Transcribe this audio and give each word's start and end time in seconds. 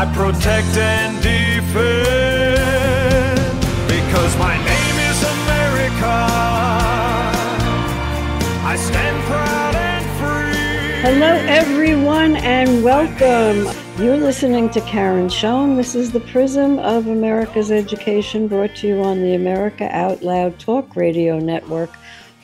I 0.00 0.06
protect 0.14 0.76
and 0.76 1.20
defend 1.20 1.74
because 3.88 4.38
my 4.38 4.56
name 4.56 4.96
is 5.10 5.22
America. 5.24 6.18
I 8.62 8.76
stand 8.78 9.24
proud 9.24 9.74
and 9.74 10.04
free. 10.20 11.02
Hello, 11.02 11.34
everyone, 11.48 12.36
and 12.36 12.84
welcome. 12.84 13.66
You're 14.00 14.18
listening 14.18 14.70
to 14.70 14.80
Karen 14.82 15.28
Schoen. 15.28 15.74
This 15.74 15.96
is 15.96 16.12
the 16.12 16.20
Prism 16.20 16.78
of 16.78 17.08
America's 17.08 17.72
Education 17.72 18.46
brought 18.46 18.76
to 18.76 18.86
you 18.86 19.02
on 19.02 19.20
the 19.20 19.34
America 19.34 19.88
Out 19.90 20.22
Loud 20.22 20.60
Talk 20.60 20.94
Radio 20.94 21.40
Network 21.40 21.90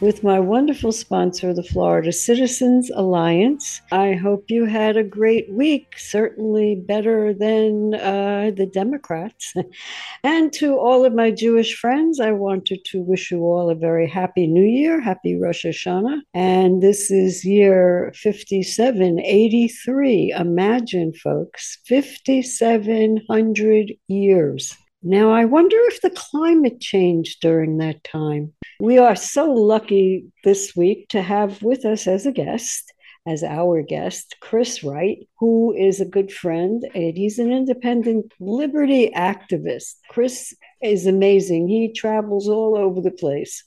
with 0.00 0.24
my 0.24 0.40
wonderful 0.40 0.90
sponsor, 0.92 1.54
the 1.54 1.62
Florida 1.62 2.10
Citizens 2.12 2.90
Alliance. 2.94 3.82
I 3.92 4.14
hope 4.14 4.46
you 4.48 4.64
had 4.64 4.96
a 4.96 5.04
great 5.04 5.52
week, 5.52 5.98
certainly 5.98 6.74
better 6.74 7.32
than 7.32 7.94
uh, 7.94 8.50
the 8.56 8.66
Democrats. 8.66 9.54
and 10.24 10.52
to 10.54 10.76
all 10.76 11.04
of 11.04 11.14
my 11.14 11.30
Jewish 11.30 11.76
friends, 11.76 12.18
I 12.20 12.32
wanted 12.32 12.84
to 12.86 13.00
wish 13.00 13.30
you 13.30 13.42
all 13.42 13.70
a 13.70 13.74
very 13.74 14.08
happy 14.08 14.46
New 14.46 14.64
Year, 14.64 15.00
happy 15.00 15.36
Rosh 15.36 15.64
Hashanah. 15.64 16.20
And 16.34 16.82
this 16.82 17.10
is 17.10 17.44
year 17.44 18.12
5783. 18.16 20.34
Imagine, 20.36 21.12
folks, 21.14 21.78
5,700 21.88 23.92
years. 24.08 24.76
Now, 25.06 25.32
I 25.32 25.44
wonder 25.44 25.76
if 25.88 26.00
the 26.00 26.08
climate 26.08 26.80
changed 26.80 27.42
during 27.42 27.76
that 27.76 28.02
time. 28.04 28.54
We 28.80 28.96
are 28.96 29.14
so 29.14 29.52
lucky 29.52 30.24
this 30.44 30.74
week 30.74 31.08
to 31.10 31.20
have 31.20 31.62
with 31.62 31.84
us 31.84 32.06
as 32.06 32.24
a 32.24 32.32
guest, 32.32 32.90
as 33.26 33.44
our 33.44 33.82
guest, 33.82 34.36
Chris 34.40 34.82
Wright, 34.82 35.18
who 35.38 35.74
is 35.74 36.00
a 36.00 36.06
good 36.06 36.32
friend 36.32 36.82
and 36.94 37.18
he's 37.18 37.38
an 37.38 37.52
independent 37.52 38.32
liberty 38.40 39.10
activist. 39.14 39.96
Chris 40.08 40.54
is 40.82 41.06
amazing. 41.06 41.68
He 41.68 41.92
travels 41.92 42.48
all 42.48 42.74
over 42.74 43.02
the 43.02 43.10
place 43.10 43.62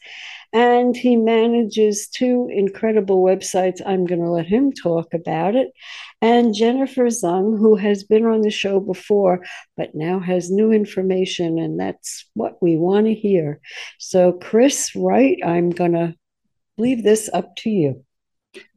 and 0.53 0.95
he 0.95 1.15
manages 1.15 2.07
two 2.07 2.49
incredible 2.51 3.23
websites. 3.23 3.81
I'm 3.85 4.05
going 4.05 4.21
to 4.21 4.29
let 4.29 4.45
him 4.45 4.71
talk 4.71 5.13
about 5.13 5.55
it. 5.55 5.69
And 6.21 6.55
Jennifer 6.55 7.05
Zeng, 7.05 7.57
who 7.57 7.75
has 7.75 8.03
been 8.03 8.25
on 8.25 8.41
the 8.41 8.49
show 8.49 8.79
before, 8.79 9.45
but 9.75 9.93
now 9.93 10.19
has 10.19 10.49
new 10.49 10.71
information, 10.71 11.59
and 11.59 11.79
that's 11.79 12.25
what 12.33 12.61
we 12.61 12.77
want 12.77 13.07
to 13.07 13.13
hear. 13.13 13.59
So, 13.99 14.33
Chris 14.33 14.95
Wright, 14.95 15.37
I'm 15.45 15.69
going 15.69 15.93
to 15.93 16.15
leave 16.77 17.03
this 17.03 17.29
up 17.33 17.55
to 17.57 17.69
you. 17.69 18.03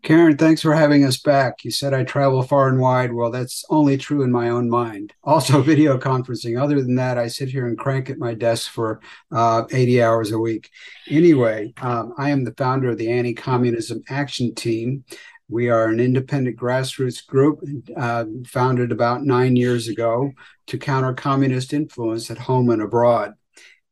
Karen, 0.03 0.37
thanks 0.37 0.63
for 0.63 0.75
having 0.75 1.05
us 1.05 1.19
back. 1.19 1.65
You 1.65 1.71
said 1.71 1.93
I 1.93 2.05
travel 2.05 2.43
far 2.43 2.69
and 2.69 2.81
wide. 2.81 3.13
Well, 3.13 3.31
that's 3.31 3.65
only 3.69 3.97
true 3.99 4.23
in 4.23 4.33
my 4.33 4.49
own 4.49 4.71
mind. 4.71 5.13
Also, 5.23 5.63
video 5.63 5.97
conferencing. 5.97 6.61
Other 6.61 6.83
than 6.83 6.97
that, 6.97 7.17
I 7.17 7.29
sit 7.29 7.51
here 7.51 7.69
and 7.69 7.79
crank 7.79 8.11
at 8.11 8.19
my 8.19 8.35
desk 8.35 8.71
for 8.71 9.01
uh, 9.31 9.65
80 9.71 10.03
hours 10.03 10.33
a 10.33 10.39
week. 10.39 10.71
Anyway, 11.09 11.73
um, 11.81 12.15
I 12.19 12.31
am 12.31 12.43
the 12.45 12.55
founder 12.55 12.91
of 12.91 12.99
the 12.99 13.11
Anti 13.11 13.35
Communism 13.35 14.03
Action 14.09 14.55
Team. 14.55 15.05
We 15.49 15.69
are 15.69 15.87
an 15.87 16.01
independent 16.01 16.57
grassroots 16.57 17.25
group 17.27 17.63
uh, 17.97 18.25
founded 18.47 18.93
about 18.93 19.25
nine 19.25 19.57
years 19.57 19.89
ago 19.89 20.33
to 20.69 20.79
counter 20.79 21.13
communist 21.13 21.73
influence 21.73 22.31
at 22.31 22.39
home 22.39 22.71
and 22.71 22.83
abroad. 22.83 23.35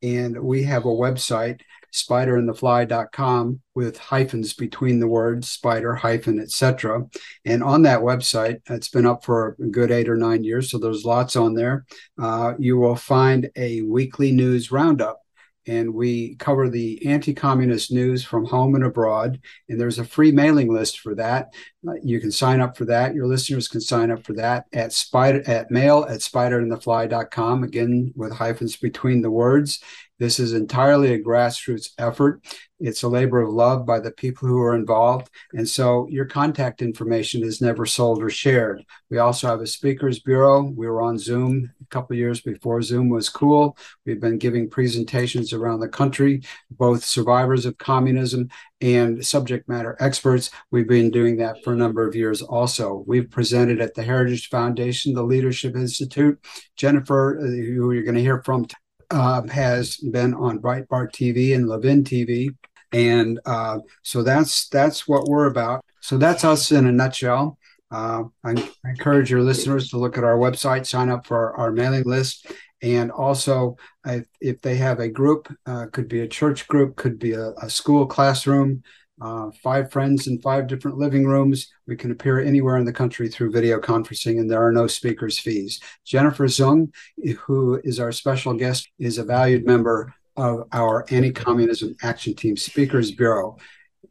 And 0.03 0.41
we 0.41 0.63
have 0.65 0.85
a 0.85 0.89
website 0.89 1.61
spiderandthefly.com 1.93 3.61
with 3.75 3.99
hyphens 3.99 4.55
between 4.55 5.01
the 5.01 5.09
words 5.09 5.51
spider 5.51 5.95
hyphen 5.95 6.41
etc 6.41 7.03
and 7.45 7.63
on 7.63 7.83
that 7.83 8.01
website 8.01 8.61
it's 8.69 8.89
been 8.89 9.07
up 9.07 9.25
for 9.25 9.57
a 9.61 9.67
good 9.67 9.91
eight 9.91 10.09
or 10.09 10.17
nine 10.17 10.45
years 10.45 10.71
so 10.71 10.79
there's 10.79 11.05
lots 11.05 11.37
on 11.37 11.55
there. 11.55 11.85
Uh, 12.21 12.55
you 12.59 12.77
will 12.77 12.97
find 12.97 13.51
a 13.57 13.83
weekly 13.83 14.33
news 14.33 14.71
roundup 14.71 15.21
and 15.67 15.93
we 15.93 16.35
cover 16.37 16.71
the 16.71 17.05
anti-communist 17.07 17.93
news 17.93 18.25
from 18.25 18.47
home 18.47 18.75
and 18.75 18.85
abroad 18.85 19.39
and 19.69 19.79
there's 19.79 19.99
a 19.99 20.05
free 20.05 20.33
mailing 20.33 20.73
list 20.73 21.01
for 21.01 21.15
that. 21.15 21.53
Uh, 21.87 21.93
you 22.03 22.21
can 22.21 22.31
sign 22.31 22.61
up 22.61 22.77
for 22.77 22.87
that. 22.87 23.15
Your 23.15 23.27
listeners 23.27 23.69
can 23.69 23.81
sign 23.81 24.11
up 24.11 24.25
for 24.25 24.35
that 24.35 24.65
at 24.73 24.93
spider 24.93 25.43
at 25.47 25.71
mail 25.71 26.07
at 26.09 26.21
spiderandthefly.com 26.21 27.65
again 27.65 28.13
with 28.17 28.33
hyphens 28.33 28.77
between 28.77 29.23
the 29.23 29.31
words 29.31 29.81
this 30.19 30.41
is 30.41 30.53
entirely 30.53 31.13
a 31.13 31.23
grassroots 31.23 31.91
effort. 31.99 32.43
It's 32.81 33.03
a 33.03 33.09
labor 33.09 33.41
of 33.41 33.53
love 33.53 33.87
by 33.87 33.99
the 33.99 34.11
people 34.11 34.49
who 34.49 34.61
are 34.61 34.75
involved. 34.75 35.31
And 35.53 35.69
so 35.69 36.07
your 36.09 36.27
contact 36.27 36.81
information 36.81 37.43
is 37.43 37.61
never 37.61 37.87
sold 37.87 38.23
or 38.23 38.31
shared. 38.31 38.85
We 39.11 39.19
also 39.19 39.49
have 39.49 39.61
a 39.61 39.67
speakers 39.67 40.21
bureau. 40.21 40.63
We 40.63 40.89
were 40.89 41.03
on 41.03 41.19
Zoom 41.19 41.71
a 41.81 41.87
couple 41.87 42.17
years 42.17 42.41
before 42.41 42.83
Zoom 42.83 43.09
was 43.09 43.29
cool. 43.29 43.77
We've 44.07 44.21
been 44.21 44.39
giving 44.39 44.71
presentations 44.71 45.53
around 45.53 45.81
the 45.81 45.89
country, 45.89 46.43
both 46.71 47.05
survivors 47.05 47.67
of 47.67 47.79
communism 47.79 48.49
and 48.81 49.25
subject 49.25 49.69
matter 49.69 49.97
experts. 49.99 50.51
We've 50.71 50.89
been 50.89 51.11
doing 51.11 51.37
that 51.39 51.65
for 51.65 51.73
a 51.73 51.77
number 51.77 52.07
of 52.07 52.15
years 52.15 52.43
also. 52.43 53.05
We've 53.07 53.29
presented 53.29 53.81
at 53.81 53.95
the 53.95 54.05
Heritage 54.05 54.49
Foundation, 54.51 55.15
the 55.15 55.23
Leadership 55.23 55.75
Institute. 55.75 56.39
Jennifer, 56.77 57.41
uh, 57.41 57.43
who 57.43 57.93
you're 57.93 58.05
going 58.05 58.15
to 58.15 58.21
hear 58.21 58.43
from 58.45 58.67
uh, 59.11 59.43
has 59.49 59.97
been 59.97 60.35
on 60.35 60.59
Breitbart 60.59 61.13
TV 61.13 61.55
and 61.55 61.69
Levin 61.69 62.05
TV, 62.05 62.49
and 62.93 63.41
uh, 63.47 63.79
so 64.03 64.23
that's 64.23 64.69
that's 64.69 65.09
what 65.09 65.29
we're 65.29 65.47
about. 65.47 65.85
So 66.01 66.19
that's 66.19 66.45
us 66.45 66.73
in 66.73 66.87
a 66.87 66.93
nutshell. 66.93 67.59
Uh, 67.91 68.25
I 68.45 68.71
encourage 68.85 69.31
your 69.31 69.43
listeners 69.43 69.91
to 69.91 69.99
look 69.99 70.19
at 70.19 70.25
our 70.25 70.37
website, 70.37 70.87
sign 70.87 71.09
up 71.09 71.27
for 71.27 71.55
our, 71.55 71.57
our 71.57 71.73
mailing 71.73 72.05
list, 72.05 72.47
and 72.83 73.11
also 73.11 73.77
if, 74.05 74.27
if, 74.41 74.61
they 74.61 74.77
have 74.77 75.01
a 75.01 75.09
group, 75.09 75.53
uh, 75.67 75.87
could 75.91 76.07
be 76.07 76.21
a 76.21 76.29
church 76.29 76.69
group, 76.69 76.97
could 76.97 77.19
be 77.19 77.33
a, 77.33 77.53
a 77.63 77.71
school 77.71 78.07
classroom, 78.07 78.83
uh, 79.21 79.51
five 79.63 79.91
friends 79.91 80.27
in 80.27 80.41
five 80.41 80.67
different 80.67 80.99
living 80.99 81.27
rooms. 81.27 81.71
We 81.87 81.97
can 81.97 82.11
appear 82.11 82.41
anywhere 82.41 82.77
in 82.77 82.85
the 82.85 82.93
country 82.93 83.29
through 83.29 83.53
video 83.53 83.81
conferencing, 83.81 84.39
and 84.39 84.51
there 84.51 84.65
are 84.65 84.73
no 84.73 84.87
speakers' 84.87 85.39
fees. 85.39 85.81
Jennifer 86.05 86.47
Zeng, 86.47 86.93
who 87.41 87.81
is 87.85 87.99
our 87.99 88.13
special 88.13 88.55
guest, 88.55 88.89
is 88.99 89.19
a 89.19 89.25
valued 89.25 89.67
member 89.67 90.15
of 90.37 90.69
our 90.73 91.05
Anti 91.11 91.33
Communism 91.33 91.97
Action 92.03 92.35
Team 92.35 92.57
Speakers 92.57 93.11
Bureau. 93.11 93.59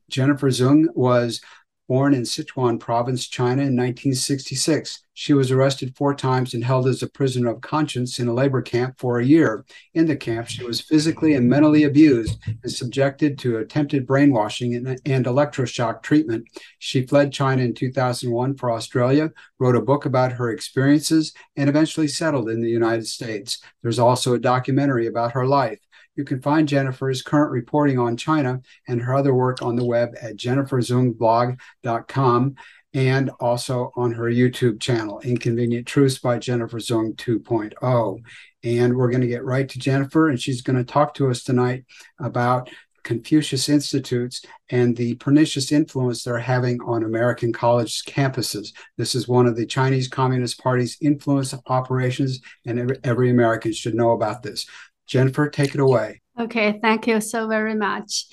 Jennifer 0.10 0.50
Zeng 0.50 0.86
was 0.94 1.42
born 1.88 2.14
in 2.14 2.24
Sichuan 2.24 2.80
Province, 2.80 3.28
China 3.28 3.62
in 3.64 3.76
1966. 3.76 5.04
She 5.14 5.34
was 5.34 5.52
arrested 5.52 5.96
four 5.96 6.14
times 6.14 6.54
and 6.54 6.64
held 6.64 6.88
as 6.88 7.02
a 7.02 7.10
prisoner 7.10 7.50
of 7.50 7.62
conscience 7.62 8.20
in 8.20 8.28
a 8.28 8.34
labor 8.34 8.62
camp 8.62 9.00
for 9.00 9.18
a 9.20 9.26
year. 9.26 9.66
In 9.94 10.06
the 10.06 10.16
camp, 10.16 10.48
she 10.48 10.64
was 10.64 10.82
physically 10.82 11.34
and 11.34 11.50
mentally 11.50 11.84
abused 11.86 12.38
and 12.46 12.72
subjected 12.72 13.40
to 13.40 13.58
attempted 13.58 14.06
brainwashing 14.06 14.76
and, 14.76 15.02
and 15.06 15.26
electroshock 15.26 16.04
treatment. 16.04 16.48
She 16.78 17.08
fled 17.08 17.32
China 17.32 17.64
in 17.64 17.74
2001 17.74 18.58
for 18.58 18.72
Australia, 18.72 19.32
wrote 19.58 19.76
a 19.76 19.82
book 19.82 20.06
about 20.06 20.34
her 20.34 20.52
experiences, 20.52 21.34
and 21.56 21.70
eventually 21.70 22.08
settled 22.08 22.50
in 22.50 22.62
the 22.62 22.70
United 22.70 23.08
States. 23.08 23.60
There's 23.82 24.00
also 24.00 24.36
a 24.36 24.40
documentary 24.40 25.08
about 25.08 25.32
her 25.32 25.48
life. 25.48 25.80
You 26.18 26.26
can 26.26 26.42
find 26.42 26.68
Jennifer's 26.68 27.22
current 27.22 27.52
reporting 27.52 27.98
on 28.00 28.18
China 28.18 28.60
and 28.88 29.00
her 29.02 29.16
other 29.16 29.34
work 29.34 29.62
on 29.62 29.78
the 29.78 29.86
web 29.86 30.16
at 30.22 30.36
jenniferzengblog.com 30.36 32.56
and 32.94 33.30
also 33.40 33.92
on 33.96 34.12
her 34.14 34.24
YouTube 34.24 34.82
channel, 34.82 35.20
Inconvenient 35.20 35.86
Truths 35.86 36.18
by 36.18 36.40
Jennifer 36.40 36.80
Zeng 36.80 37.16
2.0. 37.16 38.20
And 38.64 38.98
we're 38.98 39.12
going 39.12 39.22
to 39.22 39.28
get 39.28 39.46
right 39.46 39.70
to 39.70 39.78
Jennifer, 39.78 40.30
and 40.30 40.42
she's 40.42 40.64
going 40.64 40.78
to 40.78 40.84
talk 40.84 41.14
to 41.16 41.30
us 41.30 41.44
tonight 41.44 41.84
about 42.20 42.72
Confucius 43.08 43.70
Institutes 43.70 44.42
and 44.70 44.98
the 44.98 45.16
pernicious 45.16 45.72
influence 45.72 46.24
they're 46.24 46.40
having 46.40 46.82
on 46.82 47.04
American 47.04 47.54
college 47.54 48.04
campuses. 48.04 48.74
This 48.98 49.16
is 49.16 49.30
one 49.30 49.46
of 49.46 49.56
the 49.56 49.66
Chinese 49.66 50.10
Communist 50.10 50.62
Party's 50.62 50.98
influence 51.00 51.54
operations, 51.68 52.42
and 52.66 52.80
every, 52.80 52.98
every 53.06 53.30
American 53.30 53.72
should 53.72 53.96
know 53.96 54.12
about 54.12 54.44
this. 54.44 54.68
Jennifer, 55.08 55.50
take 55.50 55.74
it 55.74 55.80
away. 55.80 56.22
Okay, 56.40 56.80
thank 56.82 57.08
you 57.08 57.20
so 57.20 57.48
very 57.48 57.74
much. 57.74 58.26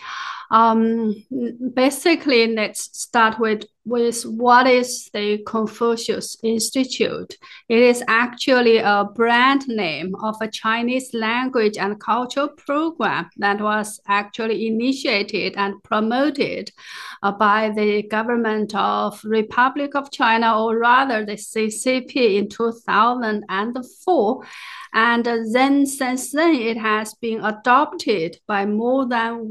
Um, 0.51 1.25
basically, 1.75 2.55
let's 2.55 2.99
start 2.99 3.39
with 3.39 3.65
with 3.87 4.23
what 4.23 4.67
is 4.67 5.11
the 5.13 5.39
Confucius 5.47 6.39
Institute. 6.43 7.37
It 7.69 7.79
is 7.79 8.03
actually 8.09 8.79
a 8.79 9.05
brand 9.15 9.69
name 9.69 10.15
of 10.23 10.37
a 10.41 10.49
Chinese 10.49 11.13
language 11.13 11.77
and 11.77 12.01
culture 12.01 12.49
program 12.49 13.29
that 13.37 13.61
was 13.61 14.01
actually 14.09 14.67
initiated 14.67 15.55
and 15.57 15.83
promoted 15.83 16.71
uh, 17.23 17.33
by 17.33 17.73
the 17.77 18.03
government 18.05 18.75
of 18.75 19.21
Republic 19.23 19.95
of 19.95 20.11
China, 20.11 20.59
or 20.59 20.79
rather 20.79 21.25
the 21.25 21.37
CCP 21.37 22.37
in 22.37 22.49
2004 22.49 24.45
and 24.95 25.27
then 25.53 25.87
since 25.87 26.31
then, 26.31 26.55
it 26.55 26.77
has 26.77 27.15
been 27.15 27.45
adopted 27.45 28.39
by 28.47 28.65
more 28.65 29.09
than 29.09 29.49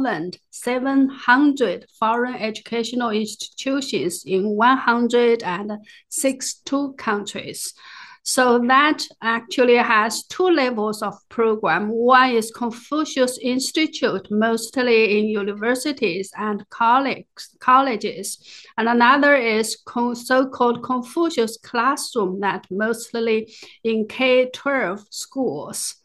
1,700 0.00 1.86
foreign 1.98 2.34
educational 2.34 3.10
institutions 3.10 4.24
in 4.26 4.56
162 4.56 6.94
countries. 6.94 7.74
So 8.24 8.60
that 8.68 9.04
actually 9.20 9.78
has 9.78 10.22
two 10.28 10.48
levels 10.48 11.02
of 11.02 11.18
program. 11.28 11.88
One 11.88 12.30
is 12.30 12.52
Confucius 12.52 13.36
Institute, 13.38 14.28
mostly 14.30 15.18
in 15.18 15.26
universities 15.26 16.30
and 16.36 16.64
college, 16.70 17.26
colleges. 17.58 18.38
And 18.78 18.88
another 18.88 19.34
is 19.34 19.78
so-called 20.14 20.84
Confucius 20.84 21.56
Classroom 21.56 22.38
that 22.40 22.68
mostly 22.70 23.52
in 23.82 24.06
K-12 24.06 25.04
schools. 25.10 25.96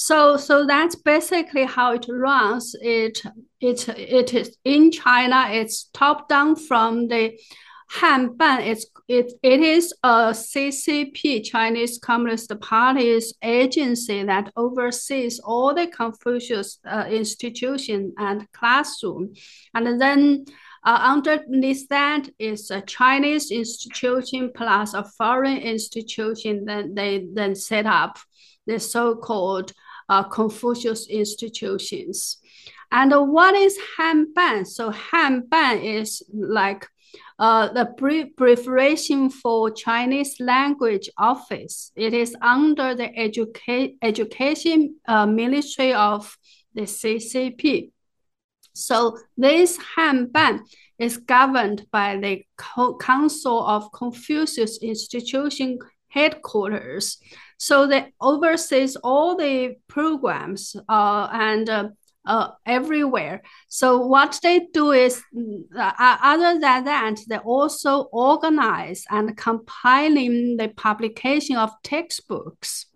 So, 0.00 0.36
so 0.36 0.64
that's 0.64 0.94
basically 0.94 1.64
how 1.64 1.94
it 1.94 2.06
runs. 2.08 2.72
It, 2.80 3.20
it, 3.60 3.88
it 3.88 4.32
is 4.32 4.56
in 4.64 4.92
China, 4.92 5.48
it's 5.50 5.90
top 5.92 6.28
down 6.28 6.54
from 6.54 7.08
the 7.08 7.36
Hanban, 7.90 8.64
it's, 8.64 8.86
it, 9.08 9.32
it 9.42 9.58
is 9.58 9.92
a 10.04 10.30
CCP, 10.30 11.42
Chinese 11.42 11.98
Communist 11.98 12.52
Party's 12.60 13.34
agency 13.42 14.22
that 14.22 14.52
oversees 14.54 15.40
all 15.40 15.74
the 15.74 15.88
Confucius 15.88 16.78
uh, 16.86 17.06
institution 17.10 18.14
and 18.18 18.46
classroom. 18.52 19.34
And 19.74 20.00
then 20.00 20.44
uh, 20.84 20.98
underneath 21.02 21.88
that 21.88 22.28
is 22.38 22.70
a 22.70 22.82
Chinese 22.82 23.50
institution 23.50 24.52
plus 24.54 24.94
a 24.94 25.02
foreign 25.02 25.58
institution. 25.58 26.66
Then 26.66 26.94
they 26.94 27.26
then 27.34 27.56
set 27.56 27.86
up 27.86 28.18
the 28.68 28.78
so-called 28.78 29.72
uh, 30.08 30.24
Confucius 30.24 31.08
institutions. 31.08 32.38
And 32.90 33.12
what 33.12 33.54
is 33.54 33.78
Hanban? 33.98 34.66
So 34.66 34.90
Hanban 34.90 35.84
is 35.84 36.22
like 36.32 36.86
uh, 37.38 37.68
the 37.72 37.86
preparation 38.36 39.30
for 39.30 39.70
Chinese 39.70 40.40
language 40.40 41.08
office. 41.18 41.92
It 41.96 42.14
is 42.14 42.34
under 42.40 42.94
the 42.94 43.08
educa 43.08 43.94
education 44.02 44.96
uh, 45.06 45.26
ministry 45.26 45.92
of 45.92 46.36
the 46.74 46.82
CCP. 46.82 47.92
So 48.74 49.18
this 49.36 49.78
Hanban 49.96 50.60
is 50.98 51.16
governed 51.16 51.86
by 51.90 52.16
the 52.16 52.44
Council 53.00 53.66
of 53.66 53.92
Confucius 53.92 54.78
Institution 54.78 55.78
headquarters. 56.08 57.18
So 57.58 57.86
they 57.86 58.12
oversees 58.20 58.96
all 58.96 59.36
the 59.36 59.76
programs 59.88 60.76
uh, 60.88 61.28
and 61.32 61.68
uh, 61.68 61.88
uh, 62.24 62.50
everywhere. 62.66 63.42
So 63.68 64.06
what 64.06 64.38
they 64.42 64.68
do 64.72 64.92
is, 64.92 65.20
uh, 65.76 65.92
other 65.98 66.60
than 66.60 66.84
that, 66.84 67.18
they 67.28 67.38
also 67.38 68.02
organize 68.12 69.04
and 69.10 69.36
compiling 69.36 70.56
the 70.56 70.68
publication 70.68 71.56
of 71.56 71.70
textbooks. 71.82 72.86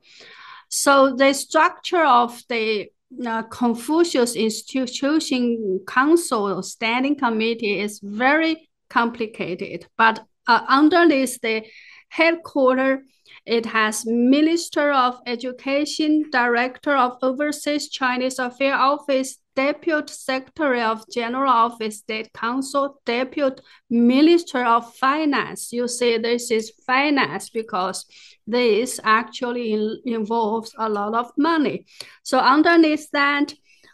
So 0.68 1.14
the 1.16 1.32
structure 1.32 2.04
of 2.04 2.40
the 2.48 2.90
uh, 3.26 3.42
Confucius 3.44 4.36
Institution 4.36 5.80
Council 5.86 6.62
Standing 6.62 7.16
Committee 7.16 7.80
is 7.80 8.00
very 8.02 8.68
complicated, 8.88 9.86
but 9.98 10.24
uh, 10.46 10.60
underneath 10.68 11.40
the 11.40 11.64
headquarters 12.08 13.00
it 13.44 13.66
has 13.66 14.06
Minister 14.06 14.92
of 14.92 15.20
Education, 15.26 16.30
Director 16.30 16.96
of 16.96 17.18
Overseas 17.22 17.88
Chinese 17.88 18.38
Affairs 18.38 18.78
Office, 18.78 19.38
Deputy 19.56 20.12
Secretary 20.12 20.80
of 20.80 21.04
General 21.12 21.50
Office, 21.50 21.98
State 21.98 22.32
Council, 22.32 23.00
Deputy 23.04 23.60
Minister 23.90 24.64
of 24.64 24.94
Finance. 24.94 25.72
You 25.72 25.88
see, 25.88 26.18
this 26.18 26.50
is 26.50 26.72
finance 26.86 27.50
because 27.50 28.06
this 28.46 29.00
actually 29.02 29.72
in, 29.72 30.00
involves 30.06 30.72
a 30.78 30.88
lot 30.88 31.14
of 31.14 31.32
money. 31.36 31.86
So 32.22 32.38
underneath 32.38 33.10
that, 33.10 33.52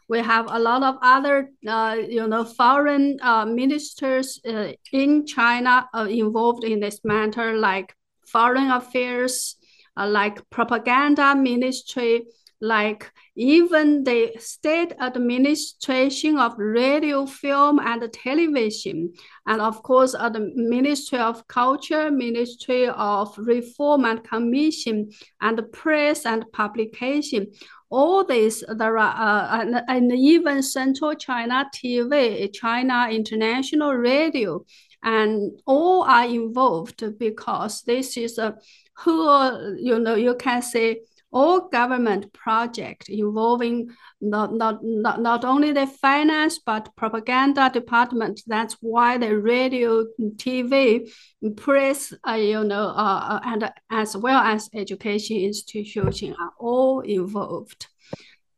we 0.09 0.21
have 0.21 0.47
a 0.51 0.59
lot 0.59 0.83
of 0.83 0.97
other, 1.03 1.51
uh, 1.67 1.97
you 2.09 2.27
know, 2.27 2.45
foreign 2.45 3.19
uh, 3.21 3.45
ministers 3.45 4.41
uh, 4.49 4.73
in 4.93 5.27
China 5.27 5.89
uh, 5.95 6.07
involved 6.09 6.65
in 6.65 6.81
this 6.81 7.01
matter, 7.05 7.59
like 7.59 7.95
foreign 8.33 8.71
affairs, 8.71 9.57
uh, 9.97 10.09
like 10.09 10.49
propaganda 10.51 11.35
ministry, 11.35 12.25
like 12.61 13.11
even 13.37 14.03
the 14.03 14.33
state 14.39 14.93
administration 15.01 16.39
of 16.39 16.59
radio, 16.59 17.25
film, 17.25 17.79
and 17.79 18.13
television, 18.13 19.13
and 19.47 19.61
of 19.61 19.83
course, 19.83 20.15
uh, 20.15 20.29
the 20.29 20.51
Ministry 20.55 21.21
of 21.21 21.47
Culture, 21.47 22.11
Ministry 22.11 22.89
of 22.89 23.37
Reform 23.39 24.05
and 24.05 24.25
Commission, 24.25 25.11
and 25.41 25.73
press 25.73 26.27
and 26.27 26.51
publication. 26.53 27.47
All 27.91 28.25
these, 28.25 28.65
there 28.69 28.99
are, 28.99 29.15
uh, 29.15 29.63
and, 29.63 29.83
and 29.89 30.13
even 30.13 30.63
Central 30.63 31.15
China 31.15 31.71
TV, 31.75 32.53
China 32.53 33.09
International 33.11 33.95
Radio, 33.95 34.65
and 35.03 35.61
all 35.67 36.03
are 36.03 36.25
involved 36.25 37.19
because 37.19 37.83
this 37.83 38.17
is 38.17 38.39
a 38.39 38.57
whole, 38.97 39.77
you 39.79 39.99
know, 39.99 40.15
you 40.15 40.35
can 40.35 40.63
say 40.63 41.01
all 41.31 41.69
government 41.69 42.33
project 42.33 43.09
involving 43.09 43.91
not, 44.21 44.55
not, 44.55 44.83
not, 44.83 45.21
not 45.21 45.45
only 45.45 45.73
the 45.73 45.87
finance 45.87 46.59
but 46.59 46.95
propaganda 46.97 47.71
department. 47.73 48.41
That's 48.47 48.77
why 48.81 49.19
the 49.19 49.39
radio, 49.39 50.07
TV, 50.37 51.11
press, 51.57 52.13
uh, 52.27 52.33
you 52.33 52.65
know, 52.65 52.89
uh, 52.89 53.41
and 53.45 53.71
as 53.91 54.17
well 54.17 54.41
as 54.41 54.71
education 54.75 55.37
institutions 55.37 56.23
are 56.23 56.53
all 56.59 57.01
involved. 57.01 57.87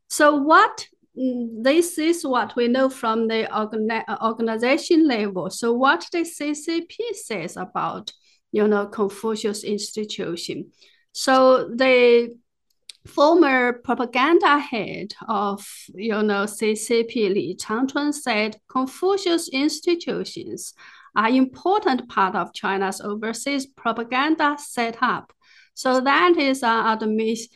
So 0.09 0.37
what 0.37 0.87
this 1.14 1.99
is 1.99 2.25
what 2.25 2.55
we 2.57 2.69
know 2.69 2.88
from 2.88 3.29
the 3.29 3.49
organi 3.52 4.05
organization 4.23 5.07
level. 5.07 5.50
So 5.50 5.73
what 5.73 6.07
the 6.12 6.21
CCP 6.21 7.14
says 7.14 7.57
about, 7.57 8.12
you 8.52 8.69
know, 8.69 8.87
Confucius 8.87 9.64
Institution. 9.64 10.71
So 11.12 11.69
the 11.69 12.37
former 13.07 13.73
propaganda 13.73 14.59
head 14.59 15.14
of, 15.26 15.67
you 15.95 16.23
know, 16.23 16.45
CCP 16.45 17.35
Li 17.35 17.57
Changchun 17.59 18.14
said 18.14 18.57
Confucius 18.69 19.49
institutions 19.49 20.75
are 21.17 21.29
important 21.29 22.09
part 22.09 22.37
of 22.37 22.52
China's 22.52 23.00
overseas 23.00 23.67
propaganda 23.67 24.57
setup. 24.59 25.33
So 25.75 26.00
that 26.00 26.37
is 26.37 26.62
an 26.62 26.87
admission 26.87 27.49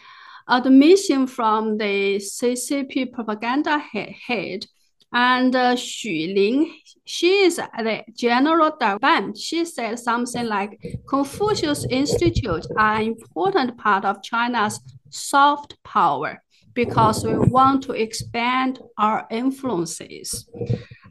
admission 0.49 1.27
from 1.27 1.79
the 1.79 2.17
CCP 2.17 3.13
propaganda 3.13 3.79
head. 3.79 4.67
And 5.13 5.55
uh, 5.55 5.75
Xu 5.77 6.35
Lin, 6.35 6.73
she 7.05 7.45
is 7.45 7.57
the 7.57 8.03
general 8.17 8.73
director. 8.81 9.33
She 9.37 9.65
said 9.65 9.99
something 9.99 10.47
like 10.47 10.81
Confucius 11.09 11.87
Institute 11.89 12.67
are 12.77 12.97
an 12.97 13.03
important 13.03 13.79
part 13.79 14.05
of 14.05 14.23
China's 14.23 14.81
soft 15.11 15.77
power 15.85 16.43
because 16.75 17.25
we 17.25 17.39
want 17.39 17.85
to 17.85 17.93
expand 17.93 18.81
our 18.99 19.27
influences. 19.31 20.49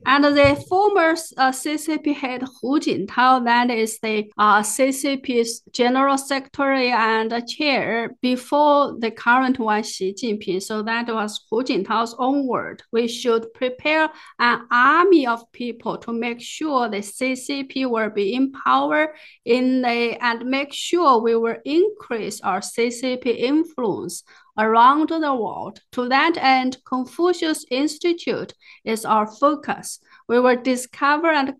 And 0.06 0.24
the 0.24 0.56
former 0.68 1.12
uh, 1.38 1.52
CCP 1.52 2.14
head 2.14 2.44
Hu 2.62 2.80
Jintao, 2.80 3.46
that 3.46 3.70
is 3.70 4.00
the 4.00 4.30
uh, 4.38 4.62
CCP's 4.62 5.62
general 5.72 6.18
secretary 6.18 6.92
and 6.92 7.48
chair 7.48 8.16
before 8.22 8.96
the 9.00 9.12
current 9.12 9.60
one, 9.60 9.84
Xi 9.84 10.14
Jinping. 10.14 10.62
So 10.62 10.84
that 10.84 11.08
was 11.08 11.46
Hu 11.50 11.64
Jintao's 11.64 12.16
own 12.20 12.48
word. 12.48 12.84
We 12.92 13.08
should 13.08 13.54
prepare 13.54 14.10
an 14.40 14.68
army 14.70 15.26
of 15.26 15.50
people 15.52 15.98
to 16.00 16.12
make 16.12 16.42
sure 16.42 16.90
the 16.90 16.98
CCP 16.98 17.90
will 17.90 18.10
be 18.10 18.34
in 18.34 18.52
power 18.52 19.16
in 19.46 19.82
the, 19.82 20.18
and 20.22 20.46
make 20.46 20.74
sure 20.74 21.22
we 21.22 21.36
will 21.36 21.58
increase 21.64 22.42
our 22.42 22.60
CCP 22.60 23.26
influence 23.26 24.24
around 24.58 25.10
the 25.10 25.34
world. 25.34 25.80
To 25.94 26.08
that 26.10 26.38
end, 26.38 26.78
Confucius 26.86 27.66
Institute 27.72 28.54
is 28.86 29.06
our 29.06 29.28
focus. 29.28 30.00
We 30.28 30.40
will 30.40 30.62
discover 30.62 31.28
and 31.28 31.56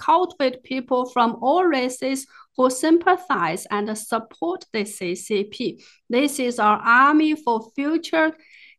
cultivate 0.00 0.62
people 0.62 1.06
from 1.10 1.36
all 1.40 1.64
races 1.64 2.26
who 2.56 2.70
sympathize 2.70 3.66
and 3.70 3.96
support 3.96 4.64
the 4.72 4.84
CCP. 4.84 5.82
This 6.08 6.38
is 6.38 6.58
our 6.58 6.78
army 6.78 7.34
for 7.34 7.70
future 7.74 8.32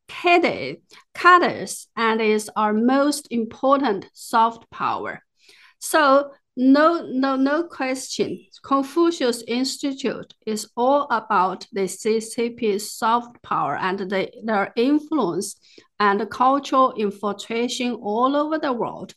cadres 0.07 1.87
and 1.95 2.21
is 2.21 2.49
our 2.55 2.73
most 2.73 3.27
important 3.29 4.05
soft 4.13 4.69
power. 4.71 5.21
So 5.79 6.31
no, 6.59 7.05
no, 7.05 7.35
no 7.35 7.63
question. 7.63 8.43
Confucius 8.63 9.43
Institute 9.47 10.33
is 10.47 10.67
all 10.75 11.05
about 11.11 11.67
the 11.71 11.81
CCP's 11.81 12.91
soft 12.91 13.41
power 13.43 13.77
and 13.77 13.99
the, 13.99 14.31
their 14.43 14.73
influence 14.75 15.55
and 15.99 16.27
cultural 16.31 16.93
infiltration 16.97 17.93
all 18.01 18.35
over 18.35 18.57
the 18.57 18.73
world. 18.73 19.13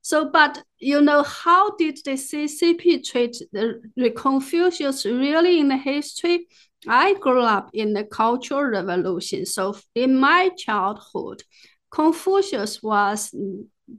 So, 0.00 0.30
but 0.30 0.62
you 0.78 1.02
know, 1.02 1.22
how 1.22 1.76
did 1.76 1.98
the 2.02 2.12
CCP 2.12 3.06
treat 3.06 3.36
the, 3.52 3.82
the 3.96 4.10
Confucius 4.10 5.04
really 5.04 5.60
in 5.60 5.68
the 5.68 5.76
history? 5.76 6.46
I 6.88 7.12
grew 7.12 7.42
up 7.42 7.68
in 7.74 7.92
the 7.92 8.04
Cultural 8.04 8.64
Revolution. 8.64 9.44
So, 9.44 9.76
in 9.94 10.18
my 10.18 10.48
childhood, 10.56 11.42
Confucius 11.90 12.82
was, 12.82 13.34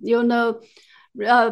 you 0.02 0.24
know, 0.24 0.62
uh, 1.24 1.52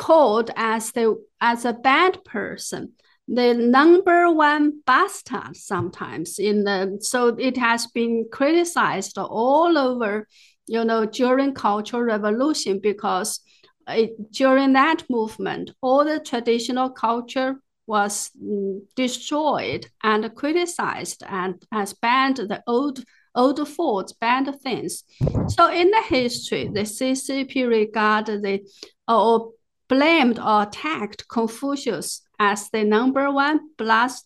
called 0.00 0.50
as 0.56 0.92
the 0.92 1.14
as 1.42 1.66
a 1.66 1.74
bad 1.74 2.24
person 2.24 2.92
the 3.28 3.52
number 3.52 4.32
one 4.32 4.80
bastard 4.86 5.54
sometimes 5.54 6.38
in 6.38 6.64
the 6.64 6.96
so 7.02 7.28
it 7.38 7.56
has 7.58 7.86
been 7.88 8.26
criticized 8.32 9.18
all 9.18 9.76
over 9.76 10.26
you 10.66 10.82
know 10.82 11.04
during 11.04 11.52
cultural 11.52 12.02
revolution 12.02 12.80
because 12.82 13.40
it, 13.88 14.10
during 14.32 14.72
that 14.72 15.04
movement 15.10 15.70
all 15.82 16.02
the 16.02 16.18
traditional 16.18 16.88
culture 16.88 17.60
was 17.86 18.30
mm, 18.42 18.80
destroyed 18.96 19.86
and 20.02 20.34
criticized 20.34 21.22
and 21.28 21.62
has 21.70 21.92
banned 21.92 22.38
the 22.38 22.62
old 22.66 23.04
old 23.34 23.68
thoughts, 23.68 24.12
banned 24.12 24.52
things. 24.60 25.04
So 25.48 25.70
in 25.70 25.90
the 25.90 26.02
history, 26.08 26.68
the 26.72 26.80
CCP 26.80 27.68
regarded 27.68 28.42
the 28.42 28.66
or 29.06 29.52
blamed 29.90 30.38
or 30.38 30.62
attacked 30.62 31.28
Confucius 31.28 32.22
as 32.38 32.70
the 32.70 32.84
number 32.84 33.30
one 33.30 33.60
blast, 33.76 34.24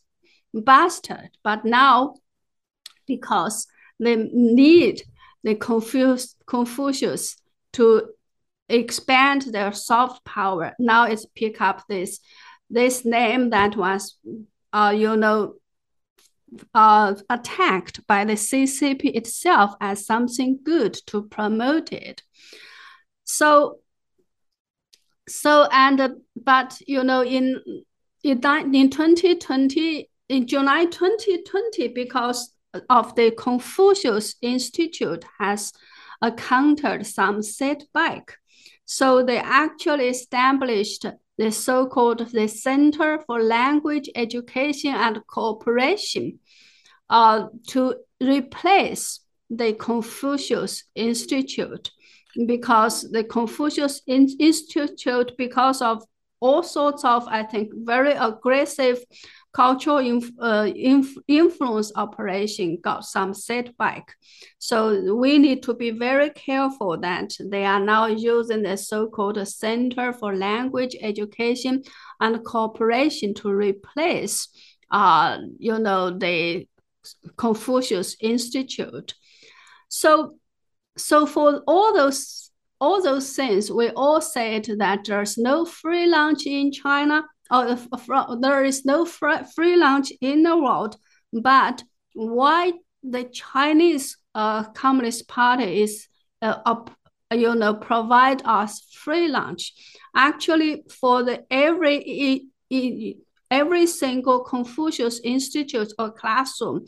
bastard. 0.53 1.31
But 1.43 1.65
now, 1.65 2.15
because 3.07 3.67
they 3.99 4.17
need 4.17 5.03
the 5.43 5.55
Confucius, 5.55 6.37
Confucius 6.47 7.37
to 7.73 8.11
expand 8.69 9.43
their 9.43 9.73
soft 9.73 10.25
power, 10.25 10.75
now 10.79 11.07
it's 11.07 11.27
pick 11.35 11.61
up 11.61 11.83
this 11.89 12.21
this 12.71 13.05
name 13.05 13.51
that 13.51 13.77
was, 13.77 14.17
uh, 14.73 14.93
you 14.97 15.17
know, 15.17 15.55
uh, 16.75 17.15
attacked 17.31 18.07
by 18.07 18.25
the 18.25 18.35
CCP 18.35 19.15
itself 19.15 19.75
as 19.81 20.07
something 20.07 20.59
good 20.63 20.95
to 21.07 21.23
promote 21.23 21.93
it. 21.93 22.23
So 23.25 23.79
so 25.29 25.67
and 25.73 26.01
uh, 26.01 26.09
but 26.37 26.81
you 26.87 27.03
know 27.03 27.23
in 27.23 27.61
in, 28.23 28.41
in 28.75 28.91
2020 28.91 30.09
in 30.29 30.47
July 30.47 30.87
2020 30.87 31.89
because 31.89 32.55
of 32.91 33.15
the 33.15 33.31
Confucius 33.33 34.37
Institute 34.43 35.25
has 35.39 35.73
encountered 36.23 37.07
some 37.07 37.43
setback. 37.43 38.39
So 38.87 39.23
they 39.23 39.39
actually 39.39 40.09
established 40.09 41.07
the 41.37 41.51
so-called 41.51 42.31
the 42.31 42.49
Center 42.49 43.21
for 43.27 43.43
Language 43.43 44.09
Education 44.15 44.95
and 44.95 45.27
Cooperation 45.27 46.39
uh, 47.11 47.49
to 47.69 47.97
replace 48.21 49.21
the 49.51 49.73
Confucius 49.75 50.85
Institute 50.95 51.91
because 52.47 53.03
the 53.11 53.25
Confucius 53.25 54.03
Institute, 54.07 55.33
because 55.39 55.83
of 55.83 56.03
all 56.41 56.63
sorts 56.63 57.05
of, 57.05 57.27
I 57.29 57.43
think, 57.43 57.73
very 57.75 58.13
aggressive 58.13 59.03
cultural 59.55 59.99
inf 59.99 60.31
uh, 60.41 60.69
inf 60.75 61.15
influence 61.29 61.93
operation 61.95 62.79
got 62.83 63.05
some 63.05 63.33
setback. 63.33 64.15
So 64.59 65.15
we 65.15 65.39
need 65.39 65.63
to 65.63 65.75
be 65.75 65.91
very 65.91 66.31
careful 66.31 66.99
that 66.99 67.31
they 67.41 67.65
are 67.65 67.81
now 67.81 68.07
using 68.07 68.63
the 68.63 68.77
so-called 68.77 69.47
Center 69.47 70.13
for 70.13 70.35
Language 70.35 70.97
Education 71.01 71.83
and 72.21 72.45
Cooperation 72.45 73.33
to 73.35 73.49
replace, 73.51 74.49
uh, 74.91 75.39
you 75.59 75.79
know, 75.79 76.11
the 76.11 76.67
Confucius 77.37 78.17
Institute. 78.21 79.15
So 79.89 80.35
so 80.97 81.27
for 81.27 81.63
all 81.67 81.95
those 81.95 82.51
all 82.81 83.03
those 83.03 83.35
things, 83.35 83.71
we 83.71 83.89
all 83.91 84.21
said 84.21 84.67
that 84.79 85.05
there's 85.05 85.39
no 85.39 85.65
free 85.65 86.07
lunch 86.07 86.47
in 86.47 86.71
China, 86.71 87.25
or 87.51 87.79
there 88.41 88.65
is 88.65 88.85
no 88.85 89.07
free 89.07 89.77
lunch 89.77 90.13
in 90.21 90.43
the 90.43 90.57
world. 90.57 90.97
But 91.33 91.83
why 92.13 92.73
the 93.03 93.25
Chinese 93.25 94.19
uh, 94.35 94.65
Communist 94.73 95.29
Party 95.29 95.83
is 95.83 96.09
uh, 96.43 96.59
up, 96.67 96.91
you 97.33 97.55
know 97.55 97.75
provide 97.75 98.43
us 98.45 98.81
free 98.93 99.29
lunch? 99.29 99.73
Actually, 100.15 100.85
for 100.91 101.23
the 101.23 101.45
every 101.51 102.49
every 103.51 103.87
single 103.87 104.45
Confucius 104.45 105.21
Institute 105.23 105.93
or 105.99 106.11
classroom, 106.11 106.85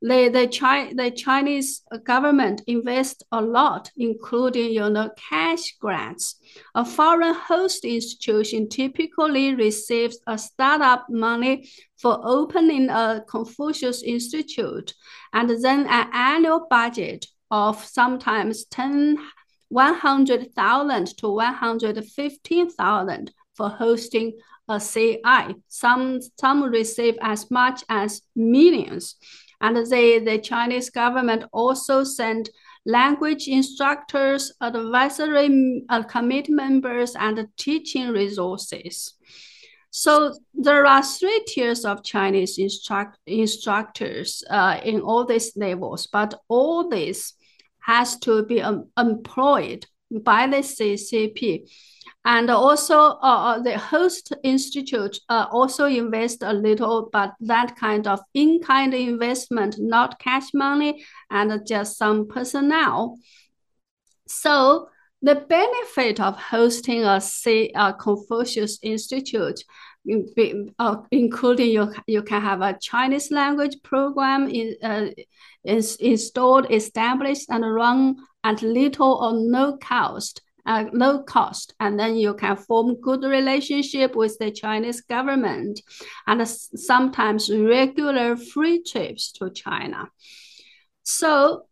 the 0.00 0.28
the, 0.28 0.46
Chi- 0.46 0.92
the 0.94 1.10
Chinese 1.10 1.82
government 2.04 2.62
invest 2.66 3.24
a 3.32 3.40
lot, 3.40 3.90
including 3.96 4.72
you 4.72 4.90
know 4.90 5.10
cash 5.16 5.74
grants. 5.80 6.36
A 6.74 6.84
foreign 6.84 7.34
host 7.34 7.84
institution 7.84 8.68
typically 8.68 9.54
receives 9.54 10.18
a 10.26 10.36
startup 10.38 11.06
money 11.08 11.68
for 11.96 12.20
opening 12.22 12.90
a 12.90 13.24
Confucius 13.28 14.02
Institute, 14.02 14.94
and 15.32 15.50
then 15.62 15.86
an 15.88 16.10
annual 16.12 16.66
budget 16.70 17.26
of 17.50 17.84
sometimes 17.84 18.66
10, 18.66 19.18
100,000 19.68 21.16
to 21.18 21.28
115,000 21.28 23.32
for 23.54 23.68
hosting 23.68 24.38
a 24.68 24.78
CI. 24.78 25.56
Some, 25.68 26.20
some 26.38 26.62
receive 26.62 27.16
as 27.20 27.50
much 27.50 27.82
as 27.88 28.22
millions. 28.36 29.16
And 29.60 29.76
they, 29.90 30.18
the 30.18 30.38
Chinese 30.38 30.90
government 30.90 31.44
also 31.52 32.04
sent 32.04 32.50
language 32.86 33.48
instructors, 33.48 34.52
advisory 34.60 35.84
uh, 35.88 36.02
committee 36.04 36.52
members, 36.52 37.16
and 37.16 37.46
teaching 37.56 38.10
resources. 38.10 39.14
So 39.90 40.34
there 40.54 40.86
are 40.86 41.02
three 41.02 41.44
tiers 41.46 41.84
of 41.84 42.04
Chinese 42.04 42.58
instruct 42.58 43.18
instructors 43.26 44.44
uh, 44.48 44.80
in 44.84 45.00
all 45.00 45.24
these 45.24 45.56
levels, 45.56 46.06
but 46.06 46.34
all 46.48 46.88
this 46.88 47.34
has 47.80 48.18
to 48.20 48.44
be 48.44 48.60
um, 48.60 48.88
employed 48.96 49.86
by 50.10 50.46
the 50.46 50.58
CCP 50.58 51.68
and 52.24 52.50
also 52.50 52.98
uh, 52.98 53.18
uh, 53.22 53.58
the 53.60 53.78
host 53.78 54.34
institute 54.42 55.18
uh, 55.28 55.46
also 55.50 55.86
invest 55.86 56.42
a 56.42 56.52
little, 56.52 57.08
but 57.12 57.34
that 57.40 57.76
kind 57.76 58.06
of 58.06 58.20
in-kind 58.34 58.92
investment, 58.92 59.76
not 59.78 60.18
cash 60.18 60.52
money 60.52 61.04
and 61.30 61.66
just 61.66 61.96
some 61.96 62.28
personnel. 62.28 63.18
So 64.26 64.88
the 65.22 65.36
benefit 65.36 66.20
of 66.20 66.36
hosting 66.36 67.04
a, 67.04 67.20
Confucius 67.98 68.78
Institute, 68.82 69.64
uh, 70.78 70.96
including 71.10 71.70
you, 71.70 71.92
you 72.06 72.22
can 72.22 72.42
have 72.42 72.60
a 72.60 72.78
Chinese 72.80 73.30
language 73.30 73.76
program 73.82 74.48
in, 74.48 74.76
uh, 74.82 75.06
is 75.64 75.96
installed, 75.96 76.70
established, 76.70 77.46
and 77.48 77.64
run 77.74 78.16
at 78.44 78.62
little 78.62 79.14
or 79.14 79.32
no 79.34 79.76
cost 79.76 80.42
uh, 80.68 80.84
low 80.92 81.22
cost, 81.22 81.74
and 81.80 81.98
then 81.98 82.14
you 82.16 82.34
can 82.34 82.56
form 82.56 83.00
good 83.00 83.24
relationship 83.24 84.14
with 84.14 84.38
the 84.38 84.50
Chinese 84.50 85.00
government, 85.00 85.80
and 86.26 86.46
sometimes 86.46 87.50
regular 87.50 88.36
free 88.36 88.82
trips 88.82 89.32
to 89.32 89.50
China. 89.50 90.10
So 91.02 91.64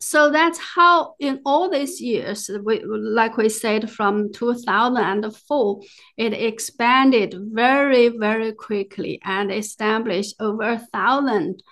so 0.00 0.32
that's 0.32 0.58
how 0.58 1.14
in 1.20 1.40
all 1.46 1.70
these 1.70 2.00
years 2.00 2.50
we, 2.64 2.82
like 2.84 3.36
we 3.36 3.48
said 3.48 3.88
from 3.88 4.32
2004 4.32 5.80
it 6.16 6.32
expanded 6.32 7.36
very 7.52 8.08
very 8.08 8.52
quickly 8.52 9.20
and 9.22 9.52
established 9.52 10.34
over 10.40 10.70
a 10.70 10.78
thousand 10.92 11.62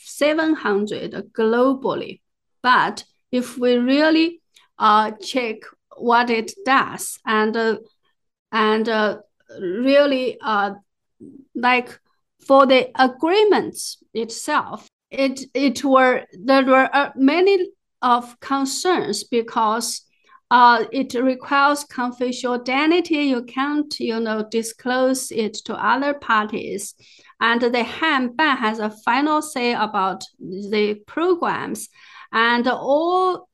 700 0.00 1.12
globally. 1.32 2.20
But 2.62 3.04
if 3.30 3.56
we 3.56 3.76
really 3.76 4.40
uh, 4.78 5.12
check 5.22 5.56
what 5.96 6.30
it 6.30 6.52
does 6.64 7.18
and 7.26 7.56
uh, 7.56 7.76
and 8.52 8.88
uh, 8.88 9.18
really 9.60 10.38
uh, 10.40 10.72
like 11.54 11.98
for 12.46 12.66
the 12.66 12.90
agreements 13.00 13.98
itself, 14.14 14.88
it 15.10 15.40
it 15.54 15.84
were 15.84 16.24
there 16.32 16.64
were 16.64 16.88
uh, 16.92 17.10
many 17.16 17.68
of 18.00 18.38
concerns 18.40 19.24
because 19.24 20.02
uh, 20.50 20.84
it 20.92 21.14
requires 21.14 21.84
confidentiality. 21.84 23.26
You 23.28 23.42
can't, 23.42 23.94
you 24.00 24.18
know, 24.20 24.46
disclose 24.50 25.30
it 25.30 25.54
to 25.66 25.74
other 25.74 26.14
parties. 26.14 26.94
And 27.40 27.60
the 27.60 27.84
Hanban 27.84 28.56
has 28.56 28.78
a 28.78 28.90
final 28.90 29.42
say 29.42 29.74
about 29.74 30.24
the 30.40 30.94
programs. 31.06 31.88
And 32.32 32.68
all 32.68 33.48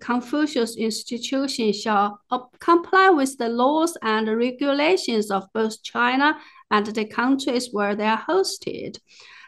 Confucius 0.00 0.76
institutions 0.76 1.80
shall 1.80 2.20
comply 2.58 3.08
with 3.10 3.38
the 3.38 3.48
laws 3.48 3.96
and 4.02 4.28
regulations 4.36 5.30
of 5.30 5.44
both 5.54 5.82
China 5.82 6.36
and 6.70 6.86
the 6.86 7.06
countries 7.06 7.70
where 7.72 7.96
they 7.96 8.06
are 8.06 8.24
hosted. 8.28 8.98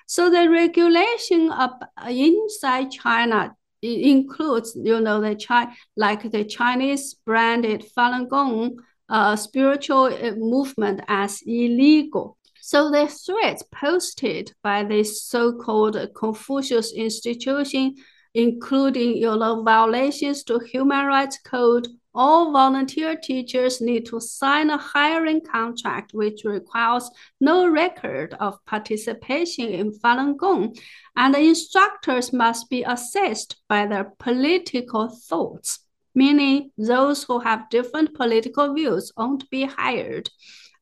So 0.07 0.31
the 0.31 0.49
regulation 0.49 1.51
of 1.51 1.71
inside 2.07 2.91
China 2.91 3.55
includes, 3.83 4.77
you 4.77 5.01
know, 5.01 5.21
the 5.21 5.37
Chi- 5.37 5.75
like 5.97 6.31
the 6.31 6.45
Chinese 6.45 7.15
branded 7.27 7.85
Falun 7.97 8.29
Gong 8.29 8.79
uh, 9.09 9.37
spiritual 9.37 10.05
uh, 10.05 10.33
movement 10.37 11.03
as 11.09 11.43
illegal. 11.47 12.39
So 12.61 12.91
the 12.91 13.09
threats 13.09 13.65
posted 13.73 14.53
by 14.63 14.85
this 14.85 15.23
so-called 15.25 15.97
Confucius 16.15 16.93
institution, 16.93 17.97
including 18.35 19.17
you 19.17 19.37
know, 19.37 19.63
violations 19.63 20.43
to 20.45 20.59
human 20.59 21.07
rights 21.07 21.39
code, 21.45 21.89
all 22.15 22.53
volunteer 22.53 23.17
teachers 23.17 23.81
need 23.81 24.05
to 24.07 24.21
sign 24.21 24.69
a 24.69 24.77
hiring 24.77 25.41
contract 25.41 26.13
which 26.13 26.45
requires 26.45 27.11
no 27.41 27.67
record 27.67 28.35
of 28.39 28.63
participation 28.67 29.69
in 29.69 29.93
Falun 29.93 30.37
Gong, 30.37 30.77
and 31.17 31.35
the 31.35 31.41
instructors 31.41 32.33
must 32.33 32.69
be 32.69 32.83
assessed 32.83 33.57
by 33.69 33.87
their 33.87 34.13
political 34.19 35.09
thoughts, 35.09 35.81
meaning 36.15 36.71
those 36.77 37.25
who 37.25 37.39
have 37.39 37.71
different 37.71 38.15
political 38.15 38.75
views 38.75 39.11
won't 39.17 39.49
be 39.49 39.65
hired. 39.65 40.29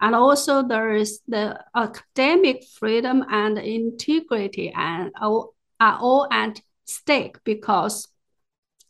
And 0.01 0.15
also 0.15 0.67
there 0.67 0.95
is 0.95 1.21
the 1.29 1.63
academic 1.77 2.65
freedom 2.65 3.25
and 3.31 3.59
integrity 3.59 4.73
and 4.75 5.13
are 5.21 5.47
all 5.81 6.27
at 6.33 6.61
stake 6.91 7.37
because 7.45 8.09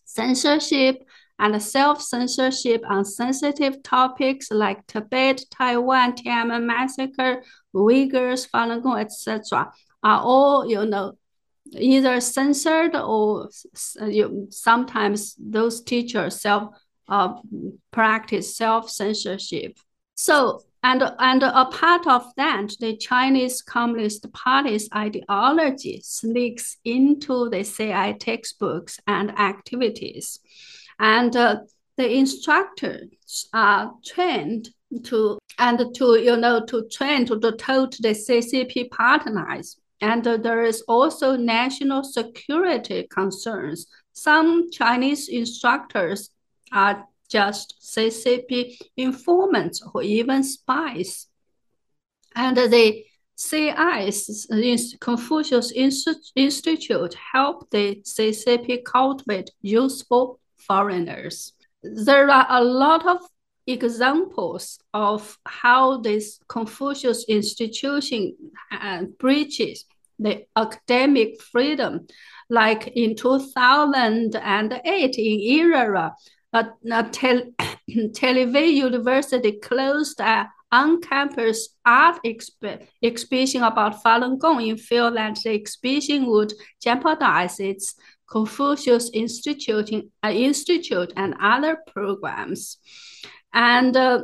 censorship 0.04 1.04
and 1.38 1.62
self-censorship 1.62 2.82
on 2.86 3.04
sensitive 3.04 3.82
topics 3.82 4.50
like 4.50 4.86
Tibet, 4.86 5.42
Taiwan, 5.50 6.12
Tiananmen 6.12 6.64
massacre, 6.64 7.42
Uyghurs, 7.74 8.48
Falun 8.50 8.82
Gong, 8.82 8.98
etc., 8.98 9.72
are 10.02 10.20
all 10.20 10.68
you 10.68 10.84
know 10.84 11.12
either 11.72 12.20
censored 12.20 12.96
or 12.96 13.48
you, 14.06 14.48
sometimes 14.50 15.34
those 15.38 15.82
teachers 15.82 16.40
self 16.40 16.74
uh, 17.08 17.34
practice 17.90 18.56
self-censorship. 18.56 19.78
So 20.14 20.62
and, 20.82 21.02
and 21.18 21.42
a 21.42 21.66
part 21.66 22.06
of 22.06 22.24
that, 22.36 22.72
the 22.80 22.96
Chinese 22.96 23.60
Communist 23.60 24.32
Party's 24.32 24.88
ideology 24.94 26.00
sneaks 26.02 26.78
into 26.84 27.50
the 27.50 27.64
CI 27.64 28.14
textbooks 28.18 28.98
and 29.06 29.38
activities. 29.38 30.40
And 30.98 31.36
uh, 31.36 31.60
the 31.96 32.10
instructors 32.10 33.10
are 33.52 33.92
trained 34.06 34.70
to, 35.04 35.38
and 35.58 35.94
to, 35.96 36.18
you 36.18 36.36
know, 36.36 36.64
to 36.64 36.88
train 36.88 37.26
to, 37.26 37.38
to 37.40 37.52
told 37.52 37.92
the 38.00 38.14
CCP 38.14 38.90
partners. 38.90 39.78
And 40.00 40.26
uh, 40.26 40.38
there 40.38 40.62
is 40.62 40.80
also 40.88 41.36
national 41.36 42.04
security 42.04 43.06
concerns. 43.10 43.86
Some 44.14 44.70
Chinese 44.70 45.28
instructors 45.28 46.30
are 46.72 47.04
just 47.30 47.76
CCP 47.80 48.76
informants 48.96 49.82
or 49.94 50.02
even 50.02 50.42
spies. 50.42 51.28
And 52.34 52.56
the 52.56 53.04
CI's 53.36 54.48
Confucius 55.00 55.72
Institute 55.72 57.14
help 57.32 57.70
the 57.70 58.02
CCP 58.02 58.84
cultivate 58.84 59.50
useful 59.62 60.40
foreigners. 60.58 61.54
There 61.82 62.30
are 62.30 62.46
a 62.50 62.62
lot 62.62 63.06
of 63.06 63.22
examples 63.66 64.78
of 64.92 65.38
how 65.46 65.96
this 65.98 66.38
Confucius 66.48 67.24
institution 67.28 68.36
uh, 68.70 69.04
breaches 69.18 69.86
the 70.18 70.44
academic 70.54 71.40
freedom. 71.40 72.06
Like 72.50 72.88
in 72.88 73.16
2008 73.16 75.18
in 75.18 75.40
Uh, 76.52 76.64
Tel, 77.12 77.42
Tel 78.14 78.34
Aviv 78.34 78.72
University 78.72 79.52
closed 79.52 80.20
an 80.20 80.46
on-campus 80.72 81.76
art 81.84 82.18
exp 82.24 82.86
exhibition 83.02 83.62
about 83.62 84.02
Falun 84.02 84.38
Gong 84.38 84.60
in 84.60 84.76
fear 84.76 85.10
that 85.10 85.38
the 85.42 85.50
exhibition 85.50 86.26
would 86.26 86.52
jeopardize 86.80 87.58
its 87.60 87.94
Confucius 88.28 89.10
Institute, 89.12 89.90
uh, 90.24 90.28
Institute 90.28 91.12
and 91.16 91.34
other 91.40 91.78
programs. 91.86 92.78
And 93.52 93.96
uh, 93.96 94.22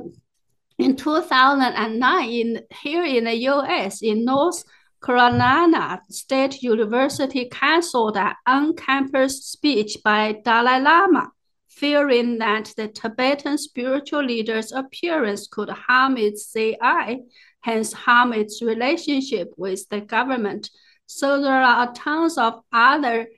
in 0.79 0.95
2009, 0.97 2.29
in, 2.29 2.61
here 2.83 3.05
in 3.05 3.25
the 3.25 3.35
US, 3.49 4.03
in 4.03 4.25
North 4.25 4.63
Carolina 5.03 6.01
State 6.11 6.63
University 6.63 7.49
canceled 7.49 8.17
an 8.17 8.35
on-campus 8.47 9.45
speech 9.45 9.99
by 10.05 10.41
Dalai 10.45 10.81
Lama 10.81 11.33
fearing 11.77 12.39
that 12.39 12.73
the 12.77 12.89
Tibetan 12.89 13.59
spiritual 13.59 14.25
leader's 14.25 14.73
appearance 14.73 15.47
could 15.47 15.69
harm 15.69 16.17
its 16.17 16.51
CI, 16.51 17.21
hence 17.61 17.93
harm 17.93 18.33
its 18.33 18.63
relationship 18.63 19.53
with 19.59 19.87
the 19.91 20.01
government. 20.01 20.71
So 21.05 21.43
there 21.43 21.63
are 21.63 21.93
tons 21.93 22.39
of 22.39 22.63
other, 22.73 23.29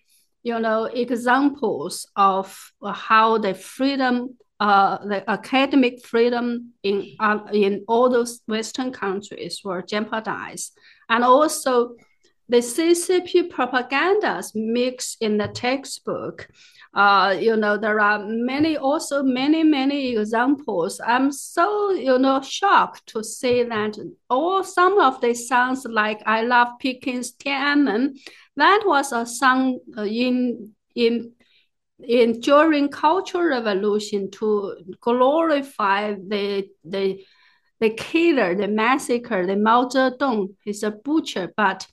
you 0.45 0.59
know, 0.61 0.85
examples 0.85 2.07
of 2.15 2.73
how 2.85 3.39
the 3.39 3.55
freedom, 3.55 4.37
uh, 4.61 4.99
the 4.99 5.29
academic 5.29 6.07
freedom 6.07 6.75
in 6.85 7.17
uh, 7.19 7.41
in 7.53 7.85
all 7.89 8.09
those 8.09 8.41
Western 8.47 8.93
countries 8.93 9.61
were 9.65 9.83
jeopardized, 9.83 10.79
and 11.09 11.25
also 11.25 11.97
the 12.49 12.59
CCP 12.59 13.51
propagandas 13.51 14.53
mixed 14.55 15.19
in 15.21 15.37
the 15.37 15.49
textbook 15.49 16.49
uh, 16.95 17.37
you 17.39 17.57
know, 17.57 17.77
there 17.77 18.01
are 18.01 18.25
many, 18.25 18.77
also 18.77 19.23
many, 19.23 19.63
many 19.63 20.17
examples. 20.17 21.01
I'm 21.05 21.31
so, 21.31 21.91
you 21.91 22.19
know, 22.19 22.41
shocked 22.41 23.07
to 23.09 23.23
see 23.23 23.63
that 23.63 23.97
all 24.31 24.65
some 24.65 24.99
of 24.99 25.21
the 25.21 25.35
songs 25.35 25.85
like 25.85 26.23
I 26.25 26.43
Love 26.43 26.69
Peking's 26.81 27.33
Tiananmen, 27.33 28.19
that 28.57 28.83
was 28.87 29.13
a 29.13 29.27
song 29.27 29.79
uh, 29.97 30.03
in, 30.03 30.73
in, 30.95 31.33
in 32.01 32.41
during 32.41 32.89
Cultural 32.89 33.45
Revolution 33.45 34.31
to 34.33 34.77
glorify 35.01 36.15
the, 36.15 36.69
the, 36.85 37.23
the 37.81 37.91
killer, 37.91 38.55
the 38.55 38.67
massacre, 38.67 39.47
the 39.47 39.57
Mao 39.57 39.89
Zedong, 39.89 40.55
he's 40.65 40.83
a 40.83 40.91
butcher, 40.91 41.53
but 41.55 41.87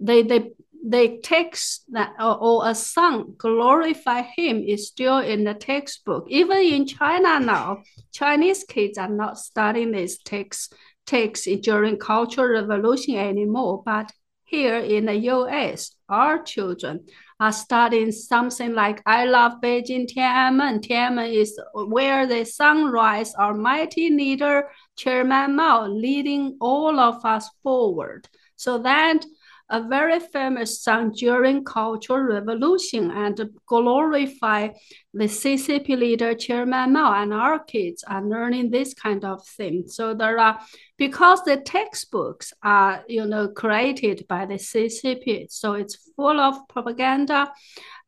they, 0.00 0.22
they 0.22 0.50
the 0.86 1.18
text 1.22 1.84
that 1.92 2.14
or, 2.18 2.38
or, 2.40 2.68
a 2.68 2.74
song 2.74 3.34
glorify 3.36 4.22
him 4.22 4.62
is 4.62 4.88
still 4.88 5.18
in 5.18 5.44
the 5.44 5.54
textbook. 5.54 6.26
Even 6.28 6.58
in 6.58 6.86
China 6.86 7.38
now, 7.38 7.82
Chinese 8.12 8.64
kids 8.64 8.96
are 8.96 9.08
not 9.08 9.38
studying 9.38 9.92
this 9.92 10.18
text 10.18 10.74
text 11.06 11.48
during 11.62 11.98
Cultural 11.98 12.62
Revolution 12.62 13.16
anymore. 13.16 13.82
But 13.84 14.10
here 14.44 14.78
in 14.78 15.06
the 15.06 15.14
U.S., 15.14 15.94
our 16.08 16.42
children 16.42 17.06
are 17.38 17.52
studying 17.52 18.12
something 18.12 18.74
like 18.74 19.02
"I 19.04 19.26
love 19.26 19.60
Beijing 19.62 20.08
Tiananmen." 20.10 20.80
Tiananmen 20.80 21.34
is 21.34 21.60
where 21.74 22.26
the 22.26 22.44
sunrise, 22.44 23.34
our 23.34 23.54
mighty 23.54 24.10
leader 24.10 24.70
Chairman 24.96 25.56
Mao 25.56 25.86
leading 25.86 26.56
all 26.60 26.98
of 26.98 27.24
us 27.24 27.50
forward. 27.62 28.28
So 28.56 28.78
that 28.78 29.24
a 29.70 29.80
very 29.80 30.18
famous 30.18 30.82
song 30.82 31.12
during 31.12 31.64
Cultural 31.64 32.22
Revolution 32.22 33.10
and 33.10 33.40
glorify 33.66 34.68
the 35.14 35.24
CCP 35.24 35.96
leader 35.96 36.34
Chairman 36.34 36.92
Mao 36.92 37.22
and 37.22 37.32
our 37.32 37.60
kids 37.60 38.04
are 38.06 38.22
learning 38.22 38.70
this 38.70 38.94
kind 38.94 39.24
of 39.24 39.46
thing. 39.46 39.84
So 39.86 40.12
there 40.12 40.38
are 40.38 40.58
because 40.98 41.42
the 41.44 41.56
textbooks 41.56 42.52
are 42.62 43.04
you 43.08 43.24
know 43.26 43.48
created 43.48 44.26
by 44.28 44.46
the 44.46 44.54
CCP, 44.54 45.50
so 45.50 45.74
it's 45.74 46.12
full 46.16 46.40
of 46.40 46.68
propaganda 46.68 47.52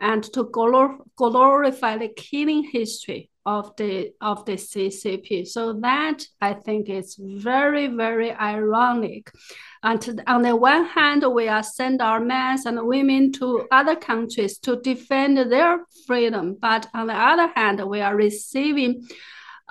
and 0.00 0.24
to 0.24 0.44
glor- 0.44 0.98
glorify 1.16 1.96
the 1.96 2.08
killing 2.08 2.64
history 2.64 3.30
of 3.44 3.74
the 3.76 4.12
of 4.20 4.44
the 4.44 4.52
CCP. 4.52 5.46
So 5.46 5.72
that 5.74 6.24
I 6.40 6.54
think 6.54 6.88
is 6.88 7.16
very 7.18 7.88
very 7.88 8.32
ironic. 8.32 9.32
And 9.82 10.22
on 10.26 10.42
the 10.42 10.54
one 10.54 10.84
hand, 10.84 11.24
we 11.32 11.48
are 11.48 11.62
send 11.62 12.00
our 12.00 12.20
men 12.20 12.58
and 12.64 12.86
women 12.86 13.32
to 13.32 13.66
other 13.72 13.96
countries 13.96 14.58
to 14.58 14.76
defend 14.76 15.38
their 15.38 15.86
freedom, 16.06 16.56
but 16.60 16.88
on 16.94 17.08
the 17.08 17.14
other 17.14 17.52
hand, 17.56 17.82
we 17.88 18.00
are 18.00 18.14
receiving 18.14 19.08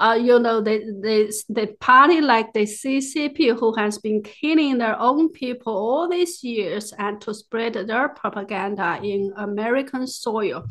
uh, 0.01 0.15
you 0.15 0.39
know, 0.39 0.61
the, 0.61 0.79
the, 1.01 1.43
the 1.49 1.67
party 1.79 2.21
like 2.21 2.51
the 2.53 2.61
CCP 2.61 3.57
who 3.59 3.73
has 3.75 3.99
been 3.99 4.23
killing 4.23 4.79
their 4.79 4.99
own 4.99 5.29
people 5.29 5.73
all 5.73 6.09
these 6.09 6.43
years 6.43 6.91
and 6.97 7.21
to 7.21 7.33
spread 7.33 7.73
their 7.73 8.09
propaganda 8.09 8.99
in 9.03 9.31
American 9.37 10.07
soil, 10.07 10.65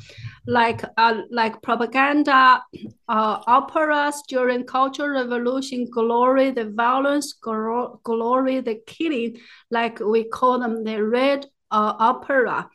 like 0.46 0.82
uh, 0.96 1.20
like 1.30 1.62
propaganda 1.62 2.60
uh, 3.08 3.38
operas 3.46 4.20
during 4.26 4.64
Cultural 4.64 5.22
Revolution, 5.22 5.86
glory 5.88 6.50
the 6.50 6.68
violence, 6.68 7.32
glory 7.32 8.60
the 8.60 8.80
killing, 8.86 9.36
like 9.70 10.00
we 10.00 10.24
call 10.24 10.58
them 10.58 10.82
the 10.82 11.00
red 11.02 11.46
uh, 11.70 11.94
opera 12.00 12.68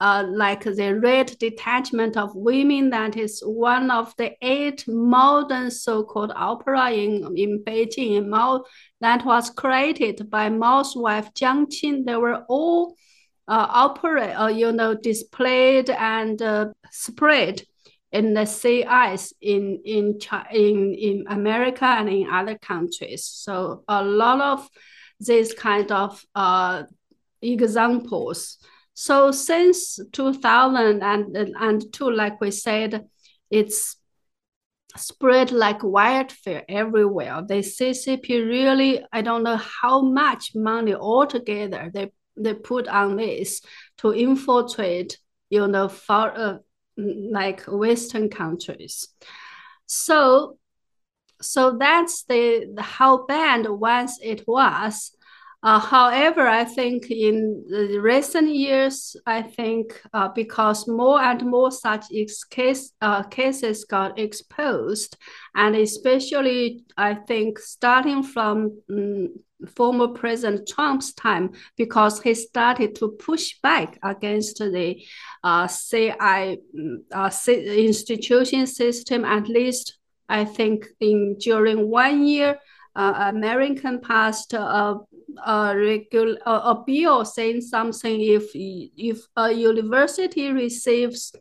uh, 0.00 0.24
like 0.28 0.64
the 0.64 0.98
Red 0.98 1.36
Detachment 1.38 2.16
of 2.16 2.34
Women, 2.34 2.90
that 2.90 3.16
is 3.16 3.42
one 3.44 3.90
of 3.90 4.14
the 4.16 4.32
eight 4.40 4.84
modern 4.88 5.70
so-called 5.70 6.32
opera 6.34 6.90
in, 6.90 7.36
in 7.36 7.62
Beijing. 7.62 8.16
In 8.16 8.30
Mao, 8.30 8.64
that 9.00 9.24
was 9.26 9.50
created 9.50 10.30
by 10.30 10.48
Mao's 10.48 10.96
wife 10.96 11.32
Jiang 11.34 11.66
Qing. 11.66 12.06
They 12.06 12.16
were 12.16 12.44
all 12.48 12.94
uh, 13.46 13.66
opera, 13.68 14.32
uh, 14.40 14.48
you 14.48 14.72
know, 14.72 14.94
displayed 14.94 15.90
and 15.90 16.40
uh, 16.40 16.68
spread 16.90 17.62
in 18.12 18.34
the 18.34 18.46
CIs 18.46 19.34
in 19.40 19.80
in 19.84 20.18
in 20.52 20.94
in 20.94 21.24
America 21.28 21.84
and 21.84 22.08
in 22.08 22.28
other 22.30 22.56
countries. 22.58 23.24
So 23.24 23.84
a 23.86 24.02
lot 24.02 24.40
of 24.40 24.68
these 25.20 25.52
kind 25.52 25.92
of 25.92 26.24
uh, 26.34 26.84
examples 27.42 28.58
so 28.94 29.30
since 29.30 29.98
2002, 30.12 32.10
like 32.10 32.40
we 32.40 32.50
said, 32.50 33.06
it's 33.50 33.96
spread 34.96 35.52
like 35.52 35.82
wildfire 35.82 36.64
everywhere. 36.68 37.42
The 37.46 37.62
CCP 37.62 38.46
really, 38.46 39.04
I 39.12 39.22
don't 39.22 39.42
know 39.42 39.56
how 39.56 40.02
much 40.02 40.54
money 40.54 40.94
altogether 40.94 41.90
they, 41.92 42.12
they 42.36 42.54
put 42.54 42.88
on 42.88 43.16
this 43.16 43.62
to 43.98 44.12
infiltrate, 44.12 45.18
you 45.48 45.66
know, 45.68 45.88
for, 45.88 46.36
uh, 46.36 46.58
like 46.96 47.62
Western 47.66 48.28
countries. 48.28 49.08
So, 49.86 50.58
so 51.40 51.78
that's 51.78 52.24
the, 52.24 52.70
the 52.74 52.82
how 52.82 53.26
bad 53.26 53.68
once 53.68 54.18
it 54.22 54.46
was. 54.46 55.16
Uh, 55.62 55.78
however, 55.78 56.46
I 56.46 56.64
think 56.64 57.10
in 57.10 57.64
the 57.68 57.98
recent 57.98 58.48
years, 58.54 59.14
I 59.26 59.42
think 59.42 60.00
uh, 60.14 60.28
because 60.28 60.88
more 60.88 61.20
and 61.20 61.44
more 61.44 61.70
such 61.70 62.06
case, 62.48 62.92
uh, 63.02 63.24
cases 63.24 63.84
got 63.84 64.18
exposed, 64.18 65.18
and 65.54 65.76
especially 65.76 66.84
I 66.96 67.14
think 67.14 67.58
starting 67.58 68.22
from 68.22 68.80
um, 68.88 69.34
former 69.76 70.08
President 70.08 70.66
Trump's 70.66 71.12
time, 71.12 71.50
because 71.76 72.22
he 72.22 72.32
started 72.32 72.94
to 72.94 73.10
push 73.10 73.58
back 73.62 73.98
against 74.02 74.58
the 74.60 75.02
uh, 75.44 75.68
CI 75.68 76.58
mm, 76.74 77.00
uh, 77.12 77.30
institution 77.52 78.66
system, 78.66 79.26
at 79.26 79.46
least 79.46 79.98
I 80.26 80.46
think 80.46 80.86
in 81.00 81.36
during 81.38 81.90
one 81.90 82.24
year 82.24 82.58
uh, 82.96 83.30
American 83.34 84.00
passed 84.00 84.52
a, 84.52 84.96
a 85.46 85.76
regular 85.76 86.36
a, 86.46 86.50
a 86.50 86.84
bill 86.86 87.24
saying 87.24 87.60
something 87.60 88.20
if 88.20 88.50
if 88.54 89.18
a 89.36 89.52
university 89.52 90.50
receives 90.52 91.32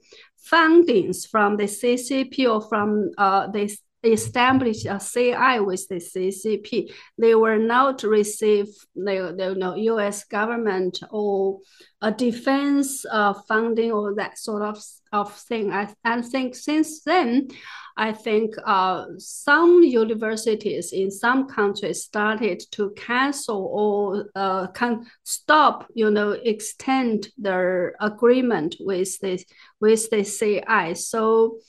fundings 0.52 1.28
from 1.28 1.58
the 1.58 1.66
CCP 1.66 2.50
or 2.50 2.62
from 2.62 3.12
uh, 3.18 3.48
the 3.48 3.76
established 4.04 4.86
a 4.86 5.00
CI 5.00 5.60
with 5.60 5.88
the 5.90 5.96
CCP, 5.96 6.92
they 7.18 7.36
will 7.36 7.60
not 7.60 8.04
receive 8.04 8.68
the, 8.96 9.36
the 9.38 9.56
know, 9.56 9.76
U.S. 9.76 10.24
government 10.26 11.00
or 11.12 11.60
a 12.02 12.12
defense 12.12 13.06
uh, 13.12 13.34
funding 13.48 13.92
or 13.92 14.16
that 14.16 14.38
sort 14.38 14.62
of, 14.62 14.82
of 15.12 15.34
thing. 15.34 15.72
I, 15.72 15.94
I 16.04 16.22
think 16.22 16.56
since 16.56 17.02
then, 17.04 17.50
I 17.98 18.14
think 18.14 18.56
uh, 18.66 19.08
some 19.18 19.84
universities 19.84 20.94
in 20.94 21.12
some 21.12 21.50
countries 21.50 22.04
started 22.04 22.64
to 22.72 22.92
cancel 22.92 23.66
or 23.66 24.30
uh, 24.36 24.68
can 24.68 25.06
stop, 25.24 25.86
you 25.94 26.10
know, 26.10 26.32
extend 26.32 27.28
their 27.38 27.96
agreement 28.00 28.78
with 28.80 29.20
the 29.20 29.44
with 29.82 30.10
the 30.10 30.24
CI. 30.24 30.96
So 30.96 31.60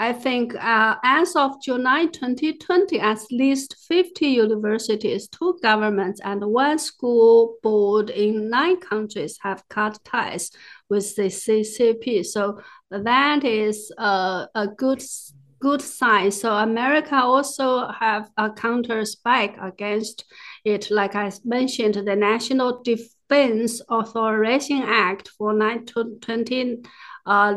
I 0.00 0.12
think 0.12 0.54
uh, 0.54 0.94
as 1.02 1.34
of 1.34 1.60
July 1.60 2.06
2020, 2.06 3.00
at 3.00 3.18
least 3.32 3.74
50 3.88 4.26
universities, 4.28 5.26
two 5.26 5.58
governments, 5.60 6.20
and 6.22 6.44
one 6.44 6.78
school 6.78 7.56
board 7.64 8.10
in 8.10 8.48
nine 8.48 8.78
countries 8.78 9.38
have 9.42 9.68
cut 9.68 9.98
ties 10.04 10.52
with 10.88 11.16
the 11.16 11.22
CCP. 11.24 12.24
So 12.24 12.60
that 12.90 13.42
is 13.44 13.92
a, 13.98 14.46
a 14.54 14.68
good 14.68 15.02
good 15.60 15.82
sign. 15.82 16.30
So 16.30 16.54
America 16.54 17.16
also 17.16 17.88
have 17.88 18.30
a 18.36 18.50
counter 18.50 19.04
spike 19.04 19.56
against 19.60 20.24
it. 20.64 20.88
Like 20.92 21.16
I 21.16 21.32
mentioned, 21.44 21.96
the 21.96 22.14
National 22.14 22.80
Defense 22.82 23.82
Authorization 23.90 24.82
Act 24.84 25.30
for 25.36 25.52
2019 25.52 26.84
uh, 27.26 27.54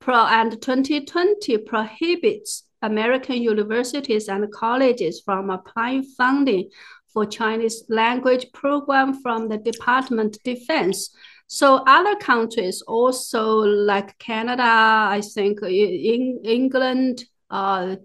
pro 0.00 0.26
and 0.26 0.52
2020 0.60 1.58
prohibits 1.58 2.64
American 2.82 3.42
universities 3.42 4.28
and 4.28 4.50
colleges 4.52 5.20
from 5.24 5.50
applying 5.50 6.02
funding 6.02 6.70
for 7.12 7.24
Chinese 7.24 7.84
language 7.88 8.46
program 8.52 9.20
from 9.22 9.48
the 9.48 9.58
Department 9.58 10.36
of 10.36 10.42
Defense. 10.42 11.14
So 11.46 11.82
other 11.86 12.16
countries 12.16 12.82
also 12.82 13.58
like 13.60 14.18
Canada, 14.18 14.62
I 14.62 15.22
think 15.34 15.62
in 15.62 16.40
England, 16.44 17.24
uh, 17.50 17.96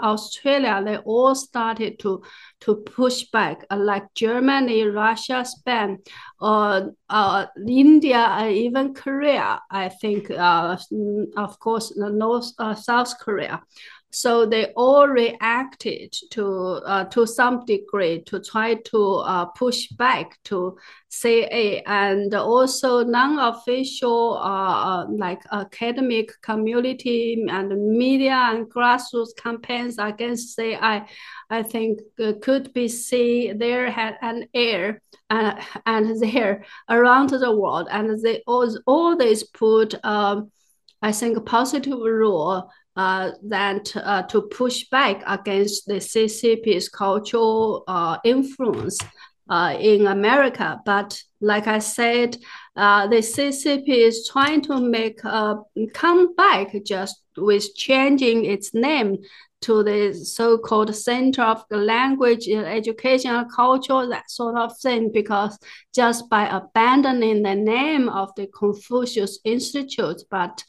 Australia, 0.00 0.82
they 0.84 0.96
all 0.98 1.34
started 1.34 1.98
to 2.00 2.22
to 2.60 2.76
push 2.76 3.24
back, 3.32 3.64
uh, 3.70 3.76
like 3.76 4.04
Germany, 4.14 4.82
Russia, 4.84 5.44
Spain, 5.44 5.98
uh, 6.40 6.82
uh, 7.08 7.46
India, 7.68 8.18
and 8.18 8.52
even 8.52 8.94
Korea. 8.94 9.60
I 9.70 9.88
think, 9.88 10.30
uh, 10.30 10.76
of 11.36 11.58
course, 11.58 11.92
North 11.96 12.52
uh, 12.58 12.74
South 12.74 13.18
Korea. 13.20 13.60
So 14.10 14.46
they 14.46 14.72
all 14.76 15.08
reacted 15.08 16.14
to 16.30 16.46
uh, 16.86 17.04
to 17.06 17.26
some 17.26 17.64
degree 17.66 18.22
to 18.24 18.40
try 18.40 18.74
to 18.74 19.14
uh, 19.16 19.46
push 19.46 19.88
back 19.88 20.38
to 20.44 20.78
CA 21.08 21.82
and 21.86 22.32
also 22.34 23.04
non-official 23.04 24.38
uh, 24.38 25.02
uh, 25.02 25.06
like 25.10 25.42
academic 25.52 26.30
community 26.40 27.44
and 27.48 27.98
media 27.98 28.48
and 28.50 28.66
grassroots 28.66 29.36
campaigns 29.36 29.98
against 29.98 30.56
CI. 30.56 31.02
I 31.50 31.62
think 31.62 32.00
could 32.42 32.72
be 32.72 32.88
seen 32.88 33.58
there 33.58 33.86
and 34.22 34.46
air 34.54 35.02
uh, 35.30 35.60
and 35.84 36.20
there 36.20 36.64
around 36.88 37.30
the 37.30 37.54
world 37.54 37.88
and 37.90 38.20
they 38.22 38.42
all, 38.46 38.74
all 38.86 39.16
these 39.16 39.42
put 39.44 39.94
um, 40.04 40.50
I 41.02 41.12
think 41.12 41.44
positive 41.44 41.98
role 41.98 42.70
uh, 42.96 43.32
that 43.42 43.94
uh, 43.96 44.22
to 44.22 44.42
push 44.42 44.84
back 44.88 45.22
against 45.26 45.86
the 45.86 45.94
CCP's 45.94 46.88
cultural 46.88 47.84
uh, 47.86 48.18
influence 48.24 48.98
uh, 49.48 49.76
in 49.78 50.06
America. 50.06 50.80
But 50.84 51.22
like 51.40 51.66
I 51.66 51.78
said, 51.78 52.36
uh, 52.74 53.06
the 53.06 53.16
CCP 53.16 53.88
is 53.88 54.28
trying 54.28 54.62
to 54.62 54.80
make 54.80 55.22
a 55.24 55.56
comeback 55.92 56.74
just 56.84 57.22
with 57.36 57.74
changing 57.74 58.44
its 58.46 58.74
name 58.74 59.18
to 59.62 59.82
the 59.82 60.12
so-called 60.12 60.94
center 60.94 61.42
of 61.42 61.64
language, 61.70 62.48
education, 62.48 63.34
and 63.34 63.50
culture, 63.50 64.06
that 64.06 64.30
sort 64.30 64.56
of 64.56 64.76
thing, 64.78 65.10
because 65.12 65.58
just 65.94 66.28
by 66.28 66.46
abandoning 66.48 67.42
the 67.42 67.54
name 67.54 68.08
of 68.08 68.34
the 68.36 68.46
Confucius 68.48 69.38
Institute, 69.44 70.22
but 70.30 70.62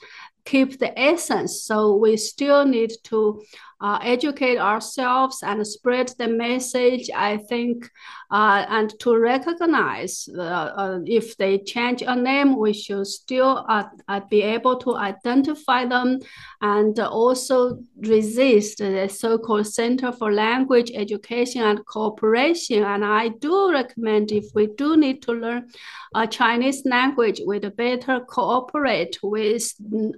keep 0.48 0.80
the 0.80 0.98
essence. 0.98 1.62
So 1.64 1.96
we 1.96 2.18
still 2.18 2.66
need 2.66 2.92
to 3.06 3.44
uh, 3.80 4.00
educate 4.02 4.58
ourselves 4.58 5.44
and 5.44 5.66
spread 5.66 6.12
the 6.18 6.28
message. 6.28 7.10
I 7.14 7.38
think, 7.38 7.90
uh, 8.32 8.66
and 8.70 8.98
to 9.00 9.18
recognize 9.18 10.28
uh, 10.36 10.42
uh 10.42 11.00
if 11.06 11.38
they 11.38 11.60
change 11.60 12.02
a 12.02 12.16
name, 12.16 12.58
we 12.58 12.74
should 12.74 13.06
still 13.08 13.66
uh, 13.70 13.84
uh, 14.08 14.22
be 14.30 14.42
able 14.42 14.78
to 14.78 14.96
identify 14.96 15.86
them 15.86 16.20
and 16.62 17.00
also 17.00 17.78
resist 17.98 18.80
the 18.80 19.08
so-called 19.08 19.68
Center 19.68 20.12
for 20.12 20.34
Language 20.34 20.92
Education 20.96 21.62
and 21.62 21.86
Cooperation. 21.86 22.84
And 22.84 23.06
I 23.06 23.30
do 23.30 23.72
recommend 23.72 24.32
if 24.32 24.46
we 24.56 24.68
do 24.68 24.98
need 24.98 25.22
to 25.24 25.34
learn 25.34 25.70
a 26.16 26.26
Chinese 26.26 26.84
language, 26.86 27.42
we'd 27.46 27.76
better 27.76 28.22
cooperate 28.22 29.20
with, 29.22 29.74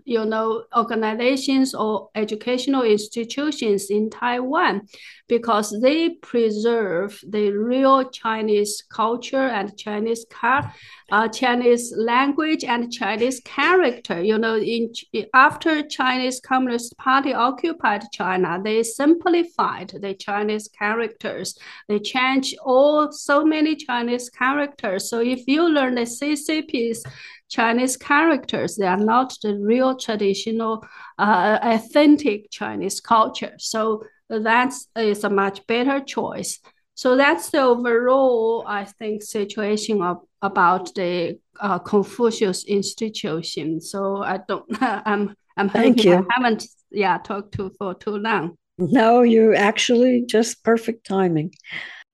you 0.06 0.24
know, 0.24 0.63
organizations 0.78 1.74
or 1.74 2.10
educational 2.15 2.84
institutions 2.84 3.48
institutions 3.49 3.89
in 3.89 4.09
Taiwan 4.09 4.81
because 5.27 5.75
they 5.81 6.09
preserve 6.09 7.19
the 7.27 7.51
real 7.51 8.09
Chinese 8.09 8.83
culture 8.89 9.47
and 9.47 9.77
Chinese 9.77 10.25
car, 10.29 10.73
uh, 11.12 11.27
Chinese 11.27 11.93
language 11.95 12.63
and 12.63 12.91
Chinese 12.91 13.39
character. 13.45 14.21
You 14.21 14.38
know, 14.38 14.57
in 14.57 14.91
after 15.33 15.83
Chinese 15.83 16.39
Communist 16.39 16.97
Party 16.97 17.33
occupied 17.33 18.03
China, 18.12 18.59
they 18.63 18.81
simplified 18.83 19.89
the 20.01 20.13
Chinese 20.15 20.67
characters. 20.67 21.57
They 21.88 21.99
changed 21.99 22.57
all 22.63 23.12
so 23.12 23.45
many 23.45 23.75
Chinese 23.75 24.29
characters. 24.29 25.09
So 25.09 25.19
if 25.19 25.47
you 25.47 25.69
learn 25.69 25.95
the 25.95 26.01
CCP's 26.01 27.03
Chinese 27.49 27.97
characters. 27.97 28.75
They 28.75 28.88
are 28.88 28.97
not 28.97 29.35
the 29.41 29.57
real 29.57 29.95
traditional, 29.95 30.85
uh, 31.17 31.59
authentic 31.62 32.51
Chinese 32.51 32.99
culture. 33.01 33.53
So 33.57 34.03
that 34.29 34.73
is 34.95 35.23
a 35.23 35.29
much 35.29 35.65
better 35.67 35.99
choice. 35.99 36.59
So 36.95 37.15
that's 37.15 37.49
the 37.49 37.62
overall, 37.62 38.65
I 38.67 38.85
think, 38.85 39.23
situation 39.23 40.01
of, 40.01 40.17
about 40.41 40.93
the 40.95 41.39
uh, 41.59 41.79
Confucius 41.79 42.65
institution. 42.65 43.81
So 43.81 44.17
I 44.17 44.39
don't, 44.47 44.65
I'm, 44.81 45.35
I'm 45.57 45.69
Thank 45.69 46.03
you. 46.03 46.15
I 46.15 46.23
haven't, 46.29 46.65
yeah, 46.91 47.17
talked 47.17 47.53
to 47.53 47.71
for 47.77 47.93
too 47.93 48.17
long. 48.17 48.55
No, 48.77 49.21
you're 49.21 49.55
actually 49.55 50.25
just 50.25 50.63
perfect 50.63 51.05
timing. 51.05 51.53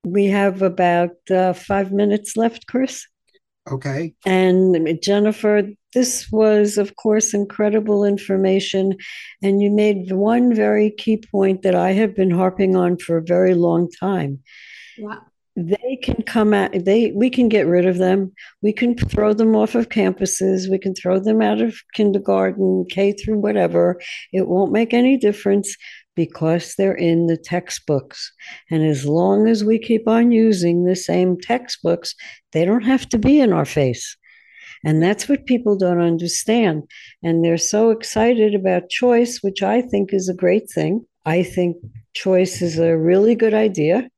We 0.04 0.26
have 0.26 0.62
about 0.62 1.18
uh, 1.30 1.54
five 1.54 1.92
minutes 1.92 2.38
left, 2.38 2.68
Chris. 2.68 3.06
Okay. 3.72 4.14
And 4.26 5.00
Jennifer, 5.02 5.64
this 5.94 6.32
was, 6.32 6.78
of 6.78 6.96
course, 6.98 7.34
incredible 7.34 8.04
information. 8.04 8.96
And 9.42 9.62
you 9.62 9.72
made 9.72 10.12
one 10.12 10.54
very 10.54 10.92
key 10.92 11.24
point 11.32 11.64
that 11.64 11.74
I 11.74 11.94
have 11.94 12.16
been 12.16 12.32
harping 12.32 12.76
on 12.76 12.98
for 12.98 13.18
a 13.18 13.24
very 13.24 13.56
long 13.56 13.90
time. 13.90 14.40
Wow. 15.00 15.22
They 15.58 15.98
can 16.04 16.22
come 16.24 16.54
at 16.54 16.84
they 16.84 17.14
we 17.16 17.30
can 17.30 17.48
get 17.48 17.66
rid 17.66 17.86
of 17.86 17.98
them. 17.98 18.34
We 18.62 18.74
can 18.74 18.94
throw 18.94 19.34
them 19.34 19.56
off 19.56 19.74
of 19.74 19.88
campuses. 19.88 20.70
We 20.70 20.78
can 20.78 20.94
throw 20.94 21.18
them 21.18 21.42
out 21.42 21.62
of 21.62 21.78
kindergarten, 21.94 22.86
K 22.90 23.14
through 23.14 23.38
whatever. 23.38 24.02
It 24.34 24.50
won't 24.50 24.74
make 24.74 24.94
any 24.94 25.16
difference 25.16 25.78
because 26.16 26.76
they're 26.76 26.96
in 26.96 27.28
the 27.28 27.38
textbooks. 27.38 28.32
And 28.72 28.86
as 28.86 29.06
long 29.06 29.48
as 29.48 29.64
we 29.64 29.78
keep 29.78 30.08
on 30.08 30.32
using 30.32 30.86
the 30.86 30.96
same 30.96 31.40
textbooks, 31.40 32.16
they 32.52 32.66
don't 32.66 32.86
have 32.86 33.08
to 33.10 33.18
be 33.18 33.40
in 33.40 33.54
our 33.54 33.66
face. 33.66 34.18
And 34.84 35.02
that's 35.02 35.28
what 35.28 35.46
people 35.46 35.78
don't 35.78 36.00
understand. 36.00 36.84
And 37.24 37.44
they're 37.44 37.58
so 37.58 37.90
excited 37.90 38.54
about 38.54 38.90
choice, 38.90 39.40
which 39.42 39.64
I 39.64 39.82
think 39.82 40.14
is 40.14 40.30
a 40.30 40.34
great 40.34 40.70
thing. 40.70 41.06
I 41.26 41.44
think 41.44 41.78
choice 42.14 42.62
is 42.62 42.78
a 42.78 42.98
really 42.98 43.36
good 43.36 43.54
idea. 43.54 44.10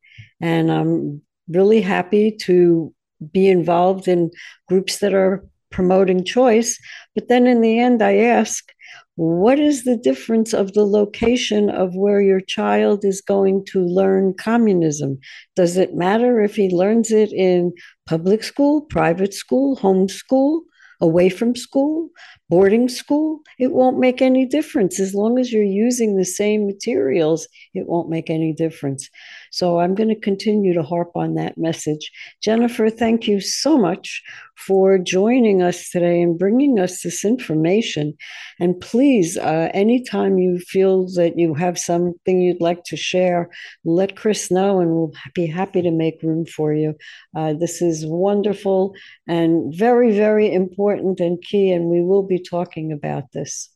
And 0.42 0.72
I'm 0.72 1.22
really 1.48 1.82
happy 1.82 2.36
to 2.42 2.94
be 3.32 3.48
involved 3.48 4.08
in 4.08 4.30
groups 4.68 5.00
that 5.00 5.14
are 5.14 5.44
promoting 5.72 6.24
choice. 6.24 6.78
But 7.16 7.30
then 7.30 7.48
in 7.48 7.62
the 7.62 7.80
end, 7.80 8.02
I 8.02 8.18
ask, 8.18 8.70
what 9.17 9.58
is 9.58 9.84
the 9.84 9.97
difference 9.97 10.53
of 10.53 10.73
the 10.73 10.86
location 10.86 11.71
of 11.71 11.95
where 11.95 12.21
your 12.21 12.39
child 12.39 13.03
is 13.03 13.19
going 13.19 13.65
to 13.65 13.84
learn 13.84 14.36
communism? 14.36 15.17
Does 15.56 15.75
it 15.75 15.95
matter 15.95 16.39
if 16.39 16.56
he 16.56 16.69
learns 16.69 17.10
it 17.10 17.34
in 17.34 17.73
public 18.06 18.43
school, 18.43 18.82
private 18.82 19.34
school, 19.34 19.75
home 19.75 20.08
school, 20.08 20.62
away 21.01 21.30
from 21.30 21.56
school, 21.56 22.10
boarding 22.47 22.88
school? 22.88 23.41
It 23.58 23.71
won't 23.71 23.97
make 23.97 24.21
any 24.21 24.45
difference. 24.45 24.99
As 24.99 25.15
long 25.15 25.39
as 25.39 25.51
you're 25.51 25.63
using 25.63 26.15
the 26.15 26.23
same 26.23 26.67
materials, 26.67 27.47
it 27.73 27.88
won't 27.88 28.12
make 28.12 28.30
any 28.30 28.53
difference. 28.53 29.10
So 29.52 29.80
I'm 29.80 29.96
going 29.96 30.10
to 30.10 30.20
continue 30.20 30.74
to 30.74 30.84
harp 30.84 31.12
on 31.16 31.36
that 31.36 31.58
message. 31.58 32.12
Jennifer, 32.42 32.90
thank 32.90 33.28
you 33.28 33.40
so 33.40 33.78
much 33.78 34.22
for 34.58 34.98
joining 34.98 35.62
us 35.62 35.90
today 35.90 36.22
and 36.22 36.38
bringing 36.38 36.80
us 36.80 37.02
this 37.02 37.24
information. 37.24 38.18
And 38.60 38.80
please, 38.80 39.38
uh, 39.38 39.70
anytime 39.74 40.38
you 40.38 40.60
feel 40.60 41.08
that 41.14 41.38
you 41.38 41.54
have 41.54 41.78
something 41.78 42.42
you'd 42.42 42.62
like 42.62 42.84
to 42.86 42.98
share, 42.98 43.50
let 43.86 44.16
Chris 44.16 44.50
know 44.50 44.80
and 44.80 44.92
we'll 44.92 45.14
be 45.34 45.46
happy 45.46 45.82
to 45.82 45.92
make 45.92 46.24
room 46.24 46.46
for 46.46 46.74
you. 46.74 46.96
Uh, 47.36 47.54
this 47.54 47.82
is 47.82 48.06
wonderful 48.06 48.96
and 49.28 49.74
very, 49.76 50.16
very 50.16 50.52
important 50.52 51.20
and 51.20 51.42
key, 51.42 51.72
and 51.72 51.86
we 51.86 52.02
will 52.02 52.24
be 52.24 52.40
talking 52.40 52.92
about 52.92 53.32
this. 53.34 53.70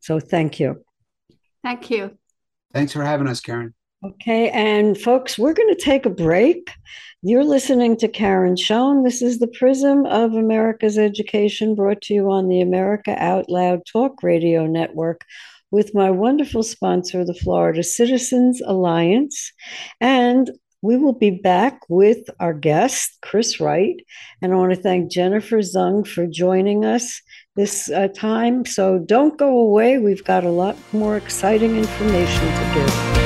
So 0.00 0.20
thank 0.20 0.60
you. 0.60 0.84
Thank 1.62 1.90
you. 1.90 2.16
Thanks 2.72 2.92
for 2.92 3.02
having 3.02 3.26
us, 3.26 3.40
Karen. 3.40 3.74
Okay, 4.04 4.50
and 4.50 4.96
folks, 4.96 5.38
we're 5.38 5.54
going 5.54 5.74
to 5.74 5.82
take 5.82 6.04
a 6.04 6.10
break. 6.10 6.70
You're 7.22 7.44
listening 7.44 7.96
to 7.96 8.08
Karen 8.08 8.54
Schoen. 8.56 9.04
This 9.04 9.22
is 9.22 9.38
the 9.38 9.48
Prism 9.48 10.04
of 10.06 10.34
America's 10.34 10.98
Education 10.98 11.74
brought 11.74 12.02
to 12.02 12.14
you 12.14 12.30
on 12.30 12.48
the 12.48 12.60
America 12.60 13.16
Out 13.18 13.48
Loud 13.48 13.80
Talk 13.90 14.22
Radio 14.22 14.66
Network 14.66 15.22
with 15.70 15.94
my 15.94 16.10
wonderful 16.10 16.62
sponsor, 16.62 17.24
the 17.24 17.34
Florida 17.34 17.82
Citizens 17.82 18.60
Alliance. 18.60 19.50
And 19.98 20.50
we 20.82 20.98
will 20.98 21.14
be 21.14 21.30
back 21.30 21.80
with 21.88 22.28
our 22.38 22.52
guest, 22.52 23.16
Chris 23.22 23.60
Wright. 23.60 23.96
And 24.42 24.52
I 24.52 24.56
want 24.56 24.74
to 24.74 24.80
thank 24.80 25.10
Jennifer 25.10 25.58
Zeng 25.58 26.06
for 26.06 26.26
joining 26.26 26.84
us 26.84 27.22
this 27.56 27.90
uh, 27.90 28.08
time. 28.08 28.66
So 28.66 28.98
don't 28.98 29.38
go 29.38 29.58
away. 29.58 29.96
We've 29.96 30.24
got 30.24 30.44
a 30.44 30.50
lot 30.50 30.76
more 30.92 31.16
exciting 31.16 31.76
information 31.76 32.40
to 32.40 32.72
give. 32.74 33.25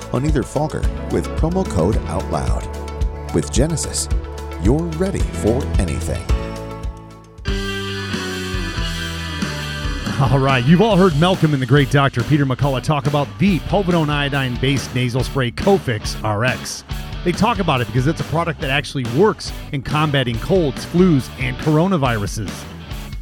on 0.13 0.25
either 0.25 0.43
Fogger 0.43 0.81
with 1.11 1.27
promo 1.37 1.67
code 1.69 1.95
OUTLOUD. 1.95 3.33
With 3.33 3.51
Genesis, 3.51 4.07
you're 4.61 4.83
ready 4.97 5.19
for 5.19 5.63
anything. 5.79 6.23
All 10.21 10.37
right, 10.37 10.63
you've 10.63 10.81
all 10.81 10.97
heard 10.97 11.19
Malcolm 11.19 11.53
and 11.53 11.61
the 11.61 11.65
great 11.65 11.89
Dr. 11.89 12.23
Peter 12.23 12.45
McCullough 12.45 12.83
talk 12.83 13.07
about 13.07 13.27
the 13.39 13.57
povidone 13.61 14.09
iodine 14.09 14.55
based 14.57 14.93
nasal 14.93 15.23
spray 15.23 15.49
Cofix 15.49 16.15
RX. 16.21 16.83
They 17.23 17.31
talk 17.31 17.57
about 17.57 17.81
it 17.81 17.87
because 17.87 18.05
it's 18.05 18.21
a 18.21 18.25
product 18.25 18.61
that 18.61 18.69
actually 18.69 19.05
works 19.17 19.51
in 19.71 19.81
combating 19.81 20.37
colds, 20.37 20.85
flus, 20.85 21.27
and 21.39 21.57
coronaviruses. 21.57 22.51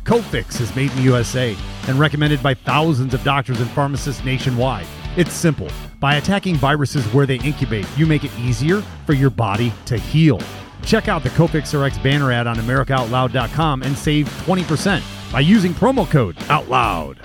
Cofix 0.03 0.59
is 0.59 0.75
made 0.75 0.91
in 0.91 0.97
the 0.97 1.03
USA 1.03 1.55
and 1.87 1.97
recommended 1.97 2.43
by 2.43 2.53
thousands 2.53 3.13
of 3.13 3.23
doctors 3.23 3.61
and 3.61 3.69
pharmacists 3.71 4.23
nationwide. 4.25 4.87
It's 5.19 5.33
simple. 5.33 5.67
By 5.99 6.15
attacking 6.15 6.55
viruses 6.55 7.05
where 7.13 7.25
they 7.25 7.39
incubate, 7.39 7.85
you 7.97 8.05
make 8.05 8.23
it 8.23 8.31
easier 8.39 8.81
for 9.05 9.11
your 9.11 9.29
body 9.29 9.73
to 9.87 9.97
heal. 9.97 10.39
Check 10.85 11.09
out 11.09 11.23
the 11.23 11.29
Cofix 11.31 11.77
RX 11.77 11.97
banner 11.97 12.31
ad 12.31 12.47
on 12.47 12.55
AmericaOutloud.com 12.55 13.83
and 13.83 13.97
save 13.97 14.29
20% 14.45 15.03
by 15.33 15.41
using 15.41 15.73
promo 15.73 16.09
code 16.09 16.37
OUTLOUD. 16.47 17.17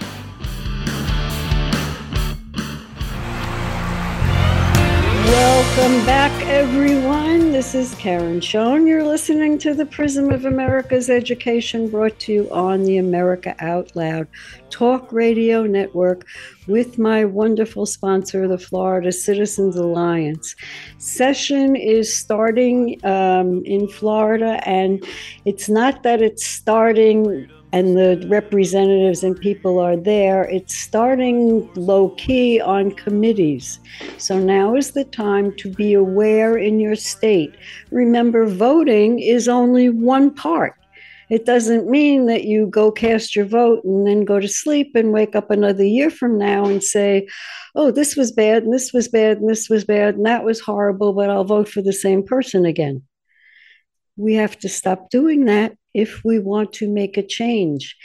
Welcome 5.25 6.05
back, 6.05 6.47
everyone. 6.47 7.51
This 7.51 7.75
is 7.75 7.95
Karen 7.95 8.43
Schoen. 8.43 8.87
You're 8.87 9.03
listening 9.03 9.57
to 9.59 9.73
the 9.73 9.87
Prism 9.87 10.31
of 10.31 10.45
America's 10.45 11.09
Education 11.09 11.89
brought 11.89 12.19
to 12.21 12.33
you 12.33 12.51
on 12.51 12.85
the 12.85 12.99
America 12.99 13.57
Out 13.59 13.97
Loud 13.97 14.29
Talk 14.69 15.11
Radio 15.13 15.63
Network 15.63 16.27
with 16.69 16.99
my 16.99 17.25
wonderful 17.25 17.87
sponsor, 17.87 18.47
the 18.47 18.59
Florida 18.59 19.11
Citizens 19.11 19.77
Alliance. 19.77 20.55
Session 20.99 21.75
is 21.75 22.15
starting 22.15 23.03
um, 23.03 23.65
in 23.65 23.89
Florida, 23.89 24.61
and 24.69 25.03
it's 25.47 25.71
not 25.71 26.03
that 26.03 26.21
it's 26.21 26.45
starting 26.45 27.49
and 27.75 27.97
the 27.97 28.25
representatives 28.29 29.25
and 29.25 29.37
people 29.41 29.81
are 29.81 29.97
there, 29.97 30.45
it's 30.45 30.77
starting 30.77 31.69
low 31.75 32.11
key 32.11 32.61
on 32.61 32.93
committees. 32.93 33.81
So 34.17 34.39
now 34.39 34.77
is 34.77 34.93
the 34.93 35.03
time 35.03 35.53
to 35.57 35.69
be 35.69 35.93
aware 35.93 36.57
in 36.57 36.79
your 36.79 36.95
state. 36.95 37.57
Remember, 37.91 38.47
voting 38.47 39.19
is 39.19 39.49
only 39.49 39.91
one 39.91 40.33
part. 40.33 40.75
It 41.31 41.47
doesn't 41.47 41.91
mean 41.91 42.27
that 42.27 42.45
you 42.45 42.69
go 42.69 42.93
cast 42.93 43.35
your 43.35 43.47
vote 43.47 43.83
and 43.83 44.07
then 44.07 44.25
go 44.25 44.39
to 44.39 44.47
sleep 44.47 44.93
and 44.95 45.11
wake 45.13 45.35
up 45.35 45.51
another 45.51 45.85
year 45.85 46.11
from 46.11 46.39
now 46.39 46.67
and 46.67 46.81
say, 46.81 47.27
oh, 47.75 47.91
this 47.91 48.15
was 48.15 48.31
bad 48.31 48.63
and 48.63 48.73
this 48.73 48.93
was 48.93 49.09
bad 49.09 49.39
and 49.39 49.51
this 49.51 49.69
was 49.69 49.85
bad 49.85 50.15
and 50.15 50.27
that 50.27 50.45
was 50.45 50.61
horrible, 50.61 51.13
but 51.13 51.29
I'll 51.29 51.43
vote 51.43 51.69
for 51.69 51.83
the 51.83 51.93
same 51.93 52.23
person 52.23 52.67
again. 52.67 53.03
We 54.17 54.35
have 54.35 54.57
to 54.61 54.69
stop 54.69 55.11
doing 55.11 55.47
that 55.47 55.77
if 55.95 56.23
we 56.25 56.39
want 56.39 56.73
to 56.75 56.89
make 56.89 57.17
a 57.17 57.27
change. 57.27 57.97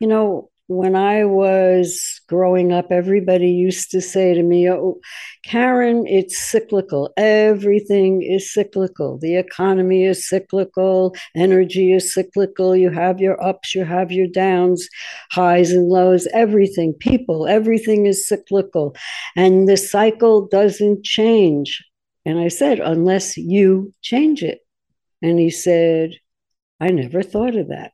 You 0.00 0.08
know, 0.08 0.50
when 0.68 0.96
I 0.96 1.24
was 1.24 2.20
growing 2.28 2.72
up, 2.72 2.90
everybody 2.90 3.50
used 3.50 3.90
to 3.92 4.00
say 4.00 4.34
to 4.34 4.42
me, 4.42 4.68
Oh, 4.68 4.98
Karen, 5.44 6.06
it's 6.08 6.36
cyclical. 6.38 7.12
Everything 7.16 8.22
is 8.22 8.52
cyclical. 8.52 9.18
The 9.18 9.36
economy 9.36 10.04
is 10.04 10.28
cyclical. 10.28 11.14
Energy 11.36 11.92
is 11.92 12.12
cyclical. 12.12 12.74
You 12.74 12.90
have 12.90 13.20
your 13.20 13.40
ups, 13.42 13.74
you 13.76 13.84
have 13.84 14.10
your 14.10 14.26
downs, 14.26 14.88
highs 15.30 15.70
and 15.70 15.88
lows, 15.88 16.26
everything, 16.34 16.94
people, 16.94 17.46
everything 17.46 18.06
is 18.06 18.26
cyclical. 18.26 18.96
And 19.36 19.68
the 19.68 19.76
cycle 19.76 20.48
doesn't 20.48 21.04
change. 21.04 21.84
And 22.24 22.40
I 22.40 22.48
said, 22.48 22.80
Unless 22.80 23.36
you 23.36 23.94
change 24.02 24.42
it. 24.42 24.60
And 25.22 25.38
he 25.38 25.50
said, 25.50 26.10
I 26.80 26.88
never 26.88 27.22
thought 27.22 27.56
of 27.56 27.68
that. 27.68 27.92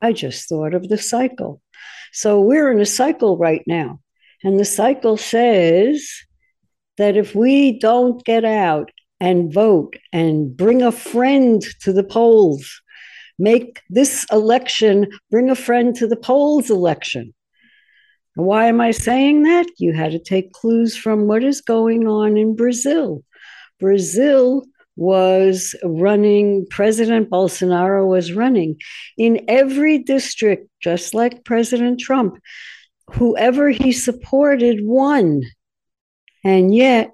I 0.00 0.12
just 0.12 0.48
thought 0.48 0.74
of 0.74 0.88
the 0.88 0.98
cycle. 0.98 1.60
So 2.12 2.40
we're 2.40 2.70
in 2.70 2.80
a 2.80 2.86
cycle 2.86 3.36
right 3.36 3.62
now. 3.66 4.00
And 4.42 4.58
the 4.58 4.64
cycle 4.64 5.16
says 5.16 6.08
that 6.98 7.16
if 7.16 7.34
we 7.34 7.78
don't 7.78 8.24
get 8.24 8.44
out 8.44 8.90
and 9.20 9.52
vote 9.52 9.96
and 10.12 10.56
bring 10.56 10.82
a 10.82 10.92
friend 10.92 11.62
to 11.82 11.92
the 11.92 12.04
polls, 12.04 12.80
make 13.38 13.80
this 13.90 14.26
election 14.30 15.08
bring 15.30 15.50
a 15.50 15.54
friend 15.54 15.94
to 15.96 16.06
the 16.06 16.16
polls 16.16 16.70
election. 16.70 17.34
Why 18.34 18.66
am 18.66 18.80
I 18.80 18.90
saying 18.90 19.44
that? 19.44 19.66
You 19.78 19.94
had 19.94 20.12
to 20.12 20.18
take 20.18 20.52
clues 20.52 20.96
from 20.96 21.26
what 21.26 21.42
is 21.42 21.62
going 21.62 22.06
on 22.06 22.36
in 22.36 22.54
Brazil. 22.54 23.24
Brazil 23.80 24.64
was 24.96 25.74
running, 25.84 26.66
President 26.70 27.30
Bolsonaro 27.30 28.06
was 28.06 28.32
running 28.32 28.80
in 29.16 29.44
every 29.46 29.98
district, 29.98 30.68
just 30.80 31.14
like 31.14 31.44
President 31.44 32.00
Trump. 32.00 32.38
Whoever 33.12 33.68
he 33.68 33.92
supported 33.92 34.80
won. 34.82 35.42
And 36.44 36.74
yet, 36.74 37.12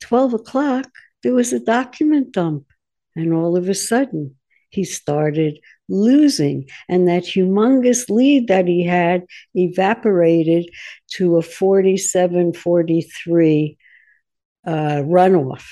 12 0.00 0.34
o'clock, 0.34 0.88
there 1.22 1.34
was 1.34 1.52
a 1.52 1.60
document 1.60 2.32
dump. 2.32 2.66
And 3.14 3.32
all 3.32 3.56
of 3.56 3.68
a 3.68 3.74
sudden, 3.74 4.36
he 4.70 4.84
started 4.84 5.58
losing. 5.88 6.68
And 6.88 7.06
that 7.08 7.24
humongous 7.24 8.08
lead 8.08 8.48
that 8.48 8.66
he 8.66 8.84
had 8.84 9.26
evaporated 9.54 10.70
to 11.12 11.36
a 11.36 11.42
47 11.42 12.54
43 12.54 13.76
uh, 14.66 15.02
runoff. 15.04 15.64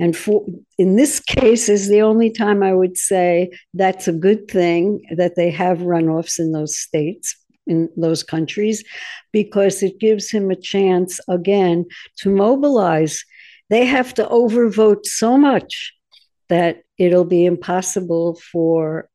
And 0.00 0.16
for, 0.16 0.44
in 0.78 0.96
this 0.96 1.20
case, 1.20 1.68
is 1.68 1.88
the 1.88 2.02
only 2.02 2.30
time 2.30 2.62
I 2.62 2.74
would 2.74 2.96
say 2.96 3.50
that's 3.74 4.08
a 4.08 4.12
good 4.12 4.48
thing 4.48 5.02
that 5.16 5.36
they 5.36 5.50
have 5.50 5.78
runoffs 5.78 6.38
in 6.38 6.52
those 6.52 6.76
states, 6.76 7.36
in 7.66 7.88
those 7.96 8.22
countries, 8.22 8.84
because 9.32 9.82
it 9.82 10.00
gives 10.00 10.30
him 10.30 10.50
a 10.50 10.56
chance 10.56 11.20
again 11.28 11.86
to 12.18 12.30
mobilize. 12.30 13.24
They 13.70 13.84
have 13.86 14.12
to 14.14 14.24
overvote 14.26 15.06
so 15.06 15.38
much 15.38 15.92
that 16.48 16.82
it'll 16.98 17.24
be 17.24 17.46
impossible 17.46 18.38
for 18.50 19.08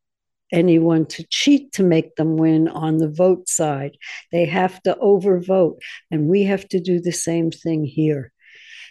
anyone 0.52 1.06
to 1.06 1.26
cheat 1.30 1.74
to 1.74 1.84
make 1.84 2.16
them 2.16 2.38
win 2.38 2.70
on 2.70 2.98
the 2.98 3.10
vote 3.10 3.50
side. 3.50 3.98
They 4.32 4.46
have 4.46 4.82
to 4.84 4.96
overvote, 5.02 5.80
and 6.10 6.28
we 6.30 6.44
have 6.44 6.68
to 6.70 6.80
do 6.80 7.02
the 7.02 7.12
same 7.12 7.52
thing 7.52 7.84
here 7.84 8.32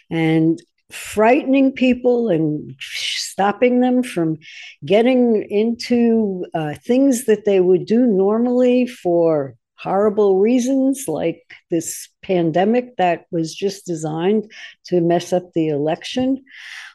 and 0.09 0.61
frightening 0.91 1.71
people 1.71 2.29
and 2.29 2.75
stopping 2.79 3.81
them 3.81 4.01
from 4.03 4.37
getting 4.85 5.45
into 5.49 6.45
uh, 6.53 6.73
things 6.85 7.25
that 7.25 7.45
they 7.45 7.59
would 7.59 7.85
do 7.85 8.05
normally 8.05 8.87
for 8.87 9.55
horrible 9.77 10.39
reasons, 10.39 11.07
like 11.07 11.41
this 11.69 12.09
pandemic 12.21 12.95
that 12.97 13.25
was 13.31 13.53
just 13.53 13.85
designed 13.85 14.51
to 14.85 15.01
mess 15.01 15.33
up 15.33 15.51
the 15.53 15.67
election. 15.67 16.43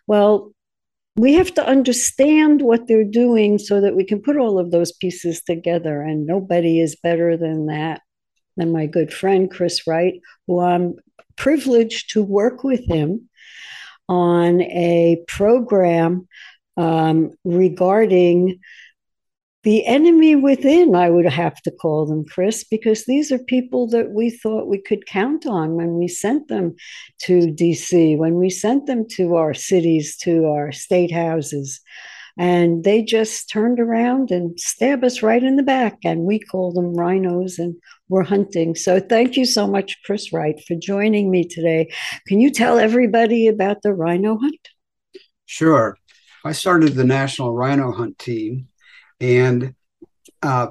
Well, 0.07 0.53
we 1.17 1.35
have 1.35 1.53
to 1.55 1.67
understand 1.67 2.63
what 2.63 2.89
they're 2.89 3.05
doing 3.05 3.59
so 3.59 3.81
that 3.81 3.95
we 3.95 4.05
can 4.05 4.23
put 4.23 4.37
all 4.37 4.59
of 4.59 4.71
those 4.71 4.93
pieces 4.93 5.43
together. 5.43 6.01
And 6.01 6.27
nobody 6.27 6.81
is 6.81 6.97
better 6.97 7.37
than 7.37 7.67
that, 7.67 8.01
than 8.57 8.73
my 8.73 8.87
good 8.87 9.13
friend 9.13 9.51
Chris 9.51 9.87
Wright, 9.87 10.21
who 10.47 10.61
I'm 10.61 10.95
privileged 11.37 12.11
to 12.13 12.23
work 12.23 12.65
with 12.65 12.87
him 12.87 13.29
on 14.09 14.61
a 14.63 15.23
program 15.27 16.29
um, 16.77 17.33
regarding 17.45 18.61
the 19.65 19.87
enemy 19.87 20.35
within, 20.35 20.97
I 20.97 21.09
would 21.09 21.27
have 21.27 21.63
to 21.63 21.71
call 21.71 22.05
them, 22.05 22.25
Chris, 22.25 22.65
because 22.65 23.05
these 23.05 23.31
are 23.31 23.39
people 23.39 23.87
that 23.89 24.11
we 24.11 24.29
thought 24.29 24.67
we 24.67 24.81
could 24.81 25.07
count 25.07 25.47
on 25.47 25.75
when 25.75 25.95
we 25.95 26.09
sent 26.09 26.49
them 26.49 26.75
to 27.21 27.47
DC, 27.47 28.19
when 28.19 28.35
we 28.35 28.51
sent 28.51 28.87
them 28.87 29.07
to 29.11 29.37
our 29.37 29.55
cities, 29.55 30.17
to 30.19 30.47
our 30.47 30.73
state 30.73 31.13
houses. 31.13 31.81
And 32.39 32.85
they 32.85 33.03
just 33.03 33.51
turned 33.51 33.79
around 33.79 34.31
and 34.31 34.59
stabbed 34.59 35.05
us 35.05 35.23
right 35.23 35.43
in 35.43 35.57
the 35.57 35.63
back. 35.63 35.99
And 36.05 36.23
we 36.23 36.39
call 36.39 36.73
them 36.73 36.95
rhinos 36.95 37.59
and 37.59 37.77
we're 38.09 38.25
hunting. 38.25 38.75
So 38.75 39.01
thank 39.01 39.37
you 39.37 39.45
so 39.45 39.67
much, 39.67 39.99
Chris 40.05 40.33
Wright, 40.33 40.63
for 40.67 40.75
joining 40.75 41.31
me 41.31 41.47
today. 41.47 41.91
Can 42.27 42.41
you 42.41 42.51
tell 42.51 42.79
everybody 42.79 43.49
about 43.49 43.83
the 43.83 43.95
rhino 43.95 44.39
hunt? 44.39 44.69
Sure. 45.47 45.97
I 46.45 46.53
started 46.53 46.95
the 46.95 47.05
National 47.05 47.55
Rhino 47.55 47.93
Hunt 47.93 48.19
team. 48.19 48.69
And 49.21 49.75
uh, 50.43 50.69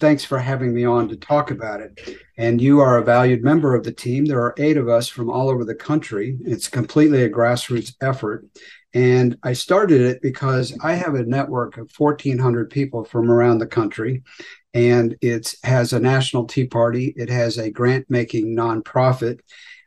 thanks 0.00 0.24
for 0.24 0.38
having 0.38 0.74
me 0.74 0.84
on 0.84 1.08
to 1.08 1.16
talk 1.16 1.50
about 1.50 1.80
it. 1.80 2.18
And 2.36 2.60
you 2.60 2.80
are 2.80 2.98
a 2.98 3.04
valued 3.04 3.44
member 3.44 3.74
of 3.74 3.84
the 3.84 3.92
team. 3.92 4.24
There 4.24 4.40
are 4.40 4.54
eight 4.58 4.76
of 4.76 4.88
us 4.88 5.08
from 5.08 5.30
all 5.30 5.48
over 5.48 5.64
the 5.64 5.74
country. 5.74 6.36
It's 6.44 6.68
completely 6.68 7.22
a 7.22 7.30
grassroots 7.30 7.94
effort. 8.00 8.46
And 8.94 9.36
I 9.42 9.54
started 9.54 10.00
it 10.00 10.22
because 10.22 10.76
I 10.80 10.94
have 10.94 11.16
a 11.16 11.24
network 11.24 11.76
of 11.78 11.90
1,400 11.96 12.70
people 12.70 13.04
from 13.04 13.28
around 13.28 13.58
the 13.58 13.66
country. 13.66 14.22
And 14.72 15.16
it 15.20 15.54
has 15.64 15.92
a 15.92 16.00
national 16.00 16.46
tea 16.46 16.66
party, 16.66 17.12
it 17.16 17.28
has 17.28 17.58
a 17.58 17.70
grant 17.70 18.06
making 18.08 18.56
nonprofit, 18.56 19.40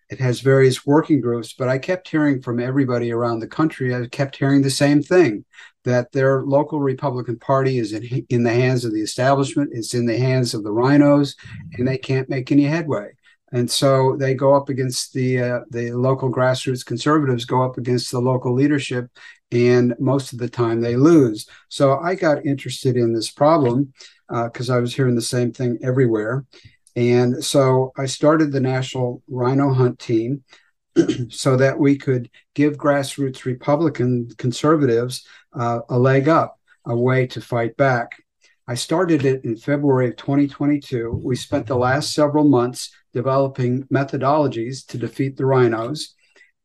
it 0.09 0.19
has 0.19 0.41
various 0.41 0.85
working 0.85 1.21
groups. 1.21 1.53
But 1.53 1.69
I 1.69 1.77
kept 1.77 2.09
hearing 2.09 2.41
from 2.41 2.59
everybody 2.59 3.11
around 3.11 3.39
the 3.39 3.47
country, 3.47 3.95
I 3.95 4.07
kept 4.07 4.35
hearing 4.35 4.61
the 4.61 4.69
same 4.69 5.01
thing 5.01 5.45
that 5.83 6.11
their 6.11 6.43
local 6.43 6.81
Republican 6.81 7.39
Party 7.39 7.77
is 7.77 7.93
in, 7.93 8.25
in 8.29 8.43
the 8.43 8.51
hands 8.51 8.83
of 8.83 8.93
the 8.93 9.01
establishment, 9.01 9.71
it's 9.73 9.93
in 9.93 10.05
the 10.05 10.17
hands 10.17 10.53
of 10.53 10.63
the 10.63 10.71
rhinos, 10.71 11.35
and 11.73 11.87
they 11.87 11.97
can't 11.97 12.29
make 12.29 12.51
any 12.51 12.65
headway. 12.65 13.11
And 13.53 13.69
so 13.71 14.17
they 14.17 14.33
go 14.33 14.53
up 14.53 14.69
against 14.69 15.13
the 15.13 15.41
uh, 15.41 15.59
the 15.69 15.91
local 15.91 16.31
grassroots 16.31 16.85
conservatives, 16.85 17.45
go 17.45 17.63
up 17.63 17.77
against 17.77 18.11
the 18.11 18.19
local 18.19 18.53
leadership, 18.53 19.09
and 19.51 19.95
most 19.99 20.33
of 20.33 20.39
the 20.39 20.49
time 20.49 20.81
they 20.81 20.95
lose. 20.95 21.47
So 21.69 21.97
I 21.99 22.15
got 22.15 22.45
interested 22.45 22.97
in 22.97 23.13
this 23.13 23.31
problem 23.31 23.93
because 24.29 24.69
uh, 24.69 24.75
I 24.75 24.79
was 24.79 24.93
hearing 24.93 25.15
the 25.15 25.21
same 25.21 25.53
thing 25.53 25.77
everywhere. 25.81 26.45
And 26.97 27.43
so 27.43 27.93
I 27.95 28.07
started 28.07 28.51
the 28.51 28.59
National 28.59 29.21
Rhino 29.27 29.71
Hunt 29.71 29.99
Team 29.99 30.43
so 31.29 31.55
that 31.55 31.77
we 31.79 31.97
could 31.97 32.29
give 32.55 32.75
grassroots 32.75 33.45
Republican 33.45 34.29
conservatives 34.37 35.25
uh, 35.53 35.81
a 35.89 35.97
leg 35.97 36.27
up, 36.27 36.59
a 36.85 36.97
way 36.97 37.27
to 37.27 37.39
fight 37.39 37.77
back. 37.77 38.23
I 38.69 38.75
started 38.75 39.23
it 39.23 39.45
in 39.45 39.55
February 39.55 40.09
of 40.09 40.17
2022. 40.17 41.21
We 41.23 41.37
spent 41.37 41.67
the 41.67 41.77
last 41.77 42.13
several 42.13 42.43
months 42.43 42.91
developing 43.13 43.83
methodologies 43.83 44.85
to 44.87 44.97
defeat 44.97 45.37
the 45.37 45.45
rhinos. 45.45 46.13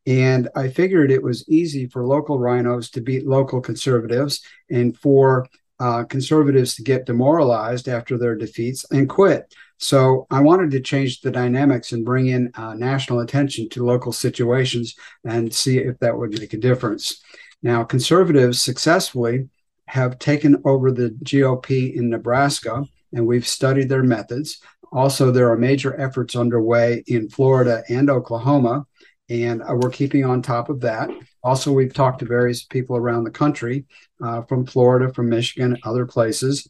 And 0.05 0.49
I 0.53 0.67
figured 0.67 1.11
it 1.11 1.23
was 1.23 1.47
easy 1.47 1.87
for 1.87 2.05
local 2.05 2.39
rhinos 2.39 2.89
to 2.91 3.01
beat 3.01 3.25
local 3.25 3.61
conservatives 3.61 4.41
and 4.69 4.97
for 4.97 5.47
uh, 5.79 6.03
conservatives 6.03 6.75
to 6.75 6.83
get 6.83 7.05
demoralized 7.05 7.87
after 7.87 8.17
their 8.17 8.35
defeats 8.35 8.85
and 8.91 9.07
quit. 9.07 9.53
So 9.77 10.27
I 10.29 10.41
wanted 10.41 10.71
to 10.71 10.81
change 10.81 11.21
the 11.21 11.31
dynamics 11.31 11.93
and 11.93 12.05
bring 12.05 12.27
in 12.27 12.51
uh, 12.55 12.73
national 12.73 13.21
attention 13.21 13.69
to 13.69 13.85
local 13.85 14.11
situations 14.11 14.95
and 15.23 15.53
see 15.53 15.77
if 15.77 15.97
that 15.99 16.17
would 16.17 16.37
make 16.37 16.53
a 16.53 16.57
difference. 16.57 17.21
Now, 17.61 17.85
conservatives 17.85 18.61
successfully 18.61 19.47
have 19.87 20.19
taken 20.19 20.61
over 20.65 20.91
the 20.91 21.09
GOP 21.23 21.95
in 21.95 22.09
Nebraska, 22.09 22.85
and 23.13 23.27
we've 23.27 23.47
studied 23.47 23.89
their 23.89 24.03
methods. 24.03 24.61
Also, 24.91 25.31
there 25.31 25.51
are 25.51 25.57
major 25.57 25.99
efforts 25.99 26.35
underway 26.35 27.03
in 27.07 27.29
Florida 27.29 27.83
and 27.89 28.09
Oklahoma, 28.09 28.85
and 29.29 29.61
uh, 29.61 29.75
we're 29.75 29.89
keeping 29.89 30.25
on 30.25 30.41
top 30.41 30.69
of 30.69 30.81
that. 30.81 31.09
Also, 31.43 31.71
we've 31.71 31.93
talked 31.93 32.19
to 32.19 32.25
various 32.25 32.63
people 32.63 32.95
around 32.95 33.23
the 33.23 33.31
country 33.31 33.85
uh, 34.23 34.41
from 34.43 34.65
Florida, 34.65 35.11
from 35.13 35.29
Michigan, 35.29 35.77
other 35.83 36.05
places 36.05 36.67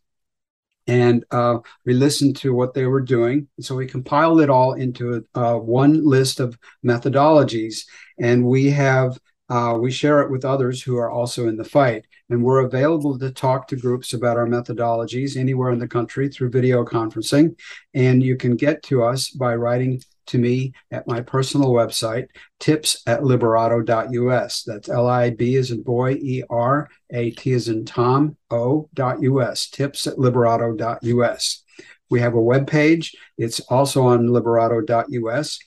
and 0.88 1.24
uh, 1.32 1.60
we 1.86 1.94
listened 1.94 2.36
to 2.38 2.54
what 2.54 2.74
they 2.74 2.86
were 2.86 3.02
doing. 3.02 3.48
So 3.60 3.76
we 3.76 3.88
compiled 3.88 4.42
it 4.42 4.50
all 4.50 4.74
into 4.74 5.26
uh, 5.34 5.56
one 5.56 6.06
list 6.06 6.40
of 6.40 6.58
methodologies, 6.86 7.86
and 8.20 8.46
we 8.46 8.70
have 8.72 9.18
uh, 9.50 9.78
we 9.80 9.92
share 9.92 10.22
it 10.22 10.32
with 10.32 10.46
others 10.46 10.82
who 10.82 10.98
are 10.98 11.12
also 11.12 11.48
in 11.48 11.58
the 11.58 11.64
fight. 11.64 12.06
And 12.34 12.44
we're 12.44 12.66
available 12.66 13.20
to 13.20 13.30
talk 13.30 13.68
to 13.68 13.76
groups 13.76 14.14
about 14.14 14.38
our 14.38 14.48
methodologies 14.48 15.38
anywhere 15.38 15.70
in 15.70 15.78
the 15.78 15.88
country 15.88 16.30
through 16.30 16.50
video 16.50 16.84
conferencing. 16.84 17.56
And 17.94 18.24
you 18.24 18.38
can 18.38 18.56
get 18.56 18.82
to 18.86 19.04
us 19.04 19.30
by 19.30 19.56
writing 19.56 20.02
to 20.26 20.40
me 20.40 20.74
at 20.90 21.08
my 21.08 21.22
personal 21.22 21.70
website, 21.70 22.30
tips 22.60 23.04
at 23.06 23.20
liberato.us. 23.20 24.64
That's 24.64 24.90
L 24.90 25.06
I 25.06 25.30
B 25.30 25.58
as 25.58 25.70
in 25.70 25.84
boy, 25.84 26.14
E 26.14 26.42
R 26.50 26.90
A 27.12 27.30
T 27.30 27.54
as 27.54 27.68
in 27.68 27.86
Tom, 27.86 28.36
O.us, 28.50 29.70
tips 29.70 30.08
at 30.08 30.16
liberato.us. 30.16 31.64
We 32.10 32.20
have 32.20 32.34
a 32.34 32.42
web 32.42 32.66
page. 32.66 33.16
It's 33.38 33.60
also 33.60 34.08
on 34.08 34.26
liberato.us. 34.30 35.60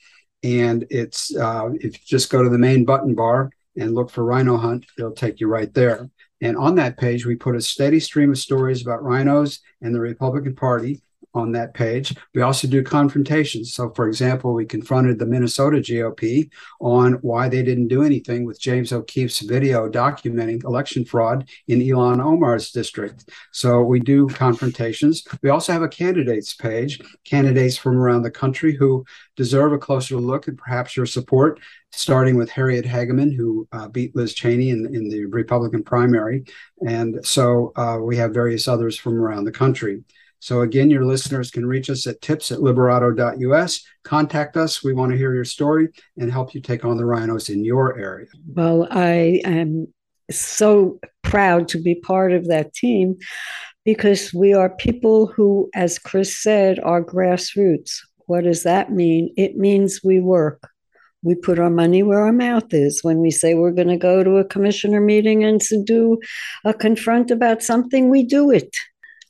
And 0.43 0.85
it's, 0.89 1.33
uh, 1.33 1.69
if 1.75 1.93
you 1.93 2.05
just 2.05 2.29
go 2.29 2.43
to 2.43 2.49
the 2.49 2.57
main 2.57 2.83
button 2.83 3.15
bar 3.15 3.51
and 3.77 3.95
look 3.95 4.09
for 4.09 4.25
Rhino 4.25 4.57
Hunt, 4.57 4.85
it'll 4.99 5.13
take 5.13 5.39
you 5.39 5.47
right 5.47 5.73
there. 5.73 6.09
And 6.41 6.55
on 6.55 6.75
that 6.75 6.97
page, 6.97 7.25
we 7.25 7.35
put 7.35 7.55
a 7.55 7.61
steady 7.61 7.99
stream 7.99 8.31
of 8.31 8.37
stories 8.37 8.81
about 8.81 9.03
rhinos 9.03 9.59
and 9.81 9.93
the 9.93 9.99
Republican 9.99 10.55
Party 10.55 11.01
on 11.33 11.51
that 11.51 11.73
page. 11.73 12.15
We 12.33 12.41
also 12.41 12.67
do 12.67 12.83
confrontations. 12.83 13.73
So, 13.73 13.91
for 13.91 14.07
example, 14.07 14.53
we 14.53 14.65
confronted 14.65 15.19
the 15.19 15.25
Minnesota 15.25 15.77
GOP 15.77 16.49
on 16.81 17.13
why 17.15 17.49
they 17.49 17.63
didn't 17.63 17.89
do 17.89 18.03
anything 18.03 18.45
with 18.45 18.59
James 18.59 18.91
O'Keefe's 18.91 19.41
video 19.41 19.89
documenting 19.89 20.63
election 20.63 21.05
fraud 21.05 21.47
in 21.67 21.79
Ilhan 21.79 22.23
Omar's 22.23 22.71
district. 22.71 23.29
So, 23.51 23.81
we 23.81 23.99
do 23.99 24.27
confrontations. 24.27 25.23
We 25.41 25.49
also 25.49 25.73
have 25.73 25.83
a 25.83 25.89
candidates 25.89 26.53
page, 26.53 26.99
candidates 27.23 27.77
from 27.77 27.97
around 27.97 28.23
the 28.23 28.31
country 28.31 28.75
who 28.75 29.05
deserve 29.35 29.73
a 29.73 29.77
closer 29.77 30.17
look 30.17 30.47
and 30.47 30.57
perhaps 30.57 30.97
your 30.97 31.05
support 31.05 31.59
starting 31.91 32.35
with 32.35 32.49
Harriet 32.49 32.85
Hageman, 32.85 33.35
who 33.35 33.67
uh, 33.71 33.87
beat 33.87 34.15
Liz 34.15 34.33
Cheney 34.33 34.69
in, 34.69 34.93
in 34.93 35.09
the 35.09 35.25
Republican 35.25 35.83
primary. 35.83 36.45
And 36.85 37.25
so 37.25 37.71
uh, 37.75 37.97
we 38.01 38.17
have 38.17 38.33
various 38.33 38.67
others 38.67 38.97
from 38.97 39.15
around 39.15 39.45
the 39.45 39.51
country. 39.51 40.03
So 40.39 40.61
again, 40.61 40.89
your 40.89 41.05
listeners 41.05 41.51
can 41.51 41.65
reach 41.65 41.89
us 41.89 42.05
at 42.07 42.21
tips 42.21 42.51
at 42.51 42.59
liberato.us. 42.59 43.83
Contact 44.03 44.55
us. 44.55 44.83
We 44.83 44.93
want 44.93 45.11
to 45.11 45.17
hear 45.17 45.33
your 45.33 45.45
story 45.45 45.89
and 46.17 46.31
help 46.31 46.53
you 46.53 46.61
take 46.61 46.85
on 46.85 46.97
the 46.97 47.05
rhinos 47.05 47.49
in 47.49 47.65
your 47.65 47.97
area. 47.97 48.27
Well, 48.47 48.87
I 48.91 49.41
am 49.43 49.87
so 50.29 50.99
proud 51.23 51.67
to 51.69 51.81
be 51.81 51.95
part 51.95 52.33
of 52.33 52.47
that 52.47 52.73
team 52.73 53.17
because 53.85 54.33
we 54.33 54.53
are 54.53 54.69
people 54.69 55.27
who, 55.27 55.69
as 55.73 55.97
Chris 55.97 56.41
said, 56.41 56.79
are 56.79 57.03
grassroots. 57.03 57.99
What 58.25 58.43
does 58.43 58.63
that 58.63 58.91
mean? 58.91 59.33
It 59.37 59.55
means 59.55 60.01
we 60.03 60.19
work. 60.19 60.69
We 61.23 61.35
put 61.35 61.57
our 61.57 61.69
money 61.69 62.03
where 62.03 62.19
our 62.19 62.33
mouth 62.33 62.73
is. 62.73 63.03
When 63.03 63.19
we 63.19 63.31
say 63.31 63.53
we're 63.53 63.71
going 63.71 63.87
to 63.87 63.97
go 63.97 64.23
to 64.23 64.37
a 64.37 64.45
commissioner 64.45 65.01
meeting 65.01 65.43
and 65.43 65.59
to 65.61 65.83
do 65.83 66.19
a 66.63 66.73
confront 66.73 67.31
about 67.31 67.63
something, 67.63 68.09
we 68.09 68.23
do 68.23 68.51
it 68.51 68.75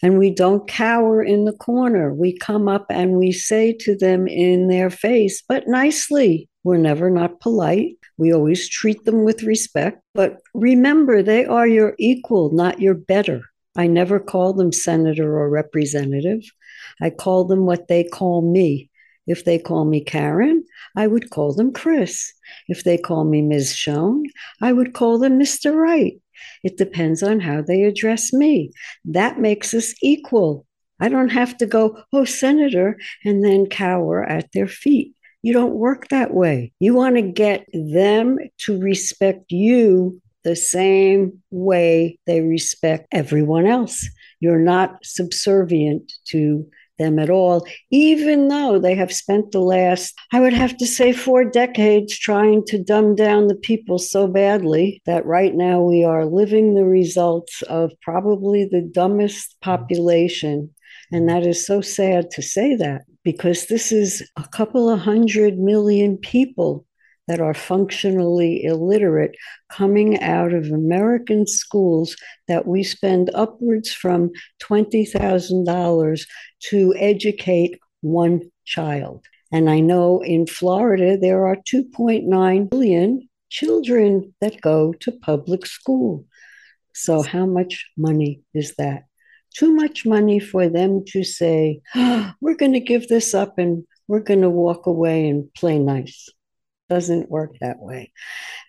and 0.02 0.20
we 0.20 0.30
don't 0.30 0.68
cower 0.68 1.24
in 1.24 1.45
the 1.45 1.54
corner. 1.54 2.14
We 2.14 2.38
come 2.38 2.68
up 2.68 2.86
and 2.89 3.18
we 3.18 3.32
say 3.32 3.74
to 3.82 3.95
them 3.95 4.28
in 4.28 4.68
their 4.68 4.89
face, 4.89 5.43
but 5.48 5.68
nicely. 5.68 6.50
We're 6.64 6.78
never 6.78 7.10
not 7.10 7.39
polite. 7.39 7.95
We 8.18 8.34
always 8.34 8.68
treat 8.68 9.06
them 9.06 9.24
with 9.24 9.43
respect. 9.43 10.02
But 10.14 10.39
remember, 10.54 11.24
they 11.24 11.45
are 11.45 11.66
your 11.66 11.95
equal, 11.98 12.52
not 12.52 12.82
your 12.82 12.93
better. 12.93 13.41
I 13.78 13.88
never 13.88 14.20
call 14.20 14.52
them 14.52 14.74
senator 14.74 15.38
or 15.38 15.50
representative. 15.50 16.41
I 17.00 17.12
call 17.12 17.45
them 17.45 17.66
what 17.66 17.88
they 17.88 18.04
call 18.04 18.41
me. 18.41 18.89
If 19.28 19.45
they 19.45 19.60
call 19.60 19.86
me 19.86 20.04
Karen, 20.04 20.66
I 20.95 21.08
would 21.08 21.30
call 21.30 21.54
them 21.54 21.72
Chris. 21.72 22.34
If 22.68 22.84
they 22.84 22.98
call 22.98 23.24
me 23.24 23.41
Ms. 23.41 23.76
Schoen, 23.76 24.24
I 24.62 24.74
would 24.74 24.93
call 24.93 25.20
them 25.20 25.39
Mr. 25.39 25.76
Wright. 25.76 26.20
It 26.63 26.77
depends 26.77 27.23
on 27.23 27.39
how 27.39 27.61
they 27.61 27.83
address 27.83 28.33
me. 28.33 28.71
That 29.05 29.39
makes 29.39 29.73
us 29.73 29.93
equal. 30.01 30.65
I 30.99 31.09
don't 31.09 31.29
have 31.29 31.57
to 31.57 31.65
go, 31.65 32.01
oh, 32.11 32.25
Senator, 32.25 32.97
and 33.23 33.43
then 33.43 33.67
cower 33.67 34.23
at 34.23 34.51
their 34.53 34.67
feet. 34.67 35.13
You 35.43 35.53
don't 35.53 35.75
work 35.75 36.07
that 36.09 36.33
way. 36.33 36.73
You 36.79 36.95
want 36.95 37.15
to 37.15 37.21
get 37.21 37.65
them 37.71 38.38
to 38.65 38.79
respect 38.79 39.51
you 39.51 40.21
the 40.43 40.55
same 40.55 41.43
way 41.51 42.17
they 42.25 42.41
respect 42.41 43.07
everyone 43.11 43.67
else. 43.67 44.07
You're 44.39 44.59
not 44.59 44.97
subservient 45.03 46.11
to 46.29 46.69
them 46.98 47.20
at 47.20 47.30
all, 47.30 47.66
even 47.91 48.48
though 48.48 48.80
they 48.80 48.95
have 48.95 49.14
spent 49.14 49.52
the 49.52 49.60
last, 49.60 50.16
I 50.32 50.39
would 50.39 50.54
have 50.54 50.78
to 50.78 50.88
say, 50.88 51.14
four 51.14 51.43
decades 51.45 52.18
trying 52.18 52.66
to 52.66 52.84
dumb 52.84 53.16
down 53.16 53.48
the 53.48 53.56
people 53.56 54.00
so 54.00 54.28
badly 54.28 55.02
that 55.06 55.26
right 55.26 55.54
now 55.54 55.82
we 55.82 56.04
are 56.04 56.26
living 56.26 56.74
the 56.74 56.86
results 56.86 57.62
of 57.64 57.91
probably 58.02 58.66
the 58.66 58.82
dumbest 58.82 59.56
population. 59.62 60.74
And 61.12 61.30
that 61.30 61.45
is 61.45 61.66
so 61.66 61.82
sad 61.82 62.32
to 62.32 62.41
say 62.41 62.76
that 62.76 63.04
because 63.24 63.68
this 63.68 63.91
is 63.91 64.28
a 64.38 64.48
couple 64.48 64.89
of 64.89 65.00
hundred 65.00 65.60
million 65.60 66.18
people 66.18 66.86
that 67.28 67.41
are 67.41 67.53
functionally 67.53 68.63
illiterate 68.63 69.36
coming 69.69 70.19
out 70.21 70.53
of 70.53 70.71
American 70.71 71.45
schools 71.45 72.15
that 72.47 72.65
we 72.65 72.84
spend 72.84 73.30
upwards 73.34 73.91
from 73.91 74.32
$20,000 74.63 76.28
to 76.59 76.95
educate 76.97 77.80
one 78.01 78.41
child. 78.65 79.25
And 79.51 79.69
I 79.69 79.80
know 79.80 80.21
in 80.21 80.47
Florida 80.47 81.17
there 81.17 81.45
are 81.45 81.57
2.9 81.71 82.69
billion 82.69 83.30
children 83.49 84.34
that 84.41 84.61
go 84.61 84.93
to 84.93 85.11
public 85.11 85.65
school. 85.65 86.25
So, 86.93 87.21
how 87.21 87.45
much 87.45 87.86
money 87.95 88.41
is 88.53 88.73
that? 88.78 89.03
Too 89.55 89.73
much 89.73 90.05
money 90.05 90.39
for 90.39 90.67
them 90.67 91.03
to 91.07 91.23
say, 91.23 91.82
oh, 91.95 92.32
we're 92.41 92.55
going 92.55 92.73
to 92.73 92.80
give 92.80 93.07
this 93.07 93.34
up 93.34 93.57
and 93.57 93.86
we're 94.07 94.19
going 94.19 94.41
to 94.41 94.49
walk 94.49 94.86
away 94.88 95.30
and 95.30 95.53
play 95.53 95.80
nice 95.80 96.28
doesn't 96.89 97.29
work 97.29 97.55
that 97.59 97.79
way. 97.79 98.11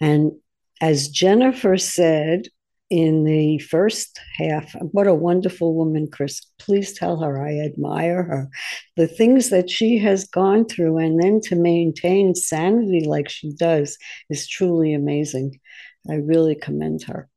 And 0.00 0.32
as 0.80 1.08
Jennifer 1.08 1.76
said 1.76 2.48
in 2.90 3.24
the 3.24 3.58
first 3.58 4.18
half, 4.36 4.72
what 4.92 5.06
a 5.06 5.14
wonderful 5.14 5.74
woman, 5.74 6.08
Chris. 6.10 6.40
Please 6.58 6.94
tell 6.94 7.20
her 7.20 7.44
I 7.44 7.58
admire 7.58 8.22
her. 8.22 8.48
The 8.96 9.06
things 9.06 9.50
that 9.50 9.68
she 9.68 9.98
has 9.98 10.26
gone 10.26 10.64
through 10.64 10.98
and 10.98 11.22
then 11.22 11.40
to 11.42 11.56
maintain 11.56 12.34
sanity 12.34 13.04
like 13.04 13.28
she 13.28 13.52
does 13.52 13.98
is 14.30 14.48
truly 14.48 14.94
amazing. 14.94 15.60
I 16.08 16.14
really 16.14 16.54
commend 16.54 17.02
her. 17.04 17.28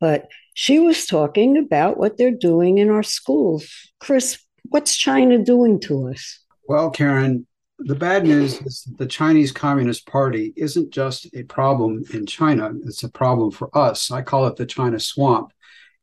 But 0.00 0.28
she 0.54 0.80
was 0.80 1.06
talking 1.06 1.56
about 1.56 1.98
what 1.98 2.16
they're 2.16 2.30
doing 2.32 2.78
in 2.78 2.90
our 2.90 3.04
schools. 3.04 3.68
Chris, 4.00 4.38
what's 4.64 4.96
China 4.96 5.38
doing 5.38 5.78
to 5.80 6.08
us? 6.08 6.40
Well, 6.66 6.90
Karen, 6.90 7.46
the 7.78 7.94
bad 7.94 8.24
news 8.24 8.60
is 8.60 8.84
the 8.98 9.06
Chinese 9.06 9.52
Communist 9.52 10.06
Party 10.06 10.52
isn't 10.56 10.90
just 10.90 11.28
a 11.34 11.44
problem 11.44 12.04
in 12.12 12.26
China, 12.26 12.72
it's 12.84 13.04
a 13.04 13.08
problem 13.08 13.50
for 13.50 13.76
us. 13.76 14.10
I 14.10 14.22
call 14.22 14.46
it 14.46 14.56
the 14.56 14.66
China 14.66 14.98
swamp. 14.98 15.52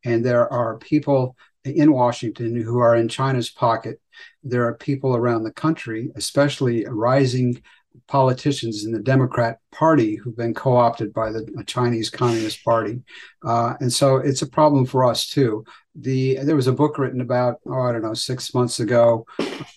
And 0.05 0.23
there 0.23 0.51
are 0.51 0.78
people 0.78 1.36
in 1.65 1.91
Washington 1.91 2.61
who 2.61 2.80
are 2.80 2.95
in 2.95 3.09
China's 3.09 3.49
pocket. 3.49 3.99
There 4.43 4.65
are 4.67 4.76
people 4.76 5.15
around 5.15 5.43
the 5.43 5.51
country, 5.51 6.11
especially 6.15 6.86
rising 6.88 7.61
politicians 8.07 8.86
in 8.86 8.91
the 8.91 8.99
Democrat 8.99 9.59
Party 9.71 10.15
who've 10.15 10.36
been 10.36 10.53
co 10.53 10.78
opted 10.78 11.13
by 11.13 11.32
the 11.32 11.63
Chinese 11.65 12.09
Communist 12.09 12.63
Party. 12.63 13.01
Uh, 13.43 13.73
and 13.80 13.91
so 13.91 14.17
it's 14.17 14.41
a 14.41 14.47
problem 14.47 14.86
for 14.86 15.03
us 15.03 15.28
too. 15.28 15.65
The, 15.95 16.39
there 16.43 16.55
was 16.55 16.67
a 16.67 16.73
book 16.73 16.97
written 16.97 17.21
about, 17.21 17.59
oh, 17.67 17.82
I 17.82 17.91
don't 17.91 18.03
know, 18.03 18.13
six 18.13 18.53
months 18.53 18.80
ago 18.80 19.26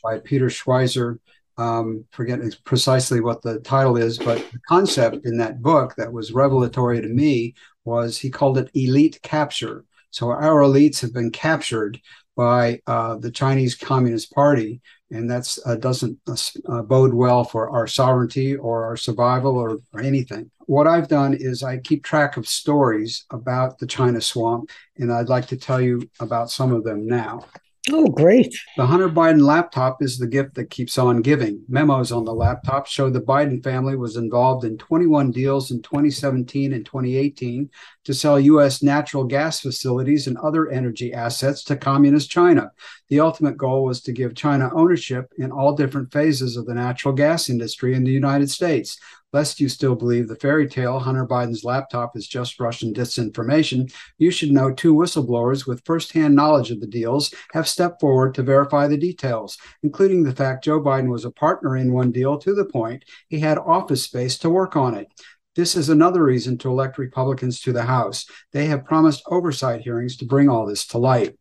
by 0.03 0.19
Peter 0.19 0.47
Schweizer 0.47 1.19
um, 1.59 2.05
forget 2.13 2.41
precisely 2.65 3.21
what 3.21 3.43
the 3.43 3.59
title 3.61 3.97
is, 3.97 4.17
but 4.17 4.39
the 4.53 4.61
concept 4.69 5.27
in 5.27 5.37
that 5.39 5.61
book 5.61 5.95
that 5.97 6.13
was 6.13 6.33
revelatory 6.33 7.01
to 7.03 7.09
me 7.09 7.55
was 7.85 8.17
he 8.17 8.31
called 8.31 8.59
it 8.59 8.71
elite 8.75 9.21
capture. 9.23 9.85
So 10.11 10.31
our 10.31 10.63
elites 10.63 11.01
have 11.01 11.13
been 11.13 11.31
captured 11.31 12.01
by 12.37 12.81
uh, 12.87 13.17
the 13.17 13.33
Chinese 13.33 13.75
Communist 13.75 14.33
Party, 14.33 14.81
and 15.11 15.29
that 15.31 15.59
uh, 15.67 15.75
doesn't 15.75 16.19
uh, 16.29 16.37
uh, 16.69 16.83
bode 16.83 17.13
well 17.13 17.43
for 17.43 17.69
our 17.71 17.89
sovereignty 17.89 18.55
or 18.55 18.85
our 18.85 18.97
survival 18.97 19.57
or, 19.57 19.79
or 19.93 20.01
anything. 20.01 20.51
What 20.67 20.87
I've 20.87 21.09
done 21.09 21.35
is 21.35 21.63
I 21.63 21.79
keep 21.79 22.05
track 22.05 22.37
of 22.37 22.47
stories 22.47 23.25
about 23.31 23.79
the 23.79 23.87
China 23.87 24.21
swamp, 24.21 24.71
and 24.97 25.13
I'd 25.13 25.29
like 25.29 25.49
to 25.49 25.57
tell 25.57 25.81
you 25.81 26.09
about 26.21 26.51
some 26.51 26.73
of 26.73 26.85
them 26.85 27.07
now. 27.07 27.47
Oh, 27.91 28.07
great. 28.07 28.55
The 28.77 28.87
Hunter 28.87 29.09
Biden 29.09 29.41
laptop 29.41 30.03
is 30.03 30.19
the 30.19 30.27
gift 30.27 30.55
that 30.55 30.69
keeps 30.69 30.99
on 30.99 31.23
giving. 31.23 31.63
Memos 31.69 32.13
on 32.13 32.25
the 32.25 32.35
laptop 32.35 32.87
show 32.87 33.09
the 33.09 33.21
Biden 33.21 33.63
family 33.63 33.97
was 33.97 34.17
involved 34.17 34.65
in 34.65 34.77
21 34.77 35.31
deals 35.31 35.71
in 35.71 35.81
2017 35.81 36.75
and 36.75 36.85
2018 36.85 37.71
to 38.05 38.15
sell 38.15 38.39
U.S. 38.39 38.83
natural 38.83 39.25
gas 39.25 39.61
facilities 39.61 40.27
and 40.27 40.37
other 40.39 40.69
energy 40.69 41.15
assets 41.15 41.65
to 41.65 41.77
Communist 41.77 42.31
China. 42.31 42.73
The 43.09 43.21
ultimate 43.21 43.57
goal 43.57 43.85
was 43.85 44.03
to 44.03 44.13
give 44.13 44.35
China 44.35 44.71
ownership 44.75 45.33
in 45.39 45.51
all 45.51 45.75
different 45.75 46.13
phases 46.13 46.57
of 46.57 46.67
the 46.67 46.75
natural 46.75 47.15
gas 47.15 47.49
industry 47.49 47.95
in 47.95 48.05
the 48.05 48.13
United 48.13 48.51
States, 48.51 48.99
Lest 49.33 49.61
you 49.61 49.69
still 49.69 49.95
believe 49.95 50.27
the 50.27 50.37
fairy 50.37 50.67
tale 50.67 50.99
Hunter 50.99 51.27
Biden's 51.27 51.63
laptop 51.63 52.17
is 52.17 52.27
just 52.27 52.59
Russian 52.59 52.95
disinformation, 52.95 53.93
you 54.17 54.31
should 54.31 54.51
know 54.51 54.73
two 54.73 54.95
whistleblowers 54.95 55.67
with 55.67 55.85
firsthand 55.85 56.35
knowledge 56.35 56.71
of 56.71 56.81
the 56.81 56.87
deals 56.87 57.35
have 57.53 57.69
stepped 57.69 58.01
forward 58.01 58.35
to 58.35 58.43
verify 58.43 58.87
the 58.87 58.97
details, 58.97 59.59
including 59.83 60.23
the 60.23 60.35
fact 60.35 60.65
Joe 60.65 60.81
Biden 60.81 61.11
was 61.11 61.27
a 61.27 61.31
partner 61.31 61.77
in 61.77 61.93
one 61.93 62.11
deal 62.11 62.39
to 62.39 62.55
the 62.55 62.65
point 62.65 63.05
he 63.29 63.41
had 63.41 63.59
office 63.59 64.03
space 64.03 64.39
to 64.39 64.49
work 64.49 64.77
on 64.77 64.95
it. 64.95 65.09
This 65.55 65.77
is 65.77 65.91
another 65.91 66.23
reason 66.23 66.57
to 66.59 66.71
elect 66.71 66.97
Republicans 66.97 67.61
to 67.63 67.73
the 67.73 67.83
House. 67.83 68.25
They 68.53 68.67
have 68.67 68.87
promised 68.87 69.25
oversight 69.27 69.83
hearings 69.83 70.17
to 70.19 70.25
bring 70.25 70.49
all 70.49 70.65
this 70.65 70.87
to 70.87 70.99
light. 70.99 71.37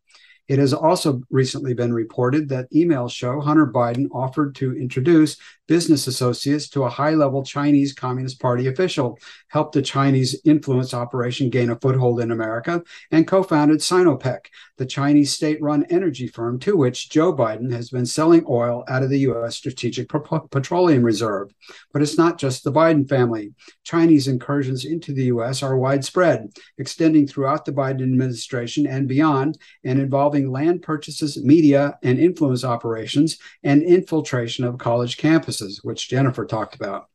It 0.47 0.59
has 0.59 0.73
also 0.73 1.21
recently 1.29 1.73
been 1.73 1.93
reported 1.93 2.49
that 2.49 2.71
emails 2.71 3.11
show 3.11 3.41
Hunter 3.41 3.67
Biden 3.67 4.07
offered 4.13 4.55
to 4.55 4.77
introduce 4.77 5.37
business 5.67 6.07
associates 6.07 6.69
to 6.69 6.83
a 6.83 6.89
high 6.89 7.11
level 7.11 7.43
Chinese 7.43 7.93
Communist 7.93 8.39
Party 8.39 8.67
official, 8.67 9.19
helped 9.49 9.73
the 9.73 9.81
Chinese 9.81 10.39
influence 10.45 10.93
operation 10.93 11.49
gain 11.49 11.69
a 11.69 11.75
foothold 11.75 12.21
in 12.21 12.31
America, 12.31 12.81
and 13.11 13.27
co 13.27 13.43
founded 13.43 13.79
Sinopec, 13.79 14.47
the 14.77 14.85
Chinese 14.85 15.33
state 15.33 15.61
run 15.61 15.85
energy 15.89 16.27
firm 16.27 16.59
to 16.59 16.77
which 16.77 17.09
Joe 17.09 17.35
Biden 17.35 17.71
has 17.71 17.89
been 17.89 18.05
selling 18.05 18.45
oil 18.47 18.83
out 18.87 19.03
of 19.03 19.09
the 19.09 19.19
U.S. 19.19 19.57
Strategic 19.57 20.09
Petroleum 20.09 21.03
Reserve. 21.03 21.51
But 21.91 22.01
it's 22.01 22.17
not 22.17 22.37
just 22.37 22.63
the 22.63 22.71
Biden 22.71 23.07
family. 23.07 23.53
Chinese 23.83 24.27
incursions 24.27 24.85
into 24.85 25.13
the 25.13 25.25
U.S. 25.25 25.63
are 25.63 25.77
widespread, 25.77 26.49
extending 26.77 27.27
throughout 27.27 27.65
the 27.65 27.73
Biden 27.73 28.03
administration 28.03 28.87
and 28.87 29.07
beyond, 29.07 29.57
and 29.83 29.99
involving 29.99 30.51
land 30.51 30.81
purchases, 30.81 31.43
media 31.43 31.97
and 32.03 32.19
influence 32.19 32.63
operations, 32.63 33.37
and 33.63 33.81
infiltration 33.83 34.63
of 34.63 34.77
college 34.77 35.17
campuses 35.17 35.56
which 35.83 36.09
Jennifer 36.09 36.45
talked 36.45 36.75
about. 36.75 37.07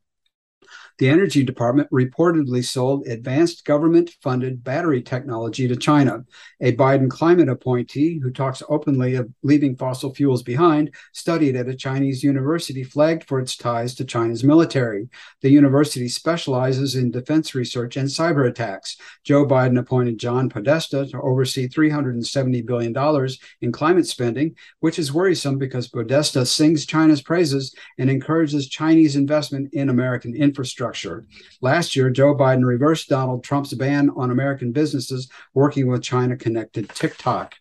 The 1.03 1.09
Energy 1.09 1.43
Department 1.43 1.91
reportedly 1.91 2.65
sold 2.65 3.09
advanced 3.09 3.65
government 3.65 4.15
funded 4.23 4.63
battery 4.63 5.03
technology 5.03 5.67
to 5.67 5.75
China. 5.75 6.25
A 6.61 6.77
Biden 6.77 7.11
climate 7.11 7.49
appointee 7.49 8.21
who 8.23 8.31
talks 8.31 8.63
openly 8.69 9.17
of 9.17 9.29
leaving 9.43 9.75
fossil 9.75 10.15
fuels 10.15 10.45
behind 10.45 10.95
studied 11.13 11.57
at 11.57 11.67
a 11.67 11.75
Chinese 11.75 12.23
university 12.23 12.85
flagged 12.85 13.25
for 13.25 13.41
its 13.41 13.57
ties 13.57 13.97
to 13.97 14.05
China's 14.05 14.45
military. 14.45 15.09
The 15.41 15.51
university 15.51 16.07
specializes 16.07 16.95
in 16.95 17.11
defense 17.11 17.53
research 17.53 17.97
and 17.97 18.07
cyber 18.07 18.49
attacks. 18.49 18.97
Joe 19.25 19.45
Biden 19.45 19.81
appointed 19.81 20.19
John 20.21 20.49
Podesta 20.49 21.05
to 21.07 21.21
oversee 21.21 21.67
$370 21.67 22.65
billion 22.65 23.29
in 23.61 23.73
climate 23.73 24.07
spending, 24.07 24.55
which 24.79 25.01
is 25.01 25.13
worrisome 25.13 25.59
because 25.59 25.89
Podesta 25.89 26.47
sings 26.47 26.87
China's 26.87 27.23
praises 27.23 27.75
and 27.99 28.09
encourages 28.09 28.69
Chinese 28.69 29.17
investment 29.17 29.75
in 29.75 29.89
American 29.89 30.37
infrastructure 30.37 30.92
Last 31.61 31.97
year, 31.97 32.11
Joe 32.11 32.35
Biden 32.35 32.65
reversed 32.65 33.09
Donald 33.09 33.45
Trump's 33.45 33.73
ban 33.75 34.11
on 34.17 34.31
American 34.31 34.73
businesses 34.73 35.29
working 35.55 35.89
with 35.89 36.03
China 36.03 36.37
connected 36.37 36.89
TikTok. 36.91 37.55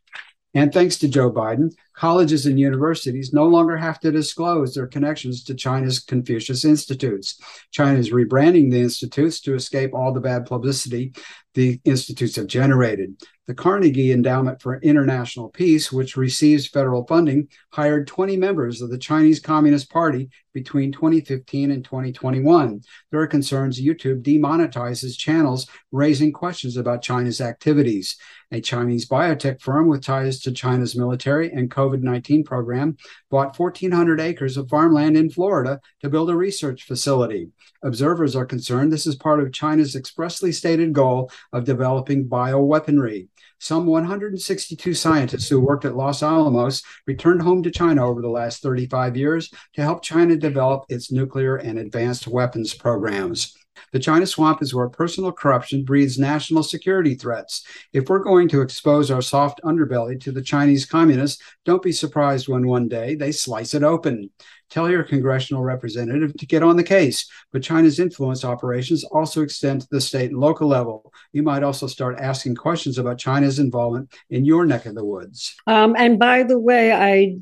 And 0.53 0.73
thanks 0.73 0.97
to 0.99 1.07
Joe 1.07 1.31
Biden, 1.31 1.73
colleges 1.93 2.45
and 2.45 2.59
universities 2.59 3.33
no 3.33 3.45
longer 3.45 3.77
have 3.77 3.99
to 3.99 4.11
disclose 4.11 4.73
their 4.73 4.87
connections 4.87 5.43
to 5.43 5.55
China's 5.55 5.99
Confucius 5.99 6.65
Institutes. 6.65 7.39
China 7.71 7.97
is 7.97 8.11
rebranding 8.11 8.71
the 8.71 8.81
institutes 8.81 9.39
to 9.41 9.55
escape 9.55 9.93
all 9.93 10.13
the 10.13 10.19
bad 10.19 10.45
publicity 10.45 11.13
the 11.53 11.81
institutes 11.83 12.37
have 12.37 12.47
generated. 12.47 13.21
The 13.47 13.53
Carnegie 13.53 14.13
Endowment 14.13 14.61
for 14.61 14.79
International 14.79 15.49
Peace, 15.49 15.91
which 15.91 16.15
receives 16.15 16.67
federal 16.67 17.05
funding, 17.05 17.49
hired 17.71 18.07
20 18.07 18.37
members 18.37 18.81
of 18.81 18.89
the 18.89 18.97
Chinese 18.97 19.41
Communist 19.41 19.89
Party 19.89 20.29
between 20.53 20.93
2015 20.93 21.71
and 21.71 21.83
2021. 21.83 22.81
There 23.09 23.19
are 23.19 23.27
concerns 23.27 23.81
YouTube 23.81 24.21
demonetizes 24.21 25.17
channels 25.17 25.67
raising 25.91 26.31
questions 26.31 26.77
about 26.77 27.01
China's 27.01 27.41
activities. 27.41 28.15
A 28.51 28.61
Chinese 28.61 29.07
biotech 29.07 29.59
firm 29.59 29.87
with 29.89 30.03
ties 30.03 30.39
to 30.41 30.51
China's 30.51 30.95
military 30.95 31.51
and 31.51 31.69
COVID 31.81 32.01
19 32.01 32.43
program 32.43 32.95
bought 33.31 33.57
1,400 33.57 34.19
acres 34.19 34.55
of 34.55 34.69
farmland 34.69 35.17
in 35.17 35.29
Florida 35.29 35.79
to 36.01 36.09
build 36.09 36.29
a 36.29 36.35
research 36.35 36.83
facility. 36.83 37.49
Observers 37.83 38.35
are 38.35 38.45
concerned 38.45 38.93
this 38.93 39.07
is 39.07 39.15
part 39.15 39.39
of 39.39 39.51
China's 39.51 39.95
expressly 39.95 40.51
stated 40.51 40.93
goal 40.93 41.31
of 41.51 41.65
developing 41.65 42.29
bioweaponry. 42.29 43.27
Some 43.59 43.85
162 43.87 44.93
scientists 44.93 45.49
who 45.49 45.59
worked 45.59 45.85
at 45.85 45.95
Los 45.95 46.21
Alamos 46.21 46.83
returned 47.07 47.41
home 47.41 47.63
to 47.63 47.71
China 47.71 48.07
over 48.07 48.21
the 48.21 48.29
last 48.29 48.61
35 48.61 49.17
years 49.17 49.49
to 49.73 49.81
help 49.81 50.03
China 50.03 50.35
develop 50.35 50.85
its 50.89 51.11
nuclear 51.11 51.55
and 51.55 51.79
advanced 51.79 52.27
weapons 52.27 52.73
programs. 52.73 53.55
The 53.91 53.99
China 53.99 54.25
swamp 54.25 54.61
is 54.61 54.73
where 54.73 54.89
personal 54.89 55.31
corruption 55.31 55.83
breeds 55.83 56.17
national 56.17 56.63
security 56.63 57.15
threats. 57.15 57.65
If 57.93 58.09
we're 58.09 58.19
going 58.19 58.47
to 58.49 58.61
expose 58.61 59.11
our 59.11 59.21
soft 59.21 59.61
underbelly 59.63 60.19
to 60.21 60.31
the 60.31 60.41
Chinese 60.41 60.85
communists, 60.85 61.41
don't 61.65 61.83
be 61.83 61.91
surprised 61.91 62.47
when 62.47 62.67
one 62.67 62.87
day 62.87 63.15
they 63.15 63.31
slice 63.31 63.73
it 63.73 63.83
open. 63.83 64.29
Tell 64.69 64.89
your 64.89 65.03
congressional 65.03 65.63
representative 65.63 66.33
to 66.37 66.45
get 66.45 66.63
on 66.63 66.77
the 66.77 66.83
case. 66.83 67.29
But 67.51 67.61
China's 67.61 67.99
influence 67.99 68.45
operations 68.45 69.03
also 69.03 69.41
extend 69.41 69.81
to 69.81 69.87
the 69.91 69.99
state 69.99 70.31
and 70.31 70.39
local 70.39 70.67
level. 70.67 71.11
You 71.33 71.43
might 71.43 71.63
also 71.63 71.87
start 71.87 72.19
asking 72.19 72.55
questions 72.55 72.97
about 72.97 73.17
China's 73.17 73.59
involvement 73.59 74.13
in 74.29 74.45
your 74.45 74.65
neck 74.65 74.85
of 74.85 74.95
the 74.95 75.03
woods. 75.03 75.55
Um, 75.67 75.95
and 75.97 76.17
by 76.17 76.43
the 76.43 76.57
way, 76.57 76.93
I 76.93 77.39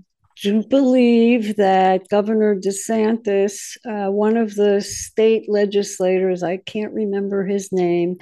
believe 0.69 1.55
that 1.57 2.07
Governor 2.09 2.55
DeSantis, 2.55 3.77
uh, 3.85 4.11
one 4.11 4.37
of 4.37 4.55
the 4.55 4.81
state 4.81 5.49
legislators, 5.49 6.43
I 6.43 6.57
can't 6.57 6.93
remember 6.93 7.45
his 7.45 7.71
name, 7.71 8.17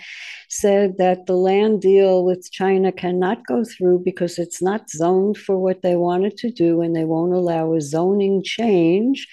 said 0.50 0.98
that 0.98 1.26
the 1.26 1.36
land 1.36 1.82
deal 1.82 2.26
with 2.26 2.52
China 2.52 2.92
cannot 2.92 3.46
go 3.46 3.64
through 3.64 4.00
because 4.00 4.40
it's 4.40 4.62
not 4.62 4.90
zoned 4.90 5.38
for 5.38 5.58
what 5.58 5.82
they 5.82 5.96
wanted 5.96 6.38
to 6.38 6.52
do, 6.52 6.82
and 6.82 6.96
they 6.96 7.06
won't 7.06 7.34
allow 7.34 7.74
a 7.74 7.82
zoning 7.82 8.42
change 8.44 9.28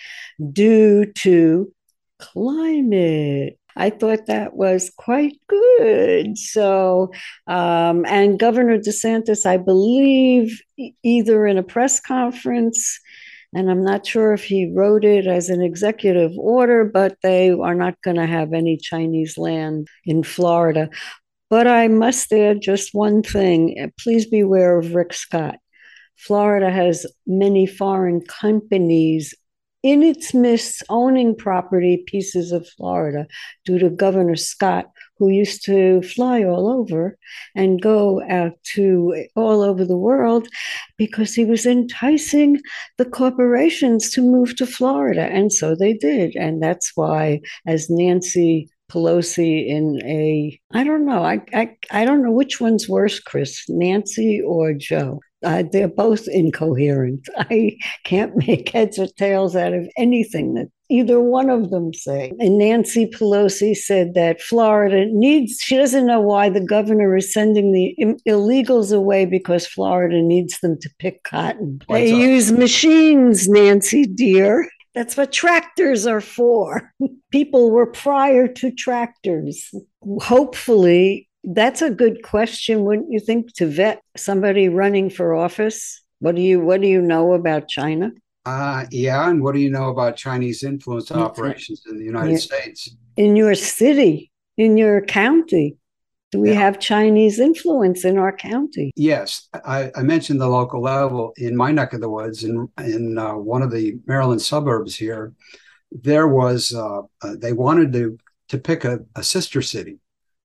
due 0.52 1.06
to 1.12 1.72
climate. 2.18 3.58
I 3.76 3.90
thought 3.90 4.26
that 4.26 4.54
was 4.54 4.90
quite 4.96 5.34
good. 5.48 6.38
So, 6.38 7.10
um, 7.46 8.04
and 8.06 8.38
Governor 8.38 8.78
DeSantis, 8.78 9.46
I 9.46 9.56
believe, 9.56 10.60
either 11.02 11.46
in 11.46 11.58
a 11.58 11.62
press 11.62 12.00
conference, 12.00 13.00
and 13.54 13.70
I'm 13.70 13.84
not 13.84 14.06
sure 14.06 14.32
if 14.32 14.44
he 14.44 14.72
wrote 14.74 15.04
it 15.04 15.26
as 15.26 15.48
an 15.48 15.62
executive 15.62 16.32
order, 16.36 16.84
but 16.84 17.16
they 17.22 17.50
are 17.50 17.74
not 17.74 18.00
going 18.02 18.16
to 18.16 18.26
have 18.26 18.52
any 18.52 18.76
Chinese 18.76 19.38
land 19.38 19.88
in 20.04 20.24
Florida. 20.24 20.90
But 21.50 21.68
I 21.68 21.86
must 21.86 22.32
add 22.32 22.62
just 22.62 22.94
one 22.94 23.22
thing. 23.22 23.92
Please 24.00 24.26
beware 24.26 24.76
of 24.76 24.94
Rick 24.94 25.12
Scott. 25.12 25.56
Florida 26.16 26.70
has 26.70 27.06
many 27.26 27.66
foreign 27.66 28.22
companies 28.22 29.34
in 29.84 30.02
its 30.02 30.32
midst 30.32 30.82
owning 30.88 31.36
property 31.36 32.02
pieces 32.06 32.52
of 32.52 32.66
Florida 32.70 33.26
due 33.66 33.78
to 33.78 33.90
Governor 33.90 34.34
Scott, 34.34 34.86
who 35.18 35.28
used 35.28 35.62
to 35.66 36.00
fly 36.00 36.42
all 36.42 36.68
over 36.68 37.18
and 37.54 37.82
go 37.82 38.22
out 38.30 38.54
to 38.72 39.26
all 39.36 39.60
over 39.60 39.84
the 39.84 39.96
world 39.96 40.48
because 40.96 41.34
he 41.34 41.44
was 41.44 41.66
enticing 41.66 42.58
the 42.96 43.04
corporations 43.04 44.10
to 44.10 44.22
move 44.22 44.56
to 44.56 44.66
Florida. 44.66 45.24
And 45.24 45.52
so 45.52 45.76
they 45.76 45.92
did. 45.92 46.34
And 46.34 46.62
that's 46.62 46.92
why, 46.94 47.42
as 47.66 47.90
Nancy 47.90 48.70
Pelosi 48.90 49.66
in 49.66 50.00
a 50.04 50.58
I 50.72 50.84
don't 50.84 51.06
know 51.06 51.24
I 51.24 51.42
I, 51.52 51.76
I 51.90 52.04
don't 52.04 52.22
know 52.22 52.32
which 52.32 52.60
one's 52.60 52.88
worse, 52.88 53.20
Chris, 53.20 53.64
Nancy 53.68 54.40
or 54.40 54.72
Joe. 54.72 55.20
Uh, 55.44 55.64
they're 55.70 55.88
both 55.88 56.26
incoherent. 56.28 57.28
I 57.36 57.76
can't 58.04 58.36
make 58.36 58.70
heads 58.70 58.98
or 58.98 59.06
tails 59.06 59.54
out 59.54 59.72
of 59.72 59.88
anything 59.96 60.54
that 60.54 60.68
either 60.90 61.20
one 61.20 61.50
of 61.50 61.70
them 61.70 61.92
say. 61.92 62.32
And 62.38 62.58
Nancy 62.58 63.06
Pelosi 63.06 63.76
said 63.76 64.14
that 64.14 64.40
Florida 64.40 65.06
needs, 65.06 65.58
she 65.60 65.76
doesn't 65.76 66.06
know 66.06 66.20
why 66.20 66.48
the 66.48 66.64
governor 66.64 67.16
is 67.16 67.32
sending 67.32 67.72
the 67.72 67.96
illegals 68.28 68.94
away 68.94 69.24
because 69.24 69.66
Florida 69.66 70.20
needs 70.20 70.60
them 70.60 70.78
to 70.80 70.90
pick 70.98 71.22
cotton. 71.24 71.80
What's 71.86 72.00
they 72.00 72.12
up? 72.12 72.18
use 72.18 72.52
machines, 72.52 73.48
Nancy 73.48 74.04
dear. 74.06 74.68
That's 74.94 75.16
what 75.16 75.32
tractors 75.32 76.06
are 76.06 76.20
for. 76.20 76.92
People 77.32 77.70
were 77.70 77.86
prior 77.86 78.46
to 78.46 78.70
tractors. 78.70 79.70
Hopefully, 80.20 81.28
that's 81.44 81.82
a 81.82 81.90
good 81.90 82.22
question, 82.22 82.84
wouldn't 82.84 83.10
you 83.10 83.20
think, 83.20 83.54
to 83.54 83.66
vet 83.66 84.02
somebody 84.16 84.68
running 84.68 85.10
for 85.10 85.34
office? 85.34 86.02
What 86.20 86.36
do 86.36 86.42
you 86.42 86.60
what 86.60 86.80
do 86.80 86.86
you 86.86 87.02
know 87.02 87.34
about 87.34 87.68
China? 87.68 88.10
Uh 88.46 88.86
yeah, 88.90 89.28
and 89.28 89.42
what 89.42 89.54
do 89.54 89.60
you 89.60 89.70
know 89.70 89.88
about 89.88 90.16
Chinese 90.16 90.62
influence 90.62 91.10
operations 91.10 91.82
in 91.88 91.98
the 91.98 92.04
United 92.04 92.38
States? 92.38 92.94
In 93.16 93.36
your 93.36 93.54
city, 93.54 94.30
in 94.56 94.76
your 94.76 95.00
county. 95.02 95.76
Do 96.34 96.40
we 96.40 96.50
yeah. 96.50 96.58
have 96.58 96.80
Chinese 96.80 97.38
influence 97.38 98.04
in 98.04 98.18
our 98.18 98.36
county? 98.36 98.90
Yes, 98.96 99.48
I, 99.64 99.92
I, 99.94 100.02
mentioned 100.02 100.40
the 100.40 100.48
local 100.48 100.82
level 100.82 101.32
in 101.36 101.56
my 101.56 101.70
neck 101.70 101.92
of 101.92 102.00
the 102.00 102.10
woods, 102.10 102.42
in 102.42 102.68
in 102.78 103.16
uh, 103.16 103.34
one 103.34 103.62
of 103.62 103.70
the 103.70 104.00
Maryland 104.06 104.42
suburbs 104.42 104.96
here. 104.96 105.32
There 105.92 106.26
was 106.26 106.74
uh, 106.74 107.02
uh, 107.22 107.36
they 107.38 107.52
wanted 107.52 107.92
to 107.92 108.18
to 108.48 108.58
pick 108.58 108.84
a, 108.84 108.98
a, 109.14 109.22
sister 109.22 109.62
city, 109.62 110.00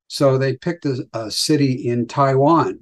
so 0.10 0.38
they 0.38 0.58
picked 0.58 0.86
a, 0.86 1.08
a, 1.14 1.30
city 1.30 1.88
in 1.88 2.08
Taiwan, 2.08 2.80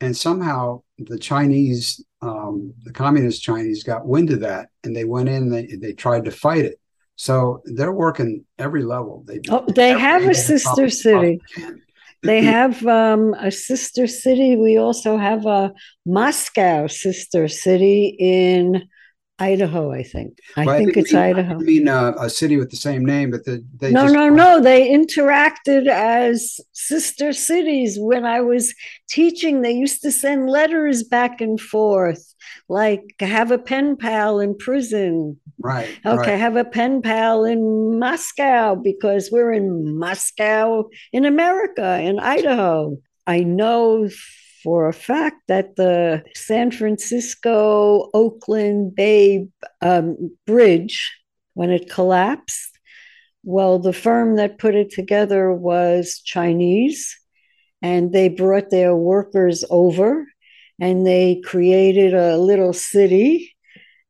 and 0.00 0.16
somehow 0.16 0.82
the 0.98 1.18
Chinese, 1.18 2.02
um, 2.22 2.72
the 2.84 2.92
communist 2.92 3.42
Chinese, 3.42 3.84
got 3.84 4.06
wind 4.06 4.30
of 4.30 4.40
that, 4.40 4.70
and 4.82 4.96
they 4.96 5.04
went 5.04 5.28
in. 5.28 5.50
They 5.50 5.66
they 5.66 5.92
tried 5.92 6.24
to 6.24 6.30
fight 6.30 6.64
it. 6.64 6.80
So 7.16 7.62
they're 7.66 7.92
working 7.92 8.46
every 8.58 8.82
level. 8.82 9.24
They 9.26 9.40
oh, 9.50 9.66
they 9.74 9.90
have 9.90 10.22
a 10.22 10.34
sister 10.34 10.88
city. 10.88 11.38
They 12.22 12.42
have 12.56 12.84
um, 12.86 13.34
a 13.34 13.50
sister 13.50 14.06
city. 14.06 14.56
We 14.56 14.78
also 14.78 15.18
have 15.18 15.44
a 15.44 15.72
Moscow 16.06 16.86
sister 16.86 17.46
city 17.46 18.16
in 18.18 18.88
Idaho, 19.38 19.90
I 19.90 20.04
think. 20.04 20.38
I 20.56 20.64
well, 20.64 20.78
think 20.78 20.96
I 20.96 21.00
it's 21.00 21.12
mean, 21.12 21.22
Idaho. 21.22 21.54
I 21.54 21.58
mean 21.58 21.88
uh, 21.88 22.14
a 22.18 22.30
city 22.30 22.56
with 22.56 22.70
the 22.70 22.76
same 22.76 23.04
name, 23.04 23.32
but 23.32 23.44
the, 23.44 23.64
they 23.76 23.90
no, 23.90 24.02
just... 24.02 24.14
no, 24.14 24.28
no. 24.28 24.60
They 24.60 24.90
interacted 24.90 25.88
as 25.88 26.60
sister 26.72 27.32
cities. 27.32 27.98
When 27.98 28.24
I 28.24 28.40
was 28.42 28.72
teaching, 29.08 29.62
they 29.62 29.72
used 29.72 30.02
to 30.02 30.12
send 30.12 30.48
letters 30.48 31.02
back 31.02 31.40
and 31.40 31.60
forth, 31.60 32.34
like 32.68 33.02
have 33.18 33.50
a 33.50 33.58
pen 33.58 33.96
pal 33.96 34.38
in 34.38 34.56
prison. 34.56 35.40
Right. 35.58 35.88
Okay, 36.06 36.32
right. 36.32 36.38
have 36.38 36.56
a 36.56 36.64
pen 36.64 37.02
pal 37.02 37.44
in 37.44 37.98
Moscow 37.98 38.76
because 38.76 39.30
we're 39.32 39.52
in 39.52 39.98
Moscow 39.98 40.84
in 41.12 41.24
America, 41.24 41.98
in 42.00 42.20
Idaho. 42.20 42.98
I 43.26 43.40
know 43.40 44.08
for 44.64 44.88
a 44.88 44.94
fact 44.94 45.42
that 45.46 45.76
the 45.76 46.24
San 46.34 46.70
Francisco 46.70 48.08
Oakland 48.14 48.94
Bay 48.94 49.46
um, 49.82 50.34
Bridge, 50.46 51.12
when 51.52 51.70
it 51.70 51.90
collapsed, 51.90 52.70
well, 53.42 53.78
the 53.78 53.92
firm 53.92 54.36
that 54.36 54.58
put 54.58 54.74
it 54.74 54.90
together 54.90 55.52
was 55.52 56.22
Chinese, 56.24 57.14
and 57.82 58.12
they 58.12 58.30
brought 58.30 58.70
their 58.70 58.96
workers 58.96 59.62
over 59.68 60.26
and 60.80 61.06
they 61.06 61.42
created 61.44 62.14
a 62.14 62.38
little 62.38 62.72
city 62.72 63.54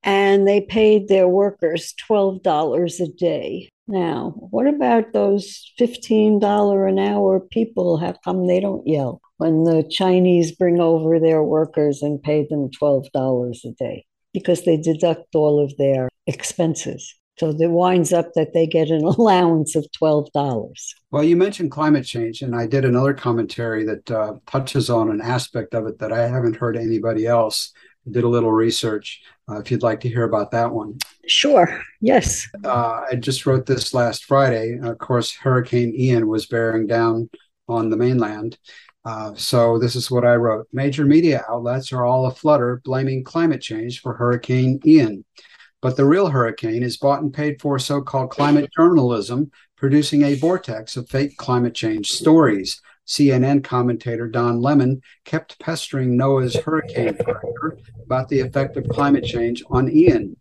and 0.05 0.47
they 0.47 0.61
paid 0.61 1.09
their 1.09 1.27
workers 1.27 1.93
$12 2.09 3.01
a 3.01 3.09
day. 3.09 3.69
Now, 3.89 4.35
what 4.37 4.69
about 4.69 5.13
those 5.13 5.73
$15 5.81 6.89
an 6.89 6.99
hour 7.01 7.41
people? 7.41 7.97
How 7.97 8.15
come 8.25 8.47
they 8.47 8.61
don't 8.61 8.87
yell 8.87 9.21
when 9.39 9.65
the 9.65 9.87
Chinese 9.91 10.53
bring 10.53 10.81
over 10.81 11.19
their 11.19 11.43
workers 11.43 12.03
and 12.03 12.23
pay 12.23 12.47
them 12.49 12.71
$12 12.71 13.65
a 13.65 13.71
day? 13.79 14.05
Because 14.33 14.65
they 14.65 14.77
deduct 14.77 15.35
all 15.35 15.63
of 15.63 15.77
their 15.77 16.09
expenses. 16.27 17.15
So 17.39 17.49
it 17.49 17.71
winds 17.71 18.13
up 18.13 18.33
that 18.35 18.53
they 18.53 18.67
get 18.67 18.91
an 18.91 19.05
allowance 19.19 19.75
of 19.75 19.87
$12. 20.01 20.75
Well, 21.11 21.25
you 21.25 21.37
mentioned 21.37 21.71
climate 21.71 22.05
change, 22.05 22.43
and 22.43 22.55
I 22.55 22.67
did 22.67 22.85
another 22.85 23.15
commentary 23.15 23.85
that 23.85 24.11
uh, 24.11 24.35
touches 24.47 24.91
on 24.91 25.11
an 25.11 25.21
aspect 25.21 25.75
of 25.75 25.87
it 25.87 25.99
that 25.99 26.13
I 26.13 26.29
haven't 26.29 26.57
heard 26.57 26.77
anybody 26.77 27.27
else. 27.27 27.73
I 28.07 28.11
did 28.11 28.25
a 28.25 28.29
little 28.29 28.53
research 28.53 29.23
uh, 29.49 29.59
if 29.61 29.71
you'd 29.71 29.83
like 29.83 30.01
to 30.01 30.09
hear 30.09 30.25
about 30.25 30.51
that 30.53 30.73
one. 30.73 30.99
Sure. 31.27 31.81
Yes. 32.01 32.47
Uh, 32.65 33.03
I 33.11 33.17
just 33.17 33.47
wrote 33.47 33.67
this 33.67 33.95
last 33.95 34.25
Friday. 34.25 34.79
Of 34.81 34.99
course, 34.99 35.35
Hurricane 35.35 35.95
Ian 35.97 36.29
was 36.29 36.47
bearing 36.47 36.87
down 36.87 37.31
on 37.69 37.89
the 37.91 37.97
mainland. 37.97 38.59
Uh, 39.05 39.35
so 39.35 39.79
this 39.79 39.97
is 39.97 40.11
what 40.11 40.25
I 40.25 40.37
wrote. 40.37 40.67
Major 40.73 41.05
media 41.05 41.45
outlets 41.49 41.93
are 41.93 42.05
all 42.05 42.27
aflutter 42.27 42.81
blaming 42.85 43.23
climate 43.23 43.61
change 43.61 44.01
for 44.01 44.15
Hurricane 44.15 44.81
Ian. 44.85 45.25
But 45.83 45.97
the 45.97 46.07
real 46.07 46.29
hurricane 46.29 46.83
is 46.83 46.97
bought 46.97 47.21
and 47.21 47.33
paid 47.33 47.61
for 47.61 47.79
so 47.79 48.01
called 48.01 48.31
climate 48.31 48.71
journalism, 48.75 49.51
producing 49.77 50.23
a 50.23 50.35
vortex 50.35 50.97
of 50.97 51.11
fake 51.11 51.37
climate 51.37 51.75
change 51.75 52.11
stories. 52.11 52.81
CNN 53.07 53.63
commentator 53.63 54.27
Don 54.27 54.63
Lemon 54.63 55.03
kept 55.27 55.59
pestering 55.59 56.17
NOAA's 56.17 56.57
hurricane 56.57 57.15
director 57.15 57.77
about 58.03 58.31
the 58.31 58.41
effect 58.41 58.79
of 58.79 58.89
climate 58.89 59.25
change 59.25 59.63
on 59.69 59.91
Ian. 59.91 60.37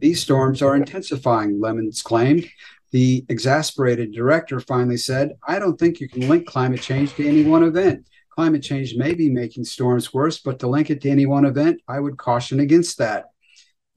These 0.00 0.20
storms 0.20 0.60
are 0.60 0.74
intensifying, 0.74 1.60
Lemons 1.60 2.02
claimed. 2.02 2.48
The 2.92 3.24
exasperated 3.28 4.12
director 4.12 4.58
finally 4.58 4.96
said, 4.96 5.32
I 5.46 5.58
don't 5.58 5.78
think 5.78 6.00
you 6.00 6.08
can 6.08 6.28
link 6.28 6.46
climate 6.46 6.82
change 6.82 7.14
to 7.14 7.26
any 7.26 7.44
one 7.44 7.62
event. 7.62 8.08
Climate 8.30 8.62
change 8.62 8.96
may 8.96 9.14
be 9.14 9.28
making 9.28 9.64
storms 9.64 10.12
worse, 10.14 10.38
but 10.38 10.58
to 10.60 10.68
link 10.68 10.90
it 10.90 11.00
to 11.02 11.10
any 11.10 11.26
one 11.26 11.44
event, 11.44 11.80
I 11.86 12.00
would 12.00 12.16
caution 12.16 12.60
against 12.60 12.98
that. 12.98 13.26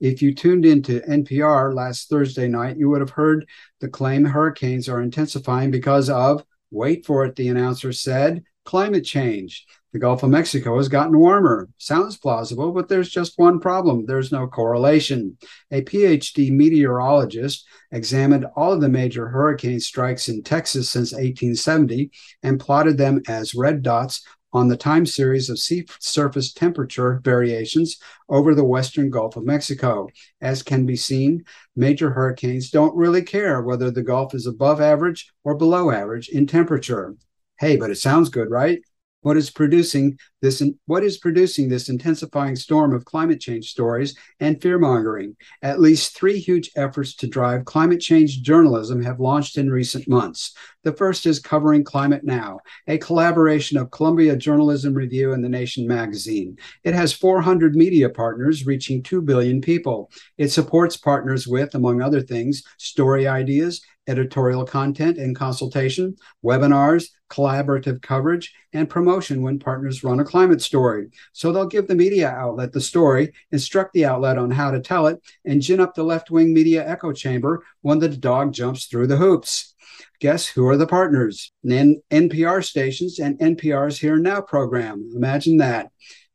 If 0.00 0.22
you 0.22 0.34
tuned 0.34 0.66
into 0.66 1.00
NPR 1.00 1.74
last 1.74 2.08
Thursday 2.08 2.46
night, 2.46 2.76
you 2.76 2.90
would 2.90 3.00
have 3.00 3.10
heard 3.10 3.48
the 3.80 3.88
claim 3.88 4.24
hurricanes 4.24 4.88
are 4.88 5.00
intensifying 5.00 5.70
because 5.70 6.10
of, 6.10 6.44
wait 6.70 7.06
for 7.06 7.24
it, 7.24 7.36
the 7.36 7.48
announcer 7.48 7.92
said, 7.92 8.42
climate 8.64 9.04
change. 9.04 9.66
The 9.94 10.00
Gulf 10.00 10.24
of 10.24 10.30
Mexico 10.30 10.76
has 10.78 10.88
gotten 10.88 11.16
warmer. 11.16 11.68
Sounds 11.78 12.16
plausible, 12.16 12.72
but 12.72 12.88
there's 12.88 13.10
just 13.10 13.38
one 13.38 13.60
problem 13.60 14.04
there's 14.04 14.32
no 14.32 14.48
correlation. 14.48 15.38
A 15.70 15.82
PhD 15.82 16.50
meteorologist 16.50 17.64
examined 17.92 18.44
all 18.56 18.72
of 18.72 18.80
the 18.80 18.88
major 18.88 19.28
hurricane 19.28 19.78
strikes 19.78 20.28
in 20.28 20.42
Texas 20.42 20.90
since 20.90 21.12
1870 21.12 22.10
and 22.42 22.58
plotted 22.58 22.98
them 22.98 23.22
as 23.28 23.54
red 23.54 23.84
dots 23.84 24.26
on 24.52 24.66
the 24.66 24.76
time 24.76 25.06
series 25.06 25.48
of 25.48 25.60
sea 25.60 25.86
surface 26.00 26.52
temperature 26.52 27.20
variations 27.22 27.98
over 28.28 28.52
the 28.52 28.64
western 28.64 29.10
Gulf 29.10 29.36
of 29.36 29.44
Mexico. 29.44 30.08
As 30.40 30.64
can 30.64 30.86
be 30.86 30.96
seen, 30.96 31.44
major 31.76 32.10
hurricanes 32.10 32.68
don't 32.68 32.96
really 32.96 33.22
care 33.22 33.62
whether 33.62 33.92
the 33.92 34.02
Gulf 34.02 34.34
is 34.34 34.48
above 34.48 34.80
average 34.80 35.32
or 35.44 35.54
below 35.54 35.92
average 35.92 36.28
in 36.30 36.48
temperature. 36.48 37.14
Hey, 37.60 37.76
but 37.76 37.90
it 37.90 37.98
sounds 37.98 38.28
good, 38.28 38.50
right? 38.50 38.80
What 39.24 39.36
is 39.36 39.50
producing 39.50 40.18
this 40.42 40.62
what 40.84 41.02
is 41.02 41.16
producing 41.16 41.68
this 41.68 41.88
intensifying 41.88 42.54
storm 42.54 42.92
of 42.94 43.06
climate 43.06 43.40
change 43.40 43.70
stories 43.70 44.14
and 44.40 44.60
fear 44.60 44.78
mongering 44.78 45.34
at 45.62 45.80
least 45.80 46.14
three 46.14 46.38
huge 46.38 46.70
efforts 46.76 47.14
to 47.16 47.26
drive 47.26 47.64
climate 47.64 48.00
change 48.00 48.42
journalism 48.42 49.02
have 49.02 49.20
launched 49.20 49.56
in 49.56 49.70
recent 49.70 50.06
months. 50.06 50.52
The 50.82 50.92
first 50.92 51.24
is 51.24 51.38
covering 51.38 51.82
climate 51.82 52.24
now 52.24 52.58
a 52.86 52.98
collaboration 52.98 53.78
of 53.78 53.90
columbia 53.90 54.36
journalism 54.36 54.92
review 54.92 55.32
and 55.32 55.42
the 55.42 55.48
nation 55.48 55.88
magazine. 55.88 56.58
It 56.84 56.92
has 56.92 57.14
400 57.14 57.74
media 57.74 58.10
partners 58.10 58.66
reaching 58.66 59.02
2 59.02 59.22
billion 59.22 59.62
people. 59.62 60.10
It 60.36 60.50
supports 60.50 60.98
partners 60.98 61.46
with 61.48 61.74
among 61.74 62.02
other 62.02 62.20
things 62.20 62.62
story 62.76 63.26
ideas 63.26 63.80
editorial 64.06 64.64
content 64.64 65.18
and 65.18 65.34
consultation, 65.36 66.16
webinars, 66.44 67.08
collaborative 67.34 68.00
coverage, 68.02 68.54
and 68.72 68.88
promotion 68.88 69.42
when 69.42 69.58
partners 69.58 70.04
run 70.04 70.20
a 70.20 70.24
climate 70.24 70.62
story. 70.62 71.08
So 71.32 71.52
they'll 71.52 71.66
give 71.66 71.88
the 71.88 71.94
media 71.94 72.28
outlet 72.28 72.72
the 72.72 72.80
story, 72.80 73.32
instruct 73.50 73.92
the 73.92 74.04
outlet 74.04 74.38
on 74.38 74.50
how 74.50 74.70
to 74.70 74.80
tell 74.80 75.06
it, 75.06 75.20
and 75.44 75.62
gin 75.62 75.80
up 75.80 75.94
the 75.94 76.04
left 76.04 76.30
wing 76.30 76.52
media 76.52 76.86
echo 76.86 77.12
chamber 77.12 77.64
when 77.82 77.98
the 77.98 78.08
dog 78.08 78.52
jumps 78.52 78.86
through 78.86 79.08
the 79.08 79.16
hoops. 79.16 79.74
Guess 80.20 80.46
who 80.46 80.66
are 80.68 80.76
the 80.76 80.86
partners? 80.86 81.52
N- 81.68 82.00
NPR 82.10 82.64
stations 82.64 83.18
and 83.18 83.38
NPR's 83.38 83.98
Here 83.98 84.14
and 84.14 84.22
Now 84.22 84.40
program. 84.40 85.10
Imagine 85.14 85.58
that. 85.58 85.90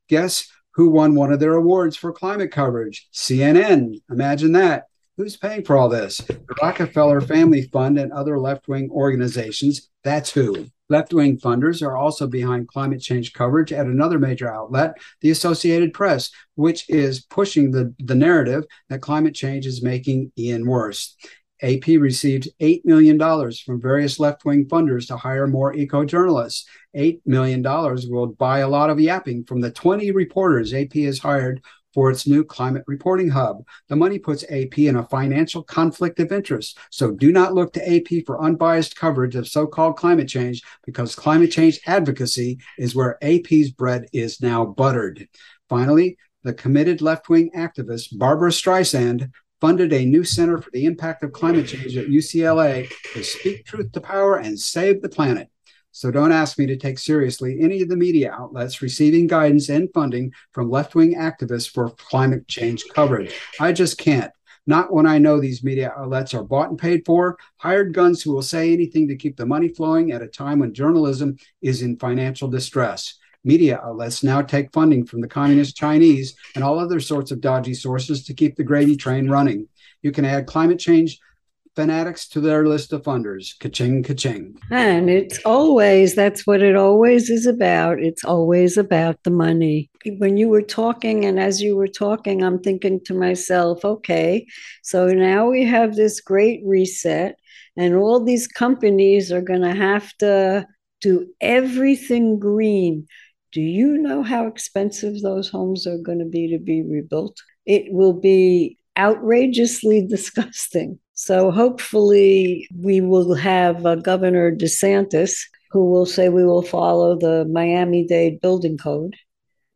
Guess 0.08 0.48
who 0.74 0.90
won 0.90 1.16
one 1.16 1.32
of 1.32 1.40
their 1.40 1.56
awards 1.56 1.96
for 1.96 2.12
climate 2.12 2.52
coverage? 2.52 3.08
CNN. 3.14 4.02
Imagine 4.10 4.54
that. 4.54 4.86
Who's 5.18 5.36
paying 5.36 5.66
for 5.66 5.76
all 5.76 5.90
this? 5.90 6.20
The 6.20 6.56
Rockefeller 6.62 7.20
Family 7.20 7.64
Fund 7.64 8.00
and 8.00 8.14
other 8.14 8.40
left 8.40 8.70
wing 8.70 8.90
organizations. 8.90 9.90
That's 10.04 10.32
who. 10.32 10.68
Left 10.90 11.14
wing 11.14 11.38
funders 11.38 11.82
are 11.82 11.96
also 11.96 12.26
behind 12.26 12.68
climate 12.68 13.02
change 13.02 13.34
coverage 13.34 13.72
at 13.72 13.86
another 13.86 14.18
major 14.18 14.52
outlet, 14.52 14.96
the 15.22 15.30
Associated 15.30 15.94
Press, 15.94 16.32
which 16.56 16.90
is 16.90 17.22
pushing 17.26 17.72
the, 17.72 17.94
the 18.00 18.16
narrative 18.16 18.64
that 18.90 19.02
climate 19.02 19.36
change 19.36 19.68
is 19.68 19.84
making 19.84 20.32
Ian 20.38 20.66
worse. 20.66 21.16
AP 21.62 21.88
received 21.88 22.48
$8 22.62 22.86
million 22.86 23.20
from 23.20 23.82
various 23.82 24.20
left 24.20 24.46
wing 24.46 24.66
funders 24.66 25.08
to 25.08 25.18
hire 25.18 25.46
more 25.46 25.74
eco 25.74 26.06
journalists. 26.06 26.66
$8 26.96 27.20
million 27.26 27.62
will 27.62 28.28
buy 28.28 28.60
a 28.60 28.70
lot 28.70 28.90
of 28.90 29.00
yapping 29.00 29.44
from 29.44 29.62
the 29.62 29.70
20 29.70 30.12
reporters 30.12 30.74
AP 30.74 30.94
has 30.94 31.20
hired 31.20 31.62
for 31.94 32.10
its 32.12 32.28
new 32.28 32.44
climate 32.44 32.84
reporting 32.88 33.30
hub. 33.30 33.64
The 33.88 33.96
money 33.96 34.20
puts 34.20 34.44
AP 34.50 34.78
in 34.80 34.96
a 34.96 35.06
financial 35.06 35.64
conflict 35.64 36.20
of 36.20 36.32
interest. 36.32 36.78
So 36.92 37.12
do 37.12 37.32
not 37.32 37.54
look 37.54 37.74
to 37.74 37.96
AP 37.96 38.26
for 38.26 38.42
unbiased 38.42 38.96
coverage 38.96 39.36
of 39.36 39.48
so 39.48 39.68
called 39.68 39.98
climate 39.98 40.28
change 40.28 40.62
because 40.86 41.16
climate 41.16 41.52
change 41.52 41.80
advocacy 41.86 42.60
is 42.78 42.96
where 42.96 43.24
AP's 43.24 43.72
bread 43.72 44.06
is 44.14 44.42
now 44.42 44.66
buttered. 44.66 45.28
Finally, 45.68 46.18
the 46.44 46.54
committed 46.54 47.02
left 47.02 47.30
wing 47.30 47.52
activist 47.56 48.18
Barbra 48.18 48.50
Streisand 48.50 49.30
funded 49.60 49.92
a 49.92 50.06
new 50.06 50.24
center 50.24 50.58
for 50.58 50.72
the 50.72 50.86
impact 50.86 51.24
of 51.24 51.34
climate 51.34 51.68
change 51.68 51.98
at 51.98 52.08
UCLA 52.08 52.90
to 53.14 53.24
speak 53.24 53.66
truth 53.66 53.92
to 53.92 54.00
power 54.00 54.38
and 54.38 54.58
save 54.58 55.02
the 55.02 55.10
planet. 55.10 55.50
So 55.92 56.12
don't 56.12 56.32
ask 56.32 56.58
me 56.58 56.66
to 56.68 56.78
take 56.78 57.00
seriously 57.00 57.58
any 57.60 57.82
of 57.82 57.90
the 57.90 57.98
media 57.98 58.32
outlets 58.32 58.82
receiving 58.82 59.28
guidance 59.28 59.70
and 59.70 59.90
funding 59.94 60.32
from 60.54 60.70
left 60.70 60.96
wing 60.96 61.16
activists 61.16 61.70
for 61.70 61.90
climate 61.90 62.48
change 62.48 62.86
coverage. 62.94 63.34
I 63.60 63.74
just 63.74 63.98
can't. 63.98 64.32
Not 64.68 64.94
when 64.94 65.08
I 65.08 65.18
know 65.18 65.40
these 65.40 65.64
media 65.64 65.92
outlets 65.98 66.34
are 66.36 66.44
bought 66.44 66.70
and 66.70 66.78
paid 66.78 67.02
for, 67.06 67.38
hired 67.58 67.94
guns 67.94 68.22
who 68.22 68.34
will 68.34 68.44
say 68.44 68.72
anything 68.72 69.08
to 69.08 69.16
keep 69.16 69.36
the 69.36 69.46
money 69.46 69.70
flowing 69.70 70.12
at 70.12 70.22
a 70.22 70.28
time 70.28 70.60
when 70.60 70.76
journalism 70.76 71.38
is 71.62 71.82
in 71.82 71.98
financial 71.98 72.48
distress. 72.48 73.16
Media 73.44 73.80
outlets 73.84 74.24
now 74.24 74.42
take 74.42 74.72
funding 74.72 75.06
from 75.06 75.22
the 75.22 75.28
communist 75.28 75.76
Chinese 75.76 76.36
and 76.54 76.64
all 76.64 76.78
other 76.78 77.00
sorts 77.00 77.32
of 77.32 77.42
dodgy 77.42 77.74
sources 77.74 78.24
to 78.26 78.34
keep 78.34 78.56
the 78.56 78.64
gravy 78.64 78.96
train 78.96 79.28
running. 79.28 79.68
You 80.04 80.12
can 80.12 80.26
add 80.26 80.46
climate 80.46 80.78
change 80.78 81.20
fanatics 81.80 82.28
to 82.28 82.42
their 82.42 82.68
list 82.68 82.92
of 82.92 83.04
funders. 83.04 83.58
Ka-ching, 83.58 84.04
ka-ching. 84.04 84.60
And 84.70 85.10
it's 85.10 85.40
always, 85.46 86.14
that's 86.14 86.46
what 86.46 86.62
it 86.62 86.76
always 86.76 87.30
is 87.30 87.46
about. 87.46 88.00
It's 88.02 88.26
always 88.26 88.76
about 88.76 89.24
the 89.24 89.32
money. 89.32 89.90
When 90.18 90.36
you 90.36 90.50
were 90.50 90.62
talking, 90.62 91.24
and 91.24 91.40
as 91.40 91.62
you 91.62 91.78
were 91.78 91.88
talking, 91.88 92.44
I'm 92.44 92.60
thinking 92.60 93.00
to 93.06 93.14
myself, 93.14 93.86
okay, 93.86 94.46
so 94.84 95.08
now 95.08 95.50
we 95.50 95.64
have 95.64 95.96
this 95.96 96.20
great 96.20 96.62
reset, 96.66 97.36
and 97.78 97.96
all 97.96 98.22
these 98.22 98.46
companies 98.46 99.32
are 99.32 99.42
going 99.42 99.62
to 99.62 99.74
have 99.74 100.12
to 100.18 100.68
do 101.00 101.28
everything 101.40 102.40
green. 102.40 103.08
Do 103.54 103.62
you 103.62 103.98
know 103.98 104.22
how 104.22 104.48
expensive 104.48 105.22
those 105.22 105.50
homes 105.50 105.88
are 105.88 105.98
going 105.98 106.20
to 106.20 106.26
be 106.26 106.50
to 106.50 106.60
be 106.60 106.82
rebuilt? 106.82 107.38
It 107.66 107.94
will 107.94 108.20
be 108.20 108.78
outrageously 108.98 110.08
disgusting. 110.10 111.00
So 111.22 111.52
hopefully, 111.52 112.66
we 112.74 113.02
will 113.02 113.36
have 113.36 113.86
uh, 113.86 113.96
Governor 113.96 114.56
DeSantis 114.56 115.34
who 115.70 115.92
will 115.92 116.06
say 116.06 116.30
we 116.30 116.46
will 116.46 116.62
follow 116.62 117.20
the 117.20 117.44
Miami 117.44 118.08
Dade 118.08 118.40
Building 118.40 118.78
Code, 118.78 119.18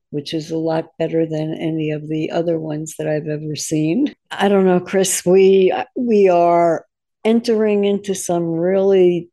which 0.10 0.34
is 0.34 0.52
a 0.52 0.58
lot 0.58 0.86
better 0.98 1.26
than 1.26 1.54
any 1.54 1.92
of 1.92 2.08
the 2.08 2.32
other 2.32 2.58
ones 2.58 2.96
that 2.98 3.10
I've 3.10 3.28
ever 3.28 3.58
seen. 3.58 4.16
I 4.32 4.48
don't 4.48 4.66
know, 4.66 4.80
Chris. 4.80 5.26
We 5.26 5.74
we 5.98 6.30
are 6.30 6.86
entering 7.26 7.84
into 7.84 8.16
some 8.16 8.46
really 8.46 9.30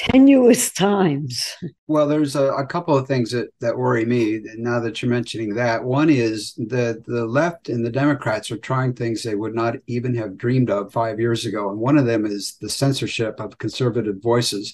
tenuous 0.00 0.72
times. 0.72 1.56
Well, 1.86 2.08
there's 2.08 2.34
a, 2.34 2.52
a, 2.52 2.66
couple 2.66 2.96
of 2.96 3.06
things 3.06 3.32
that, 3.32 3.48
that 3.60 3.76
worry 3.76 4.06
me 4.06 4.40
now 4.56 4.80
that 4.80 5.02
you're 5.02 5.10
mentioning 5.10 5.54
that. 5.54 5.84
One 5.84 6.08
is 6.08 6.54
that 6.68 7.04
the 7.04 7.26
left 7.26 7.68
and 7.68 7.84
the 7.84 7.90
Democrats 7.90 8.50
are 8.50 8.56
trying 8.56 8.94
things 8.94 9.22
they 9.22 9.34
would 9.34 9.54
not 9.54 9.76
even 9.88 10.14
have 10.14 10.38
dreamed 10.38 10.70
of 10.70 10.90
five 10.90 11.20
years 11.20 11.44
ago. 11.44 11.68
And 11.68 11.78
one 11.78 11.98
of 11.98 12.06
them 12.06 12.24
is 12.24 12.56
the 12.60 12.70
censorship 12.70 13.38
of 13.40 13.58
conservative 13.58 14.22
voices. 14.22 14.72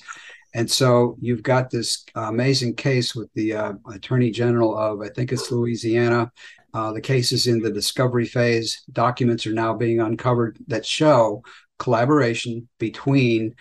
And 0.54 0.70
so 0.70 1.16
you've 1.20 1.42
got 1.42 1.70
this 1.70 2.04
amazing 2.14 2.76
case 2.76 3.14
with 3.14 3.32
the 3.34 3.54
uh, 3.54 3.72
Attorney 3.92 4.30
General 4.30 4.78
of, 4.78 5.00
I 5.00 5.08
think 5.08 5.32
it's 5.32 5.50
Louisiana. 5.50 6.30
Uh, 6.72 6.92
the 6.92 7.00
case 7.00 7.32
is 7.32 7.46
in 7.46 7.60
the 7.60 7.72
discovery 7.72 8.26
phase. 8.26 8.82
Documents 8.92 9.46
are 9.46 9.52
now 9.52 9.74
being 9.74 10.00
uncovered 10.00 10.58
that 10.68 10.86
show 10.86 11.42
collaboration 11.78 12.68
between 12.78 13.54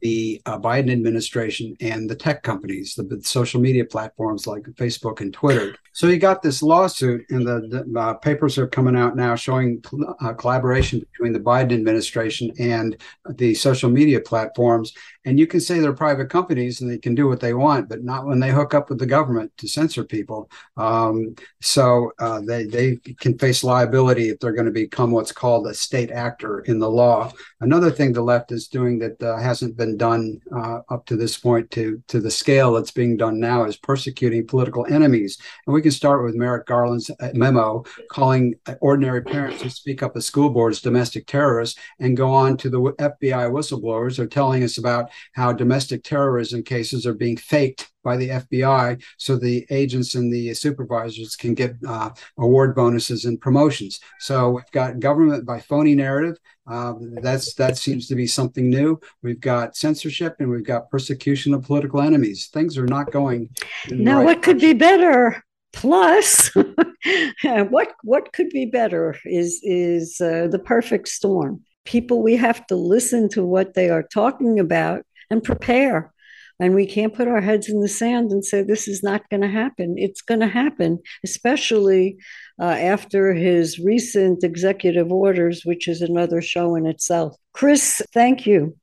the 0.00 0.40
uh, 0.46 0.58
Biden 0.58 0.92
administration 0.92 1.76
and 1.80 2.08
the 2.08 2.14
tech 2.14 2.42
companies, 2.42 2.94
the, 2.94 3.04
the, 3.04 3.22
social 3.22 3.60
media 3.60 3.84
platforms 3.84 4.46
like 4.46 4.62
Facebook 4.74 5.20
and 5.20 5.32
Twitter. 5.32 5.74
So 5.92 6.06
you 6.06 6.18
got 6.18 6.42
this 6.42 6.62
lawsuit, 6.62 7.24
and 7.30 7.46
the, 7.46 7.84
the 7.90 8.00
uh, 8.00 8.14
papers 8.14 8.58
are 8.58 8.66
coming 8.66 8.96
out 8.96 9.16
now 9.16 9.34
showing 9.34 9.82
uh, 10.20 10.32
collaboration 10.34 11.00
between 11.00 11.32
the 11.32 11.40
Biden 11.40 11.72
administration 11.72 12.52
and 12.58 12.96
the 13.28 13.54
social 13.54 13.90
media 13.90 14.20
platforms. 14.20 14.92
And 15.24 15.38
you 15.38 15.46
can 15.46 15.60
say 15.60 15.78
they're 15.78 15.92
private 15.92 16.30
companies 16.30 16.80
and 16.80 16.90
they 16.90 16.98
can 16.98 17.14
do 17.14 17.28
what 17.28 17.40
they 17.40 17.54
want, 17.54 17.88
but 17.88 18.02
not 18.02 18.26
when 18.26 18.40
they 18.40 18.50
hook 18.50 18.74
up 18.74 18.88
with 18.88 18.98
the 18.98 19.06
government 19.06 19.52
to 19.58 19.68
censor 19.68 20.04
people. 20.04 20.50
Um, 20.76 21.36
so 21.60 22.12
uh, 22.18 22.40
they 22.40 22.64
they 22.64 22.96
can 23.20 23.38
face 23.38 23.62
liability 23.62 24.30
if 24.30 24.40
they're 24.40 24.52
going 24.52 24.66
to 24.66 24.72
become 24.72 25.12
what's 25.12 25.30
called 25.32 25.66
a 25.66 25.74
state 25.74 26.10
actor 26.10 26.60
in 26.60 26.80
the 26.80 26.90
law. 26.90 27.32
Another 27.60 27.90
thing 27.90 28.12
the 28.12 28.22
left 28.22 28.50
is 28.50 28.66
doing 28.66 28.98
that 28.98 29.22
uh, 29.22 29.38
hasn't 29.38 29.76
been 29.76 29.96
done 29.96 30.40
uh, 30.54 30.80
up 30.88 31.06
to 31.06 31.16
this 31.16 31.38
point 31.38 31.70
to 31.72 32.02
to 32.08 32.20
the 32.20 32.30
scale 32.30 32.72
that's 32.72 32.90
being 32.90 33.16
done 33.16 33.38
now 33.38 33.64
is 33.64 33.76
persecuting 33.76 34.46
political 34.46 34.86
enemies. 34.86 35.38
And 35.66 35.74
we 35.74 35.82
can 35.82 35.92
start 35.92 36.24
with 36.24 36.34
Merrick 36.34 36.66
Garland's 36.66 37.10
uh, 37.10 37.30
memo 37.34 37.84
calling 38.10 38.54
ordinary 38.80 39.22
parents 39.22 39.62
who 39.62 39.68
speak 39.68 40.02
up 40.02 40.16
at 40.16 40.24
school 40.24 40.50
boards 40.50 40.80
domestic 40.80 41.26
terrorists, 41.26 41.78
and 42.00 42.16
go 42.16 42.32
on 42.32 42.56
to 42.56 42.68
the 42.68 42.80
FBI 42.80 43.50
whistleblowers 43.50 44.18
are 44.18 44.26
telling 44.26 44.64
us 44.64 44.78
about 44.78 45.10
how 45.34 45.52
domestic 45.52 46.02
terrorism 46.02 46.62
cases 46.62 47.06
are 47.06 47.14
being 47.14 47.36
faked 47.36 47.90
by 48.02 48.16
the 48.16 48.28
FBI 48.28 49.02
so 49.16 49.36
the 49.36 49.66
agents 49.70 50.14
and 50.14 50.32
the 50.32 50.52
supervisors 50.54 51.36
can 51.36 51.54
get 51.54 51.76
uh, 51.86 52.10
award 52.38 52.74
bonuses 52.74 53.24
and 53.24 53.40
promotions. 53.40 54.00
So 54.20 54.50
we've 54.50 54.70
got 54.72 55.00
government 55.00 55.46
by 55.46 55.60
phony 55.60 55.94
narrative. 55.94 56.36
Uh, 56.66 56.94
that's 57.20 57.54
that 57.54 57.76
seems 57.76 58.06
to 58.08 58.14
be 58.14 58.26
something 58.26 58.68
new. 58.70 59.00
We've 59.22 59.40
got 59.40 59.76
censorship 59.76 60.36
and 60.38 60.50
we've 60.50 60.66
got 60.66 60.90
persecution 60.90 61.54
of 61.54 61.64
political 61.64 62.00
enemies. 62.00 62.48
Things 62.52 62.78
are 62.78 62.86
not 62.86 63.10
going. 63.10 63.50
Now, 63.90 64.18
right 64.18 64.26
what 64.26 64.42
could 64.42 64.60
be 64.60 64.72
better? 64.72 65.42
Plus, 65.72 66.50
what 67.42 67.92
what 68.02 68.32
could 68.32 68.50
be 68.50 68.66
better 68.66 69.16
is 69.24 69.60
is 69.62 70.20
uh, 70.20 70.48
the 70.50 70.58
perfect 70.58 71.08
storm. 71.08 71.62
People, 71.84 72.22
we 72.22 72.36
have 72.36 72.66
to 72.68 72.76
listen 72.76 73.28
to 73.30 73.44
what 73.44 73.74
they 73.74 73.90
are 73.90 74.02
talking 74.02 74.58
about 74.58 75.04
and 75.30 75.42
prepare. 75.42 76.12
And 76.60 76.74
we 76.74 76.86
can't 76.86 77.14
put 77.14 77.26
our 77.26 77.40
heads 77.40 77.68
in 77.68 77.80
the 77.80 77.88
sand 77.88 78.30
and 78.30 78.44
say, 78.44 78.62
this 78.62 78.86
is 78.86 79.02
not 79.02 79.28
going 79.30 79.40
to 79.40 79.48
happen. 79.48 79.96
It's 79.98 80.22
going 80.22 80.40
to 80.40 80.46
happen, 80.46 81.00
especially 81.24 82.18
uh, 82.60 82.66
after 82.66 83.34
his 83.34 83.80
recent 83.80 84.44
executive 84.44 85.10
orders, 85.10 85.62
which 85.64 85.88
is 85.88 86.02
another 86.02 86.40
show 86.40 86.76
in 86.76 86.86
itself. 86.86 87.34
Chris, 87.52 88.00
thank 88.14 88.46
you. 88.46 88.76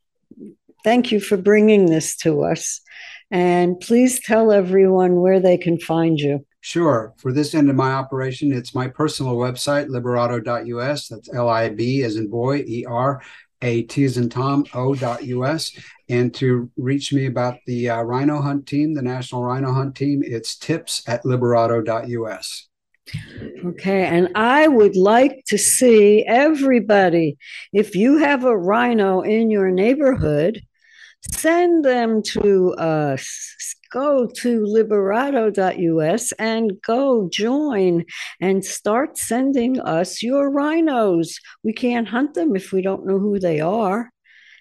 Thank 0.83 1.11
you 1.11 1.21
for 1.21 1.37
bringing 1.37 1.85
this 1.85 2.17
to 2.17 2.43
us. 2.43 2.81
And 3.31 3.79
please 3.79 4.19
tell 4.19 4.51
everyone 4.51 5.21
where 5.21 5.39
they 5.39 5.57
can 5.57 5.79
find 5.79 6.19
you. 6.19 6.45
Sure. 6.61 7.13
For 7.17 7.31
this 7.31 7.55
end 7.55 7.69
of 7.69 7.75
my 7.75 7.93
operation, 7.93 8.51
it's 8.51 8.75
my 8.75 8.87
personal 8.87 9.35
website, 9.35 9.87
liberato.us. 9.87 11.07
That's 11.07 11.33
L 11.33 11.47
I 11.47 11.69
B 11.69 12.03
as 12.03 12.17
in 12.17 12.27
boy, 12.27 12.63
E 12.67 12.85
R 12.85 13.21
A 13.61 13.83
T 13.83 14.03
as 14.03 14.17
in 14.17 14.29
Tom, 14.29 14.65
O.us. 14.73 15.71
And 16.09 16.33
to 16.35 16.69
reach 16.75 17.13
me 17.13 17.27
about 17.27 17.59
the 17.65 17.89
uh, 17.89 18.01
rhino 18.01 18.41
hunt 18.41 18.67
team, 18.67 18.93
the 18.93 19.01
National 19.01 19.43
Rhino 19.43 19.71
Hunt 19.71 19.95
Team, 19.95 20.21
it's 20.25 20.57
tips 20.57 21.03
at 21.07 21.23
liberato.us. 21.23 22.67
Okay, 23.65 24.05
and 24.05 24.29
I 24.35 24.67
would 24.67 24.95
like 24.95 25.43
to 25.47 25.57
see 25.57 26.25
everybody, 26.27 27.37
if 27.73 27.95
you 27.95 28.17
have 28.17 28.43
a 28.43 28.57
rhino 28.57 29.21
in 29.21 29.49
your 29.49 29.71
neighborhood, 29.71 30.61
Send 31.21 31.83
them 31.83 32.21
to 32.23 32.73
us. 32.75 33.75
Go 33.91 34.27
to 34.27 34.61
liberato.us 34.61 36.31
and 36.33 36.81
go 36.81 37.27
join 37.31 38.05
and 38.39 38.63
start 38.63 39.17
sending 39.17 39.79
us 39.79 40.21
your 40.21 40.51
rhinos. 40.51 41.39
We 41.63 41.73
can't 41.73 42.07
hunt 42.07 42.35
them 42.35 42.55
if 42.55 42.71
we 42.71 42.81
don't 42.81 43.05
know 43.05 43.19
who 43.19 43.39
they 43.39 43.59
are. 43.59 44.11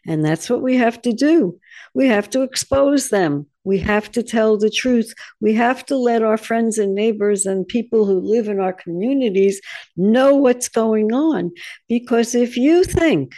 And 0.07 0.25
that's 0.25 0.49
what 0.49 0.63
we 0.63 0.77
have 0.77 1.03
to 1.03 1.13
do. 1.13 1.59
We 1.95 2.07
have 2.09 2.31
to 2.31 2.43
expose 2.43 3.11
them. 3.11 3.47
We 3.65 3.79
have 3.81 4.11
to 4.13 4.23
tell 4.23 4.57
the 4.57 4.71
truth. 4.71 5.13
We 5.41 5.53
have 5.55 5.85
to 5.87 5.97
let 5.97 6.23
our 6.23 6.39
friends 6.39 6.79
and 6.79 6.95
neighbors 6.95 7.45
and 7.45 7.69
people 7.69 8.07
who 8.07 8.21
live 8.21 8.49
in 8.49 8.61
our 8.61 8.73
communities 8.73 9.61
know 9.97 10.35
what's 10.35 10.71
going 10.71 11.13
on. 11.13 11.53
Because 11.87 12.35
if 12.35 12.57
you 12.57 12.85
think 12.85 13.35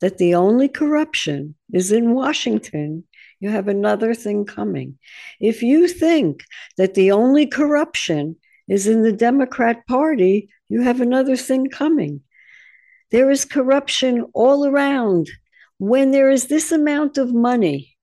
that 0.00 0.18
the 0.18 0.34
only 0.36 0.68
corruption 0.68 1.56
is 1.72 1.90
in 1.90 2.14
Washington, 2.14 3.04
you 3.44 3.50
have 3.50 3.68
another 3.68 4.14
thing 4.14 4.46
coming. 4.46 4.98
If 5.38 5.62
you 5.62 5.86
think 5.86 6.44
that 6.78 6.94
the 6.94 7.10
only 7.10 7.46
corruption 7.46 8.36
is 8.68 8.86
in 8.86 9.02
the 9.02 9.12
Democrat 9.12 9.86
Party, 9.86 10.48
you 10.70 10.80
have 10.80 11.02
another 11.02 11.36
thing 11.36 11.68
coming. 11.68 12.22
There 13.10 13.30
is 13.30 13.44
corruption 13.44 14.24
all 14.32 14.66
around. 14.66 15.28
When 15.76 16.10
there 16.10 16.30
is 16.30 16.46
this 16.46 16.72
amount 16.72 17.18
of 17.18 17.34
money 17.34 17.98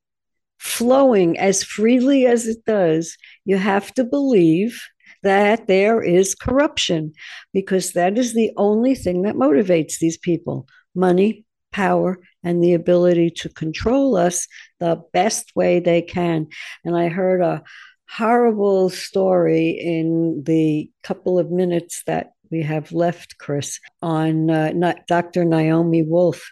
flowing 0.59 1.39
as 1.39 1.63
freely 1.63 2.27
as 2.27 2.45
it 2.45 2.63
does, 2.67 3.17
you 3.43 3.57
have 3.57 3.91
to 3.95 4.03
believe 4.03 4.79
that 5.23 5.65
there 5.65 6.03
is 6.03 6.35
corruption 6.35 7.13
because 7.51 7.93
that 7.93 8.15
is 8.15 8.35
the 8.35 8.51
only 8.57 8.93
thing 8.93 9.23
that 9.23 9.33
motivates 9.33 9.97
these 9.97 10.19
people 10.19 10.67
money, 10.93 11.45
power, 11.71 12.17
and 12.43 12.63
the 12.63 12.73
ability 12.73 13.29
to 13.29 13.49
control 13.49 14.15
us 14.15 14.47
the 14.79 15.01
best 15.13 15.55
way 15.55 15.79
they 15.79 16.01
can. 16.01 16.47
And 16.83 16.97
I 16.97 17.07
heard 17.07 17.41
a 17.41 17.63
horrible 18.09 18.89
story 18.89 19.69
in 19.69 20.43
the 20.45 20.89
couple 21.03 21.39
of 21.39 21.51
minutes 21.51 22.03
that 22.07 22.31
we 22.51 22.61
have 22.63 22.91
left, 22.91 23.37
Chris, 23.37 23.79
on 24.01 24.49
uh, 24.49 24.93
Dr. 25.07 25.45
Naomi 25.45 26.03
Wolf. 26.03 26.51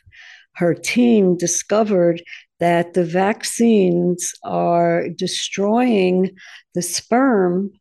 Her 0.56 0.74
team 0.74 1.38
discovered 1.38 2.24
that 2.60 2.94
the 2.94 3.06
vaccines 3.06 4.34
are 4.44 5.10
destroying 5.10 6.36
the 6.76 6.82
sperm 6.82 7.72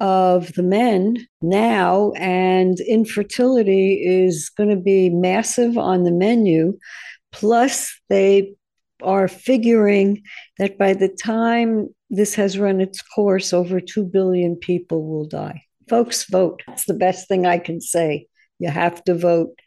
of 0.00 0.52
the 0.54 0.62
men 0.62 1.26
now, 1.40 2.12
and 2.16 2.78
infertility 2.80 4.02
is 4.04 4.50
going 4.50 4.70
to 4.70 4.76
be 4.76 5.10
massive 5.10 5.78
on 5.78 6.04
the 6.04 6.12
menu. 6.12 6.78
Plus, 7.32 7.98
they 8.08 8.54
are 9.02 9.28
figuring 9.28 10.22
that 10.58 10.78
by 10.78 10.94
the 10.94 11.08
time 11.08 11.88
this 12.10 12.34
has 12.34 12.58
run 12.58 12.80
its 12.80 13.02
course, 13.02 13.52
over 13.52 13.80
2 13.80 14.04
billion 14.04 14.56
people 14.56 15.06
will 15.06 15.26
die. 15.26 15.62
Folks, 15.88 16.24
vote. 16.24 16.62
It's 16.68 16.86
the 16.86 16.94
best 16.94 17.28
thing 17.28 17.46
I 17.46 17.58
can 17.58 17.80
say. 17.80 18.26
You 18.58 18.70
have 18.70 19.02
to 19.04 19.14
vote. 19.14 19.58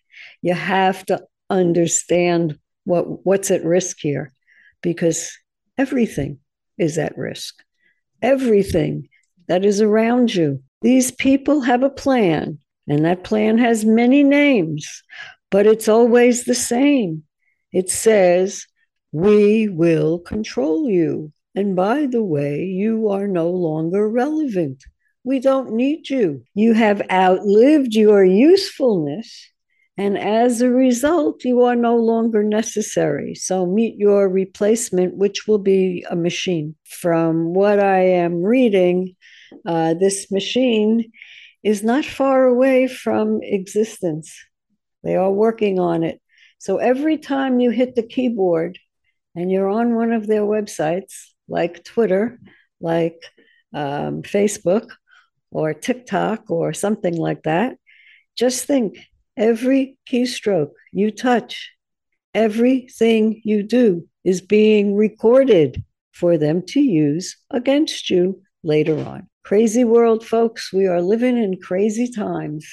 You 0.42 0.54
have 0.54 1.06
to 1.06 1.22
understand 1.50 2.58
what, 2.86 3.26
what's 3.26 3.52
at 3.52 3.64
risk 3.64 3.98
here 4.00 4.32
because 4.82 5.32
everything 5.78 6.40
is 6.78 6.98
at 6.98 7.18
risk. 7.18 7.56
Everything 8.22 9.10
that 9.50 9.66
is 9.66 9.82
around 9.82 10.34
you. 10.34 10.64
These 10.82 11.12
people 11.12 11.62
have 11.62 11.84
a 11.84 11.90
plan, 11.90 12.60
and 12.88 13.04
that 13.04 13.26
plan 13.26 13.58
has 13.58 13.84
many 13.84 14.24
names, 14.24 15.04
but 15.52 15.66
it's 15.66 15.90
always 15.90 16.46
the 16.46 16.56
same. 16.56 17.24
It 17.74 17.90
says, 17.90 18.66
We 19.12 19.68
will 19.68 20.20
control 20.20 20.90
you. 20.90 21.34
And 21.56 21.76
by 21.76 22.06
the 22.06 22.24
way, 22.24 22.64
you 22.64 23.10
are 23.10 23.28
no 23.28 23.50
longer 23.50 24.08
relevant. 24.08 24.84
We 25.24 25.40
don't 25.40 25.74
need 25.74 26.10
you. 26.10 26.44
You 26.54 26.74
have 26.74 27.02
outlived 27.12 27.94
your 27.94 28.24
usefulness. 28.24 29.52
And 29.98 30.18
as 30.18 30.62
a 30.62 30.70
result, 30.70 31.44
you 31.44 31.64
are 31.64 31.76
no 31.76 31.98
longer 31.98 32.44
necessary. 32.44 33.36
So 33.36 33.66
meet 33.66 33.98
your 33.98 34.30
replacement, 34.30 35.18
which 35.18 35.48
will 35.48 35.58
be 35.58 36.06
a 36.10 36.16
machine. 36.16 36.76
From 36.86 37.54
what 37.54 37.80
I 37.80 38.00
am 38.00 38.42
reading, 38.42 39.16
uh, 39.66 39.94
this 39.94 40.32
machine 40.32 41.12
is 41.64 41.84
not 41.84 42.06
far 42.06 42.46
away 42.46 42.88
from 42.88 43.40
existence. 43.42 44.34
They 45.04 45.16
are 45.16 45.32
working 45.32 45.80
on 45.80 46.04
it. 46.04 46.22
So 46.58 46.78
every 46.78 47.18
time 47.18 47.60
you 47.60 47.70
hit 47.70 47.96
the 47.96 48.04
keyboard 48.04 48.78
and 49.36 49.52
you're 49.52 49.70
on 49.70 49.96
one 49.96 50.12
of 50.12 50.28
their 50.28 50.42
websites, 50.42 51.14
like 51.48 51.84
Twitter, 51.84 52.40
like 52.82 53.22
um, 53.74 54.22
Facebook, 54.24 54.90
or 55.52 55.74
TikTok, 55.74 56.50
or 56.50 56.74
something 56.74 57.16
like 57.16 57.44
that, 57.44 57.78
just 58.38 58.66
think 58.66 59.00
every 59.36 59.98
keystroke 60.10 60.72
you 60.92 61.12
touch, 61.12 61.72
everything 62.34 63.42
you 63.44 63.64
do 63.64 64.08
is 64.24 64.42
being 64.42 64.96
recorded 64.96 65.84
for 66.12 66.38
them 66.38 66.62
to 66.68 66.80
use 66.80 67.38
against 67.50 68.10
you 68.10 68.42
later 68.64 69.00
on. 69.00 69.28
Crazy 69.44 69.84
world, 69.84 70.26
folks. 70.26 70.72
We 70.72 70.86
are 70.88 71.02
living 71.02 71.38
in 71.38 71.60
crazy 71.60 72.12
times. 72.12 72.68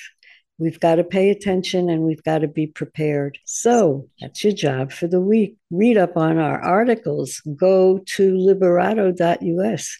We've 0.58 0.80
got 0.80 0.96
to 0.96 1.04
pay 1.04 1.30
attention 1.30 1.90
and 1.90 2.02
we've 2.02 2.22
got 2.22 2.38
to 2.38 2.48
be 2.48 2.66
prepared. 2.66 3.38
So 3.44 4.08
that's 4.20 4.42
your 4.42 4.54
job 4.54 4.90
for 4.90 5.06
the 5.06 5.20
week. 5.20 5.56
Read 5.70 5.98
up 5.98 6.16
on 6.16 6.38
our 6.38 6.60
articles. 6.60 7.40
Go 7.56 7.98
to 8.14 8.32
liberato.us. 8.32 9.98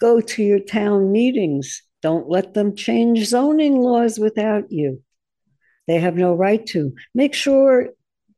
Go 0.00 0.20
to 0.20 0.42
your 0.42 0.60
town 0.60 1.12
meetings. 1.12 1.82
Don't 2.02 2.28
let 2.28 2.54
them 2.54 2.76
change 2.76 3.26
zoning 3.26 3.80
laws 3.80 4.18
without 4.18 4.70
you. 4.70 5.02
They 5.86 5.98
have 5.98 6.16
no 6.16 6.34
right 6.34 6.64
to. 6.66 6.94
Make 7.14 7.34
sure 7.34 7.88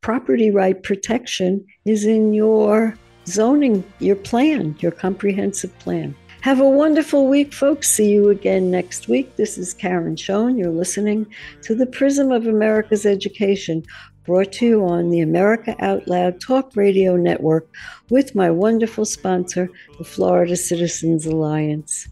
property 0.01 0.51
right 0.51 0.83
protection 0.83 1.67
is 1.85 2.05
in 2.05 2.33
your 2.33 2.97
zoning, 3.27 3.85
your 3.99 4.17
plan, 4.17 4.77
your 4.81 4.93
comprehensive 4.93 5.77
plan. 5.79 6.15
Have 6.43 6.59
a 6.59 6.69
wonderful 6.69 7.27
week, 7.29 7.53
folks. 7.53 7.91
See 7.91 8.11
you 8.11 8.31
again 8.31 8.71
next 8.71 9.09
week. 9.09 9.37
This 9.37 9.59
is 9.59 9.75
Karen 9.75 10.17
Schoen. 10.17 10.57
You're 10.57 10.71
listening 10.71 11.27
to 11.63 11.75
the 11.75 11.85
Prism 11.85 12.33
of 12.33 12.47
America's 12.47 13.05
Education, 13.05 13.85
brought 14.25 14.51
to 14.53 14.67
you 14.67 14.87
on 14.87 15.11
the 15.11 15.21
America 15.21 15.77
Out 15.81 16.09
Loud 16.09 16.41
Talk 16.41 16.75
Radio 16.77 17.15
Network 17.15 17.69
with 18.09 18.35
my 18.35 18.51
wonderful 18.51 19.05
sponsor, 19.05 19.69
the 19.99 20.05
Florida 20.05 20.57
Citizens 20.57 21.27
Alliance. 21.27 22.09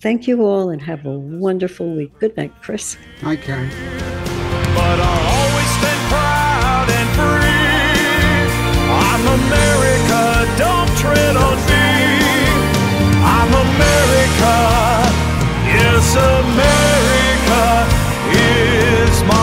Thank 0.00 0.28
you 0.28 0.44
all 0.44 0.70
and 0.70 0.80
have 0.80 1.04
a 1.04 1.18
wonderful 1.18 1.92
week. 1.92 2.16
Good 2.20 2.36
night, 2.36 2.52
Chris. 2.62 2.96
Hi, 3.22 3.34
Karen. 3.34 3.68
But 4.76 5.00
I'll 5.00 5.26
always 5.26 5.70
stand 5.78 6.08
proud 6.08 6.88
and 6.88 7.08
free. 7.18 7.50
I'm 8.94 9.26
America, 9.40 10.46
don't 10.56 10.98
tread 10.98 11.36
on 11.36 11.56
me. 11.66 11.71
America, 14.42 15.12
yes, 15.66 16.16
America 16.16 17.64
is 18.32 19.22
my. 19.24 19.41